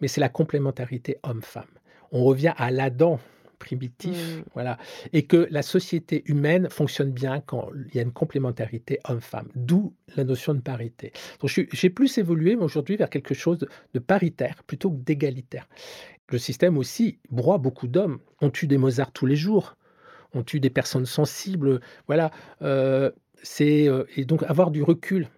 mais 0.00 0.08
c'est 0.08 0.20
la 0.20 0.28
complémentarité 0.28 1.18
homme-femme. 1.22 1.70
On 2.12 2.24
revient 2.24 2.54
à 2.56 2.70
l'Adam 2.70 3.18
primitif, 3.58 4.38
Mmh. 4.38 4.42
voilà, 4.54 4.78
et 5.12 5.26
que 5.26 5.46
la 5.50 5.62
société 5.62 6.22
humaine 6.26 6.68
fonctionne 6.70 7.12
bien 7.12 7.40
quand 7.40 7.68
il 7.88 7.94
y 7.94 7.98
a 7.98 8.02
une 8.02 8.10
complémentarité 8.12 8.98
homme-femme, 9.06 9.48
d'où 9.54 9.94
la 10.16 10.24
notion 10.24 10.54
de 10.54 10.60
parité. 10.60 11.12
Donc 11.40 11.50
j'ai 11.50 11.90
plus 11.90 12.16
évolué, 12.18 12.56
aujourd'hui, 12.56 12.96
vers 12.96 13.10
quelque 13.10 13.34
chose 13.34 13.58
de 13.58 13.68
de 13.94 13.98
paritaire 13.98 14.64
plutôt 14.66 14.90
que 14.90 14.96
d'égalitaire. 14.96 15.68
Le 16.30 16.38
système 16.38 16.78
aussi 16.78 17.18
broie 17.30 17.58
beaucoup 17.58 17.86
d'hommes. 17.86 18.18
On 18.40 18.50
tue 18.50 18.66
des 18.66 18.78
Mozart 18.78 19.12
tous 19.12 19.26
les 19.26 19.36
jours, 19.36 19.76
on 20.32 20.42
tue 20.42 20.60
des 20.60 20.70
personnes 20.70 21.06
sensibles, 21.06 21.80
voilà, 22.06 22.30
heu, 22.62 23.12
c'est, 23.42 23.88
heu 23.88 24.06
et 24.16 24.24
donc 24.24 24.42
avoir 24.44 24.70
du 24.70 24.82
recul, 24.82 25.28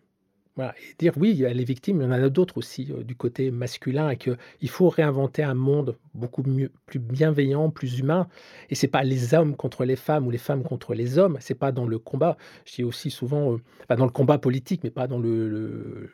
voilà 0.57 0.75
et 0.79 0.95
dire: 0.99 1.13
«Oui, 1.17 1.31
il 1.31 1.37
y 1.39 1.47
a 1.47 1.53
les 1.53 1.65
victimes, 1.65 2.01
il 2.01 2.05
y 2.05 2.07
en 2.07 2.11
a 2.13 2.29
d'autres 2.29 2.59
aussi, 2.59 2.89
heu, 2.93 3.05
du 3.05 3.15
côté 3.17 3.51
masculin 3.51 4.11
et 4.11 4.17
qu'il 4.17 4.37
faut 4.69 4.89
réinventer 4.91 5.43
un 5.43 5.55
monde 5.55 5.97
beaucoup 6.15 6.43
mieux 6.45 6.71
plus 6.87 6.99
bienveillant, 6.99 7.71
plus 7.71 7.99
humain» 8.01 8.29
et 8.71 8.75
c'est 8.75 8.89
pas 8.89 9.03
les 9.05 9.35
hommes 9.35 9.57
contre 9.57 9.85
les 9.85 9.97
femmes 9.97 10.27
ou 10.27 10.31
les 10.31 10.39
femmes 10.39 10.63
contre 10.63 10.95
les 10.95 11.19
hommes, 11.19 11.39
c'est 11.41 11.55
pas 11.55 11.73
dans 11.73 11.87
le 11.87 11.99
combat. 11.99 12.37
Je 12.67 12.75
dis 12.77 12.85
aussi 12.85 13.11
souvent, 13.11 13.57
enfin 13.85 13.97
dans 13.97 14.05
le 14.07 14.11
combat 14.13 14.39
politique, 14.39 14.83
mais 14.85 14.91
pas 14.91 15.07
dans 15.07 15.19
le 15.19 16.11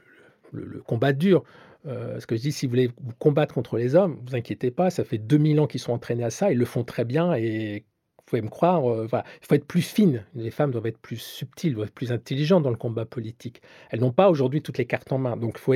combat 0.87 1.13
dur. 1.13 1.45
Heu, 1.87 2.19
ce 2.21 2.27
que 2.27 2.37
je 2.37 2.41
dis, 2.43 2.53
si 2.53 2.67
vous 2.67 2.71
voulez 2.71 2.89
vous 3.01 3.13
combattre 3.19 3.55
contre 3.55 3.77
les 3.79 3.95
hommes, 3.95 4.19
vous 4.27 4.35
inquiétez 4.37 4.71
pas, 4.71 4.91
ça 4.91 5.05
fait 5.05 5.19
2000 5.19 5.61
ans 5.61 5.67
qu'ils 5.67 5.81
sont 5.81 5.93
entraînés 5.93 6.25
à 6.25 6.31
ça, 6.31 6.51
ils 6.53 6.59
le 6.59 6.65
font 6.65 6.85
très 6.85 7.05
bien 7.05 7.35
et 7.35 7.85
pouvez 8.29 8.43
me 8.43 8.49
croire, 8.49 8.83
voilà, 8.83 9.25
il 9.43 9.47
faut 9.47 9.55
être 9.55 9.67
plus 9.67 9.83
fine. 9.83 10.25
Les 10.35 10.51
femmes 10.51 10.71
doivent 10.71 10.87
être 10.87 10.99
plus 10.99 11.19
subtiles, 11.19 11.75
doivent 11.75 11.89
être 11.89 11.95
plus 11.95 12.13
intelligentes 12.13 12.63
dans 12.63 12.71
le 12.71 12.77
combat 12.77 13.05
politique. 13.07 13.63
Elles 13.91 14.01
n'ont 14.01 14.13
pas 14.13 14.31
aujourd'hui 14.31 14.63
toutes 14.63 14.79
les 14.79 14.87
cartes 14.87 15.13
en 15.13 15.19
main, 15.19 15.37
donc 15.37 15.55
il 15.57 15.61
faut 15.61 15.75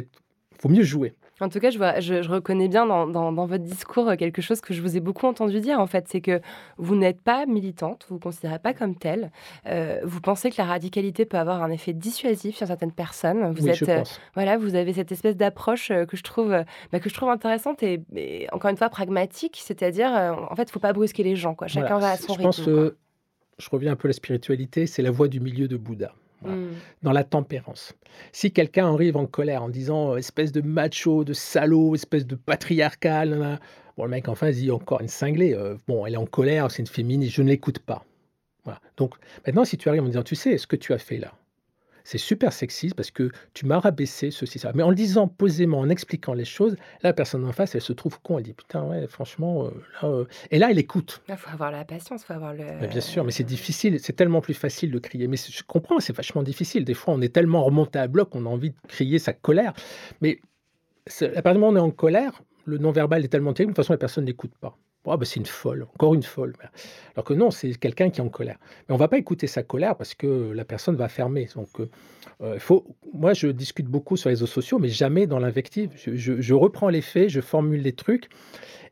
faut 0.61 0.69
mieux 0.69 0.85
jouer. 0.85 1.15
En 1.43 1.49
tout 1.49 1.59
cas, 1.61 1.71
je 1.71 1.79
vois 1.79 2.01
je 2.01 2.23
je 2.23 2.31
reconnais 2.31 2.69
bien 2.69 2.87
dans 2.87 3.07
dans 3.07 3.33
dans 3.33 3.47
votre 3.47 3.65
discours, 3.65 4.09
heu, 4.11 4.17
quelque 4.17 4.41
chose 4.41 4.61
que 4.61 4.73
je 4.73 4.81
vous 4.81 4.97
ai 4.97 5.01
beaucoup 5.01 5.27
entendu 5.27 5.61
dire, 5.61 5.81
en 5.81 5.87
fait. 5.87 6.07
C'est 6.09 6.21
que 6.21 6.41
vous 6.79 6.95
n'êtes 6.97 7.21
pas 7.21 7.47
militante, 7.47 8.07
vous 8.09 8.15
vous 8.17 8.21
considérez 8.21 8.59
pas 8.59 8.73
comme 8.75 8.95
telle. 8.97 9.31
Heu, 9.69 9.99
vous 10.05 10.21
pensez 10.21 10.51
que 10.51 10.57
la 10.59 10.65
radicalité 10.65 11.25
peut 11.27 11.39
avoir 11.39 11.63
un 11.63 11.71
effet 11.71 11.93
dissuasif 11.93 12.57
sur 12.57 12.67
certaines 12.67 12.93
personnes. 12.93 13.51
Vous 13.53 13.65
Oui, 13.67 13.75
je 13.75 13.85
êtes, 13.85 13.89
heu, 13.89 13.97
pense. 13.97 14.21
voilà, 14.35 14.57
vous 14.57 14.75
avez 14.75 14.93
cette 14.93 15.13
espèce 15.13 15.37
d'approche, 15.37 15.89
que 15.89 16.17
je 16.17 16.23
trouve, 16.23 16.51
bah, 16.93 17.01
que 17.01 17.09
je 17.09 17.15
trouve 17.15 17.29
intéressante 17.29 17.83
et 17.83 18.03
et 18.15 18.47
encore 18.53 18.71
une 18.71 18.77
fois 18.77 18.89
pragmatique. 18.89 19.59
C'est-à-dire, 19.63 20.11
en 20.51 20.55
fait, 20.57 20.65
il 20.65 20.73
faut 20.73 20.81
pas 20.81 20.93
brusquer 20.93 21.23
les 21.25 21.37
gens, 21.37 21.55
quoi. 21.55 21.67
Chacun 21.67 21.99
Voilà, 21.99 22.07
va 22.07 22.11
à 22.13 22.17
son 22.17 22.33
je 22.35 22.39
rythme, 22.39 22.51
pense, 22.71 22.93
je 23.59 23.69
reviens 23.71 23.93
un 23.93 23.97
peu 23.97 24.09
à 24.09 24.11
la 24.11 24.13
spiritualité, 24.15 24.87
c'est 24.87 25.03
la 25.03 25.11
voie 25.11 25.29
du 25.29 25.41
milieu 25.41 25.69
de 25.69 25.77
Bouddha, 25.77 26.15
Mmh. 26.45 26.75
dans 27.03 27.13
la 27.13 27.25
tempérance. 27.25 27.95
Si 28.33 28.53
quelqu'un 28.53 28.93
arrive 28.93 29.17
en 29.17 29.27
colère 29.27 29.63
en 29.63 29.69
disant, 29.69 30.15
heu: 30.15 30.19
«Espèce 30.19 30.53
de 30.53 30.61
macho, 30.61 31.25
de 31.25 31.33
salaud, 31.33 31.95
espèce 31.95 32.27
de 32.27 32.35
patriarcal, 32.35 33.31
nin 33.31 33.39
nin», 33.39 33.59
bon 33.97 34.05
le 34.05 34.11
mec 34.11 34.29
en 34.29 34.35
face 34.35 34.57
dit: 34.57 34.71
«Encore 34.71 35.01
une 35.01 35.09
cinglée, 35.09 35.55
heu, 35.55 35.79
bon 35.89 36.05
elle 36.07 36.15
est 36.15 36.19
en 36.19 36.27
colère, 36.27 36.71
c'est 36.71 36.83
une 36.83 36.89
féministe, 36.89 37.35
je 37.35 37.43
ne 37.43 37.49
l'écoute 37.49 37.79
pas». 37.79 38.05
Voilà, 38.65 38.81
donc 38.97 39.15
maintenant 39.47 39.65
si 39.65 39.77
tu 39.77 39.89
arrives 39.89 40.03
en 40.03 40.07
disant: 40.07 40.23
«Tu 40.23 40.35
sais 40.37 40.59
ce 40.59 40.67
que 40.67 40.77
tu 40.77 40.93
as 40.93 40.99
fait 40.99 41.19
là? 41.19 41.33
C'est 42.05 42.19
super 42.19 42.53
sexiste 42.53 42.95
parce 42.95 43.11
que 43.11 43.31
tu 43.55 43.67
m'as 43.67 43.79
rabaissé 43.79 44.31
ceci, 44.31 44.59
ça». 44.59 44.73
Mais 44.75 44.83
en 44.83 44.91
le 44.91 44.95
disant 44.95 45.29
posément, 45.29 45.81
en 45.81 45.89
expliquant 45.89 46.35
les 46.35 46.45
choses, 46.45 46.77
la 47.03 47.13
personne 47.13 47.45
en 47.45 47.53
face, 47.53 47.75
elle 47.75 47.81
se 47.81 47.93
trouve 47.93 48.21
con, 48.21 48.39
elle 48.39 48.45
dit: 48.45 48.53
«Putain 48.55 48.85
ouais 48.85 49.07
franchement, 49.07 49.67
heu, 49.67 49.73
là, 50.03 50.09
heu» 50.09 50.29
et 50.51 50.59
là 50.59 50.71
elle 50.71 50.79
écoute. 50.79 51.23
Il 51.29 51.37
faut 51.37 51.51
avoir 51.51 51.71
la 51.71 51.85
patience, 51.85 52.23
il 52.23 52.27
faut 52.27 52.33
avoir 52.33 52.55
le 52.55 52.65
Mais 52.81 52.89
bien 52.89 53.01
sûr, 53.01 53.25
mais 53.25 53.33
c'est 53.33 53.45
difficile, 53.45 53.99
c'est 54.01 54.15
tellement 54.15 54.41
plus 54.41 54.55
facile 54.55 54.91
de 54.91 54.99
crier. 54.99 55.29
Mais 55.29 55.37
je 55.37 55.63
comprends, 55.63 56.01
c'est 56.01 56.17
vachement 56.17 56.43
difficile. 56.43 56.85
Des 56.85 56.95
fois, 56.95 57.15
on 57.15 57.21
est 57.21 57.33
tellement 57.33 57.65
remonté 57.65 57.99
à 57.99 58.09
bloc, 58.09 58.35
on 58.35 58.47
a 58.47 58.49
envie 58.49 58.71
de 58.71 58.77
crier 58.89 59.19
sa 59.19 59.33
colère. 59.33 59.73
Mais 60.21 60.41
à 61.21 61.43
partir 61.43 61.55
du 61.55 61.59
moment 61.59 61.69
où 61.69 61.73
on 61.73 61.77
est 61.77 61.81
en 61.81 61.91
colère, 61.91 62.43
le 62.65 62.79
non-verbal 62.79 63.25
est 63.25 63.29
tellement 63.29 63.53
terrible, 63.53 63.73
de 63.73 63.77
toute 63.77 63.85
façon, 63.85 63.93
la 63.93 63.99
personne 63.99 64.25
n'écoute 64.25 64.53
pas. 64.61 64.79
«Oh 65.05 65.17
bah, 65.17 65.25
c'est 65.25 65.41
une 65.41 65.47
folle, 65.47 65.83
encore 65.95 66.15
une 66.15 66.23
folle». 66.23 66.55
Alors 67.17 67.25
que 67.25 67.35
non, 67.35 67.51
c'est 67.51 67.75
quelqu'un 67.75 68.11
qui 68.11 68.21
est 68.21 68.25
en 68.25 68.29
colère. 68.29 68.59
Mais 68.89 68.95
on 68.95 68.99
va 68.99 69.09
pas 69.09 69.19
écouter 69.19 69.47
sa 69.49 69.63
colère 69.65 69.97
parce 69.97 70.15
que 70.15 70.53
la 70.53 70.65
personne 70.65 70.97
va 70.97 71.09
fermer. 71.09 71.49
Donc, 71.57 71.81
heu, 71.81 71.91
il 72.55 72.61
faut 72.61 72.87
moi, 73.13 73.35
je 73.35 73.49
discute 73.49 73.87
beaucoup 73.87 74.17
sur 74.17 74.29
les 74.31 74.35
réseaux 74.35 74.47
sociaux, 74.47 74.79
mais 74.79 74.89
jamais 74.89 75.27
dans 75.27 75.39
l'invective. 75.41 75.91
Je 75.97 76.55
reprends 76.55 76.89
les 76.89 77.03
faits, 77.03 77.29
je 77.31 77.41
formule 77.41 77.83
les 77.83 77.95
trucs 77.95 78.29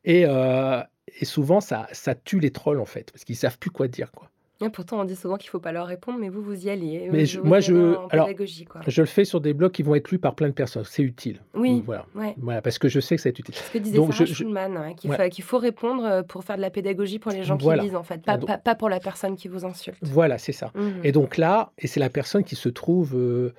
et 0.05 0.27
heu 0.27 0.81
et 1.21 1.25
souvent 1.27 1.61
ça 1.61 1.89
ça 1.93 2.15
tue 2.17 2.41
les 2.41 2.53
trolls, 2.53 2.81
en 2.81 2.87
fait, 2.87 3.11
parce 3.13 3.25
qu'ils 3.25 3.37
savent 3.37 3.59
plus 3.59 3.71
quoi 3.71 3.89
dire, 3.89 4.13
quoi. 4.13 4.31
Et 4.63 4.69
pourtant, 4.69 5.01
on 5.01 5.05
dit 5.05 5.17
souvent 5.17 5.37
qu'il 5.37 5.49
faut 5.49 5.59
pas 5.61 5.73
leur 5.73 5.87
répondre, 5.87 6.19
mais 6.19 6.29
vous, 6.29 6.43
vous 6.43 6.67
y 6.67 6.71
alliez. 6.71 7.09
Mais 7.11 7.21
vous 7.21 7.25
je 7.27 7.41
vous 7.41 7.47
moi 7.47 7.57
allez 7.59 7.67
je 7.67 7.73
alors, 8.11 8.29
quoi. 8.69 8.81
je 8.87 9.01
le 9.01 9.07
fais 9.07 9.25
sur 9.25 9.41
des 9.41 9.55
blogs 9.55 9.73
qui 9.73 9.83
vont 9.83 9.95
être 9.95 10.11
lus 10.11 10.19
par 10.19 10.35
plein 10.35 10.49
de 10.49 10.53
personnes, 10.53 10.85
c'est 10.85 11.03
utile. 11.03 11.41
Oui, 11.55 11.83
voilà, 11.87 12.05
ouais. 12.15 12.35
voilà, 12.39 12.61
parce 12.61 12.79
que 12.79 12.89
je 12.89 13.01
sais 13.01 13.17
que 13.17 13.23
ça 13.23 13.29
va 13.29 13.31
être 13.31 13.39
utile. 13.39 13.55
Ce 13.55 13.71
que 13.73 13.79
disait 13.79 13.97
Donc 13.97 14.13
Sarah 14.13 14.25
je 14.27 14.31
je 14.31 14.35
Schulman, 14.35 14.95
qu'il 14.97 15.11
ouais. 15.11 15.17
fa 15.17 15.31
qu'il 15.31 15.45
faut 15.45 15.59
répondre, 15.59 16.05
heu, 16.05 16.23
pour 16.23 16.45
faire 16.45 16.57
de 16.57 16.61
la 16.61 16.71
pédagogie 16.71 17.19
pour 17.19 17.33
les 17.33 17.43
gens 17.43 17.57
qui 17.57 17.71
lisent, 17.81 17.97
en 17.97 18.03
fait, 18.03 18.23
pas 18.23 18.37
pas 18.37 18.59
pas 18.59 18.75
pour 18.75 18.89
la 18.89 19.01
personne 19.01 19.37
qui 19.37 19.49
vous 19.49 19.65
insulte. 19.65 19.99
Voilà, 20.03 20.37
c'est 20.39 20.53
ça. 20.53 20.71
Mmh 20.75 20.89
Et 21.05 21.13
donc 21.13 21.37
là 21.37 21.73
et 21.79 21.87
c'est 21.87 22.01
la 22.01 22.11
personne 22.11 22.45
qui 22.45 22.57
se 22.57 22.69
trouve, 22.69 23.15
heu, 23.17 23.55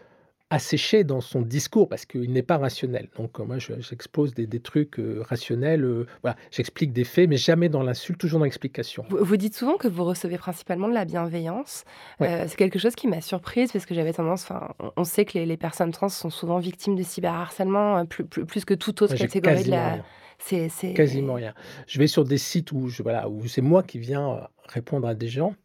asséchée 0.52 1.04
dans 1.04 1.22
son 1.22 1.41
discours 1.41 1.88
parce 1.89 2.06
qu'il 2.06 2.32
n'est 2.34 2.43
pas 2.43 2.58
rationnel. 2.58 3.08
Donc 3.18 3.39
heu, 3.39 3.43
moi 3.43 3.58
je 3.58 3.74
j'expose 3.80 4.34
des 4.34 4.45
des 4.45 4.60
trucs, 4.60 4.99
heu, 4.99 5.22
rationnels, 5.28 5.84
heu, 5.84 6.06
voilà, 6.22 6.36
j'explique 6.52 6.93
des 6.93 7.06
faits, 7.06 7.28
mais 7.30 7.38
jamais 7.38 7.70
dans 7.70 7.82
l'insulte, 7.82 8.20
toujours 8.20 8.39
dans 8.39 8.45
l'explication. 8.45 9.06
Vous 9.10 9.24
vous 9.24 9.38
dites 9.38 9.56
souvent 9.56 9.78
que 9.78 9.88
vous 9.88 10.04
recevez 10.04 10.38
principalement 10.38 10.89
de 10.89 10.93
la 10.93 11.06
bienveillance. 11.06 11.86
Ouais. 12.20 12.45
C'est 12.47 12.58
quelque 12.58 12.80
chose 12.80 12.95
qui 12.95 13.08
m'a 13.08 13.22
surprise 13.22 13.72
parce 13.72 13.86
que 13.86 13.95
j'avais 13.95 14.14
tendance 14.14 14.43
enfin, 14.43 14.74
on 14.97 15.04
sait 15.06 15.26
que 15.26 15.34
les 15.38 15.45
les 15.45 15.58
personnes 15.58 15.91
trans 15.91 16.10
sont 16.10 16.30
souvent 16.30 16.60
victimes 16.60 16.95
de 16.95 17.04
cyberharcèlement, 17.04 18.02
heu, 18.02 18.06
plus 18.06 18.26
plus 18.26 18.45
plus 18.45 18.66
que 18.66 18.74
toute 18.74 19.02
autre 19.02 19.16
catégorie 19.16 19.64
de 19.64 19.72
la 19.72 19.93
rien. 19.93 20.06
c'est 20.38 20.68
c'est 20.70 20.93
Quasiment 20.93 21.36
rien. 21.36 21.54
Je 21.88 21.97
vais 21.97 22.08
sur 22.08 22.26
des 22.26 22.38
sites 22.38 22.72
où 22.74 22.89
je 22.89 23.04
voilà, 23.04 23.30
où 23.30 23.47
c'est 23.47 23.62
moi 23.62 23.84
qui 23.84 23.99
viens, 23.99 24.47
répondre 24.68 25.08
à 25.08 25.16
des 25.16 25.30
gens. 25.30 25.56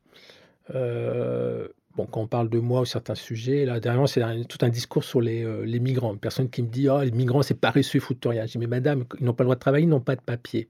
Bon, 1.96 2.06
quand 2.06 2.20
on 2.20 2.26
parle 2.26 2.48
de 2.48 2.58
moi 2.58 2.82
ou 2.82 2.84
certains 2.84 3.14
sujets, 3.14 3.64
là, 3.64 3.80
dernièrement, 3.80 4.06
c'est 4.06 4.22
tout 4.48 4.58
un 4.62 4.68
discours 4.68 5.04
sur 5.04 5.20
les, 5.20 5.42
heu, 5.42 5.62
les 5.62 5.80
migrants. 5.80 6.12
Une 6.12 6.18
personne 6.18 6.48
qui 6.50 6.62
me 6.62 6.68
dit: 6.68 6.88
«Oh 6.88 7.00
les 7.02 7.10
migrants, 7.10 7.42
c'est 7.42 7.58
paresseux, 7.58 8.00
foutent 8.00 8.24
rien». 8.26 8.46
Je 8.46 8.52
dis: 8.52 8.58
«Mais 8.58 8.66
madame, 8.66 9.04
ils 9.18 9.24
n'ont 9.24 9.32
pas 9.32 9.44
le 9.44 9.46
droit 9.46 9.54
de 9.56 9.60
travailler, 9.60 9.84
ils 9.84 9.88
n'ont 9.88 10.00
pas 10.00 10.16
de 10.16 10.20
papiers». 10.20 10.68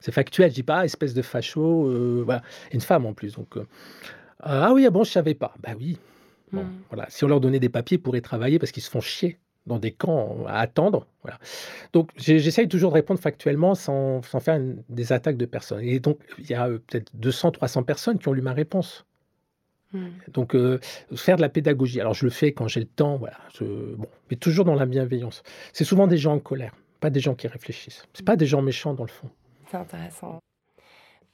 C'est 0.00 0.12
factuel, 0.12 0.50
je 0.50 0.56
dis 0.56 0.62
pas: 0.62 0.80
«Ah 0.80 0.84
espèce 0.84 1.14
de 1.14 1.22
facho», 1.22 2.22
voilà. 2.24 2.42
Une 2.72 2.80
femme 2.82 3.06
en 3.06 3.14
plus 3.14 3.34
donc 3.34 3.56
heu: 3.56 3.66
«Ah 4.40 4.72
oui, 4.74 4.84
ah 4.86 4.90
bon, 4.90 5.04
je 5.04 5.10
savais 5.12 5.34
pas». 5.34 5.54
Bah 5.62 5.70
oui, 5.78 5.96
bon, 6.52 6.62
Mmh. 6.64 6.70
voilà. 6.90 7.06
Si 7.08 7.24
on 7.24 7.28
leur 7.28 7.40
donnait 7.40 7.58
des 7.60 7.68
papiers, 7.70 7.96
ils 7.96 8.00
pourraient 8.00 8.20
travailler 8.20 8.58
parce 8.58 8.70
qu'ils 8.72 8.82
se 8.82 8.90
font 8.90 9.00
chier 9.00 9.38
dans 9.66 9.78
des 9.80 9.90
camps 9.90 10.44
à 10.46 10.58
attendre, 10.60 11.06
voilà. 11.22 11.38
Donc 11.92 12.10
j'essaye 12.16 12.68
toujours 12.68 12.90
de 12.90 12.94
répondre 12.96 13.18
factuellement 13.18 13.74
sans 13.74 14.22
sans 14.22 14.38
faire 14.38 14.56
une 14.56 14.82
des 14.90 15.12
attaques 15.12 15.38
de 15.38 15.46
personnes 15.46 15.80
et 15.82 15.98
donc 15.98 16.18
il 16.38 16.48
y 16.48 16.54
a, 16.54 16.68
peut-être 16.68 17.10
200-300 17.16 17.82
personnes 17.82 18.18
qui 18.18 18.28
ont 18.28 18.32
lu 18.32 18.42
ma 18.42 18.52
réponse. 18.52 19.05
Mmh. 19.92 20.06
Donc 20.32 20.54
heu, 20.54 20.80
faire 21.14 21.36
de 21.36 21.42
la 21.42 21.48
pédagogie. 21.48 22.00
Alors 22.00 22.14
je 22.14 22.24
le 22.24 22.30
fais 22.30 22.52
quand 22.52 22.68
j'ai 22.68 22.80
le 22.80 22.86
temps, 22.86 23.16
voilà, 23.16 23.38
je 23.54 23.64
bon, 23.64 24.08
mais 24.30 24.36
toujours 24.36 24.64
dans 24.64 24.74
la 24.74 24.86
bienveillance. 24.86 25.42
C'est 25.72 25.84
souvent 25.84 26.06
des 26.06 26.18
gens 26.18 26.34
en 26.34 26.40
colère, 26.40 26.74
pas 27.00 27.10
des 27.10 27.20
gens 27.20 27.34
qui 27.34 27.46
réfléchissent. 27.46 28.04
C'est 28.12 28.24
pas 28.24 28.36
des 28.36 28.46
gens 28.46 28.62
méchants 28.62 28.94
dans 28.94 29.04
le 29.04 29.10
fond. 29.10 29.30
C'est 29.70 29.76
intéressant. 29.76 30.40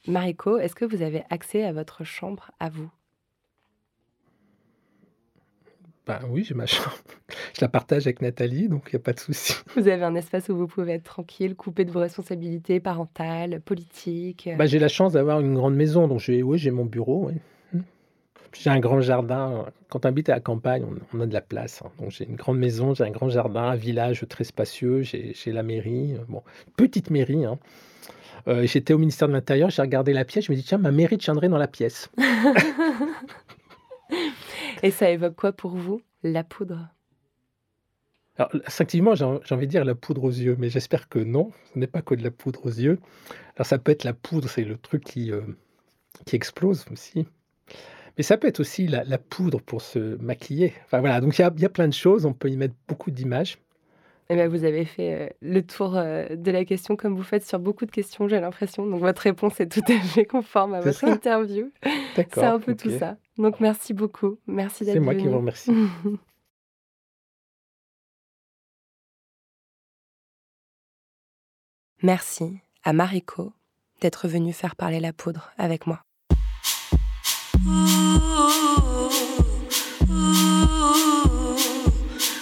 Mariko, 0.07 0.59
est-ce 0.59 0.75
que 0.75 0.85
vous 0.85 1.03
avez 1.03 1.23
accès 1.31 1.65
à 1.65 1.73
votre 1.73 2.05
chambre 2.05 2.51
à 2.59 2.69
vous? 2.69 2.91
Ben 6.05 6.21
oui, 6.29 6.43
j'ai 6.43 6.55
ma 6.55 6.67
chambre. 6.67 6.97
Je 7.55 7.61
la 7.61 7.69
partage 7.69 8.07
avec 8.07 8.21
Nathalie, 8.23 8.69
donc 8.69 8.89
il 8.89 8.95
y 8.95 8.97
a 8.97 8.99
pas 8.99 9.13
de 9.13 9.21
souci. 9.21 9.55
Vous 9.77 9.87
avez 9.87 10.03
un 10.03 10.17
espace 10.17 10.49
où 10.49 10.57
vous 10.57 10.67
pouvez 10.67 10.95
être 10.95 11.05
tranquille, 11.05 11.55
coupé 11.55 11.85
de 11.85 11.93
vos 11.93 12.01
responsabilités 12.01 12.81
parentales, 12.81 13.61
politiques, 13.61 14.49
heu? 14.49 14.57
Bah, 14.57 14.67
j'ai 14.67 14.81
la 14.81 14.89
chance 14.89 15.13
d'avoir 15.13 15.39
une 15.39 15.55
grande 15.55 15.77
maison, 15.77 16.09
donc 16.09 16.19
j'ai 16.19 16.43
oui, 16.43 16.59
j'ai 16.59 16.73
mon 16.73 16.87
bureau, 16.87 17.29
oui. 17.29 17.35
J'ai 18.55 18.71
un 18.71 18.81
grand 18.81 19.01
jardin, 19.01 19.67
quand 19.89 20.05
on 20.05 20.09
habite 20.09 20.29
à 20.29 20.35
la 20.35 20.41
campagne, 20.41 20.85
on 20.85 21.19
on 21.19 21.21
a 21.21 21.27
de 21.27 21.33
la 21.33 21.41
place, 21.41 21.83
hein. 21.83 21.91
Donc 21.99 22.11
j'ai 22.11 22.25
une 22.27 22.37
grande 22.37 22.59
maison, 22.59 22.95
j'ai 22.95 23.05
un 23.05 23.11
grand 23.11 23.31
jardin, 23.31 23.63
un 23.63 23.77
village 23.77 24.27
très 24.29 24.45
spacieux, 24.45 25.03
j'ai 25.03 25.35
la 25.53 25.63
mairie, 25.63 26.15
heu, 26.15 26.25
bon, 26.29 26.43
petite 26.77 27.11
mairie, 27.11 27.45
hein. 27.45 27.59
Heu, 28.49 28.67
j'étais 28.67 28.93
au 28.95 28.99
ministère 28.99 29.29
de 29.29 29.33
l'Intérieur, 29.33 29.71
j'ai 29.71 29.83
regardé 29.83 30.13
la 30.13 30.25
pièce, 30.25 30.47
je 30.47 30.53
me 30.53 30.57
dis: 30.57 30.63
«Tiens, 30.65 30.79
ma 30.79 30.91
mairie 30.93 31.19
tiendrait 31.19 31.49
dans 31.49 31.59
la 31.59 31.69
pièce». 31.69 32.11
Et 34.83 34.91
ça 34.91 35.11
évoque 35.11 35.37
quoi 35.37 35.53
pour 35.53 35.73
vous, 35.77 36.03
la 36.23 36.45
poudre? 36.45 36.89
Alors 38.37 38.51
instinctivement, 38.67 39.15
j'ai 39.15 39.25
en 39.25 39.41
j'ai 39.45 39.55
envie 39.55 39.67
de 39.67 39.71
dire 39.71 39.85
la 39.85 39.95
poudre 39.95 40.25
aux 40.25 40.31
yeux, 40.31 40.57
mais 40.59 40.71
j'espère 40.71 41.09
que 41.09 41.19
non, 41.19 41.53
ce 41.73 41.79
n'est 41.79 41.87
pas 41.87 42.03
que 42.03 42.15
de 42.15 42.23
la 42.23 42.31
poudre 42.31 42.65
aux 42.67 42.71
yeux. 42.71 42.99
Alors 43.57 43.67
ça 43.67 43.79
peut 43.79 43.93
être 43.93 44.05
la 44.05 44.15
poudre, 44.15 44.49
c'est 44.49 44.65
le 44.65 44.79
truc 44.79 45.05
qui, 45.05 45.31
heu, 45.33 45.45
qui 46.27 46.37
explose 46.37 46.87
aussi. 46.93 47.27
Mais 48.17 48.23
ça 48.23 48.37
peut 48.37 48.47
être 48.49 48.61
aussi 48.61 48.87
la 48.87 49.05
la 49.05 49.19
poudre 49.19 49.61
pour 49.61 49.83
se 49.83 50.17
maquiller. 50.23 50.75
Enfin 50.85 51.01
voilà, 51.01 51.21
donc 51.21 51.39
il 51.39 51.43
y 51.43 51.45
a 51.45 51.53
il 51.57 51.63
y 51.63 51.65
a 51.65 51.69
plein 51.71 51.89
de 51.89 51.95
choses, 51.95 52.27
on 52.27 52.33
peut 52.35 52.51
y 52.51 52.57
mettre 52.57 52.75
beaucoup 52.89 53.11
d'images. 53.11 53.59
Eh 54.31 54.37
bah, 54.37 54.49
vous 54.49 54.65
avez 54.65 54.85
fait, 54.87 55.27
heu, 55.27 55.31
le 55.43 55.61
tour, 55.63 55.97
heu, 55.97 56.27
de 56.37 56.51
la 56.51 56.65
question 56.65 56.97
comme 56.97 57.15
vous 57.17 57.23
faites 57.23 57.45
sur 57.47 57.59
beaucoup 57.59 57.85
de 57.87 57.91
questions, 57.91 58.29
j'ai 58.29 58.41
l'impression. 58.41 58.87
Donc 58.87 59.01
votre 59.01 59.23
réponse 59.23 59.61
est 59.61 59.67
tout 59.69 59.83
à 59.93 59.99
fait 60.15 60.25
conforme 60.25 60.75
à 60.75 60.81
C'est 60.81 60.89
votre 60.89 61.01
ça? 61.01 61.09
interview. 61.09 61.71
C'est 61.83 62.17
D'accord, 62.17 62.45
un 62.45 62.61
peu 62.61 62.75
tout 62.75 62.91
ça. 62.91 63.17
Donc 63.39 63.61
merci 63.61 63.93
beaucoup. 63.95 64.39
Merci 64.47 64.85
d'être 64.85 64.95
C'est 64.95 65.01
moi 65.01 65.15
qui 65.15 65.23
venu. 65.23 65.33
vous 65.33 65.39
remercie. 65.39 65.71
Merci 72.03 72.59
à 72.85 72.93
Mariko 72.93 73.53
d'être 74.01 74.27
venu 74.29 74.53
faire 74.53 74.77
parler 74.77 74.99
la 75.01 75.13
poudre 75.13 75.53
avec 75.57 75.87
moi. 75.87 76.03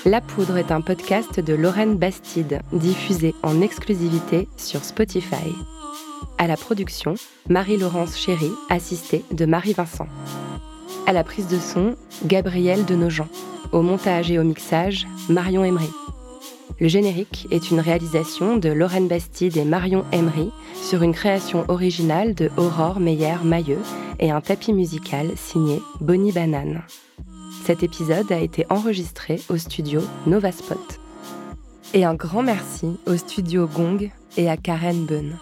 La 0.07 0.21
Poudre 0.21 0.57
est 0.57 0.73
un 0.73 0.81
podcast 0.81 1.39
de 1.39 1.55
Lorraine 1.55 1.97
Bastide, 1.97 2.63
diffusé 2.73 3.35
en 3.43 3.61
exclusivité 3.61 4.49
sur 4.57 4.83
Spotify. 4.83 5.55
À 6.39 6.47
la 6.47 6.57
production, 6.57 7.15
Marie-Laurence 7.49 8.19
Chéry, 8.19 8.51
assistée 8.71 9.25
de 9.31 9.45
Marie-Vincent. 9.45 10.09
À 11.07 11.13
la 11.13 11.23
prise 11.23 11.49
de 11.49 11.59
son, 11.59 11.97
Gabriel 12.25 12.85
Denogent. 12.87 13.29
Au 13.73 13.83
montage 13.83 14.31
et 14.31 14.39
au 14.39 14.43
mixage, 14.43 15.07
Marion 15.29 15.65
Emery. 15.65 15.91
Le 16.81 16.89
générique 16.89 17.47
est 17.51 17.71
une 17.71 17.79
réalisation 17.79 18.57
de 18.57 18.71
Lorraine 18.71 19.07
Bastide 19.07 19.59
et 19.59 19.67
Marion 19.67 20.07
Emery 20.13 20.51
sur 20.83 21.03
une 21.03 21.13
création 21.13 21.67
originale 21.69 22.35
de 22.35 22.51
Aurore 22.57 23.01
Meyer-Mailleux 23.01 23.83
et 24.19 24.31
un 24.31 24.41
tapis 24.41 24.73
musical 24.73 25.33
signé 25.37 25.83
Bonnie 26.01 26.33
Banane. 26.33 26.83
Cet 27.67 27.83
épisode 27.83 28.33
a 28.33 28.39
été 28.39 28.65
enregistré 28.71 29.43
au 29.51 29.59
studio 29.59 30.01
Novaspot. 30.27 30.99
Et 31.93 32.07
un 32.07 32.15
grand 32.15 32.43
merci 32.43 32.97
au 33.07 33.19
studio 33.19 33.67
Gong 33.67 34.11
et 34.39 34.49
à 34.49 34.57
Karen 34.57 35.05
Bunn. 35.05 35.37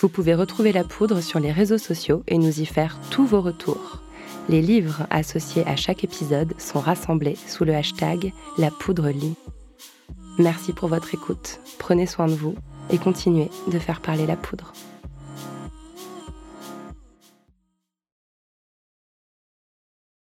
Vous 0.00 0.08
pouvez 0.08 0.36
retrouver 0.36 0.70
la 0.70 0.84
poudre 0.84 1.20
sur 1.20 1.40
les 1.40 1.50
réseaux 1.50 1.76
sociaux 1.76 2.22
et 2.28 2.38
nous 2.38 2.60
y 2.60 2.66
faire 2.66 3.00
tous 3.10 3.26
vos 3.26 3.40
retours. 3.40 4.00
Les 4.48 4.62
livres 4.62 5.08
associés 5.10 5.66
à 5.66 5.74
chaque 5.74 6.04
épisode 6.04 6.54
sont 6.56 6.78
rassemblés 6.78 7.36
sous 7.48 7.64
le 7.64 7.74
hashtag 7.74 8.32
La 8.58 8.70
Poudre 8.70 9.08
Lit. 9.08 9.34
Merci 10.38 10.72
pour 10.72 10.88
votre 10.88 11.12
écoute, 11.14 11.58
prenez 11.78 12.06
soin 12.06 12.26
de 12.26 12.32
vous 12.32 12.54
et 12.90 12.98
continuez 12.98 13.50
de 13.66 13.78
faire 13.78 14.00
parler 14.00 14.24
la 14.24 14.36
poudre. 14.36 14.72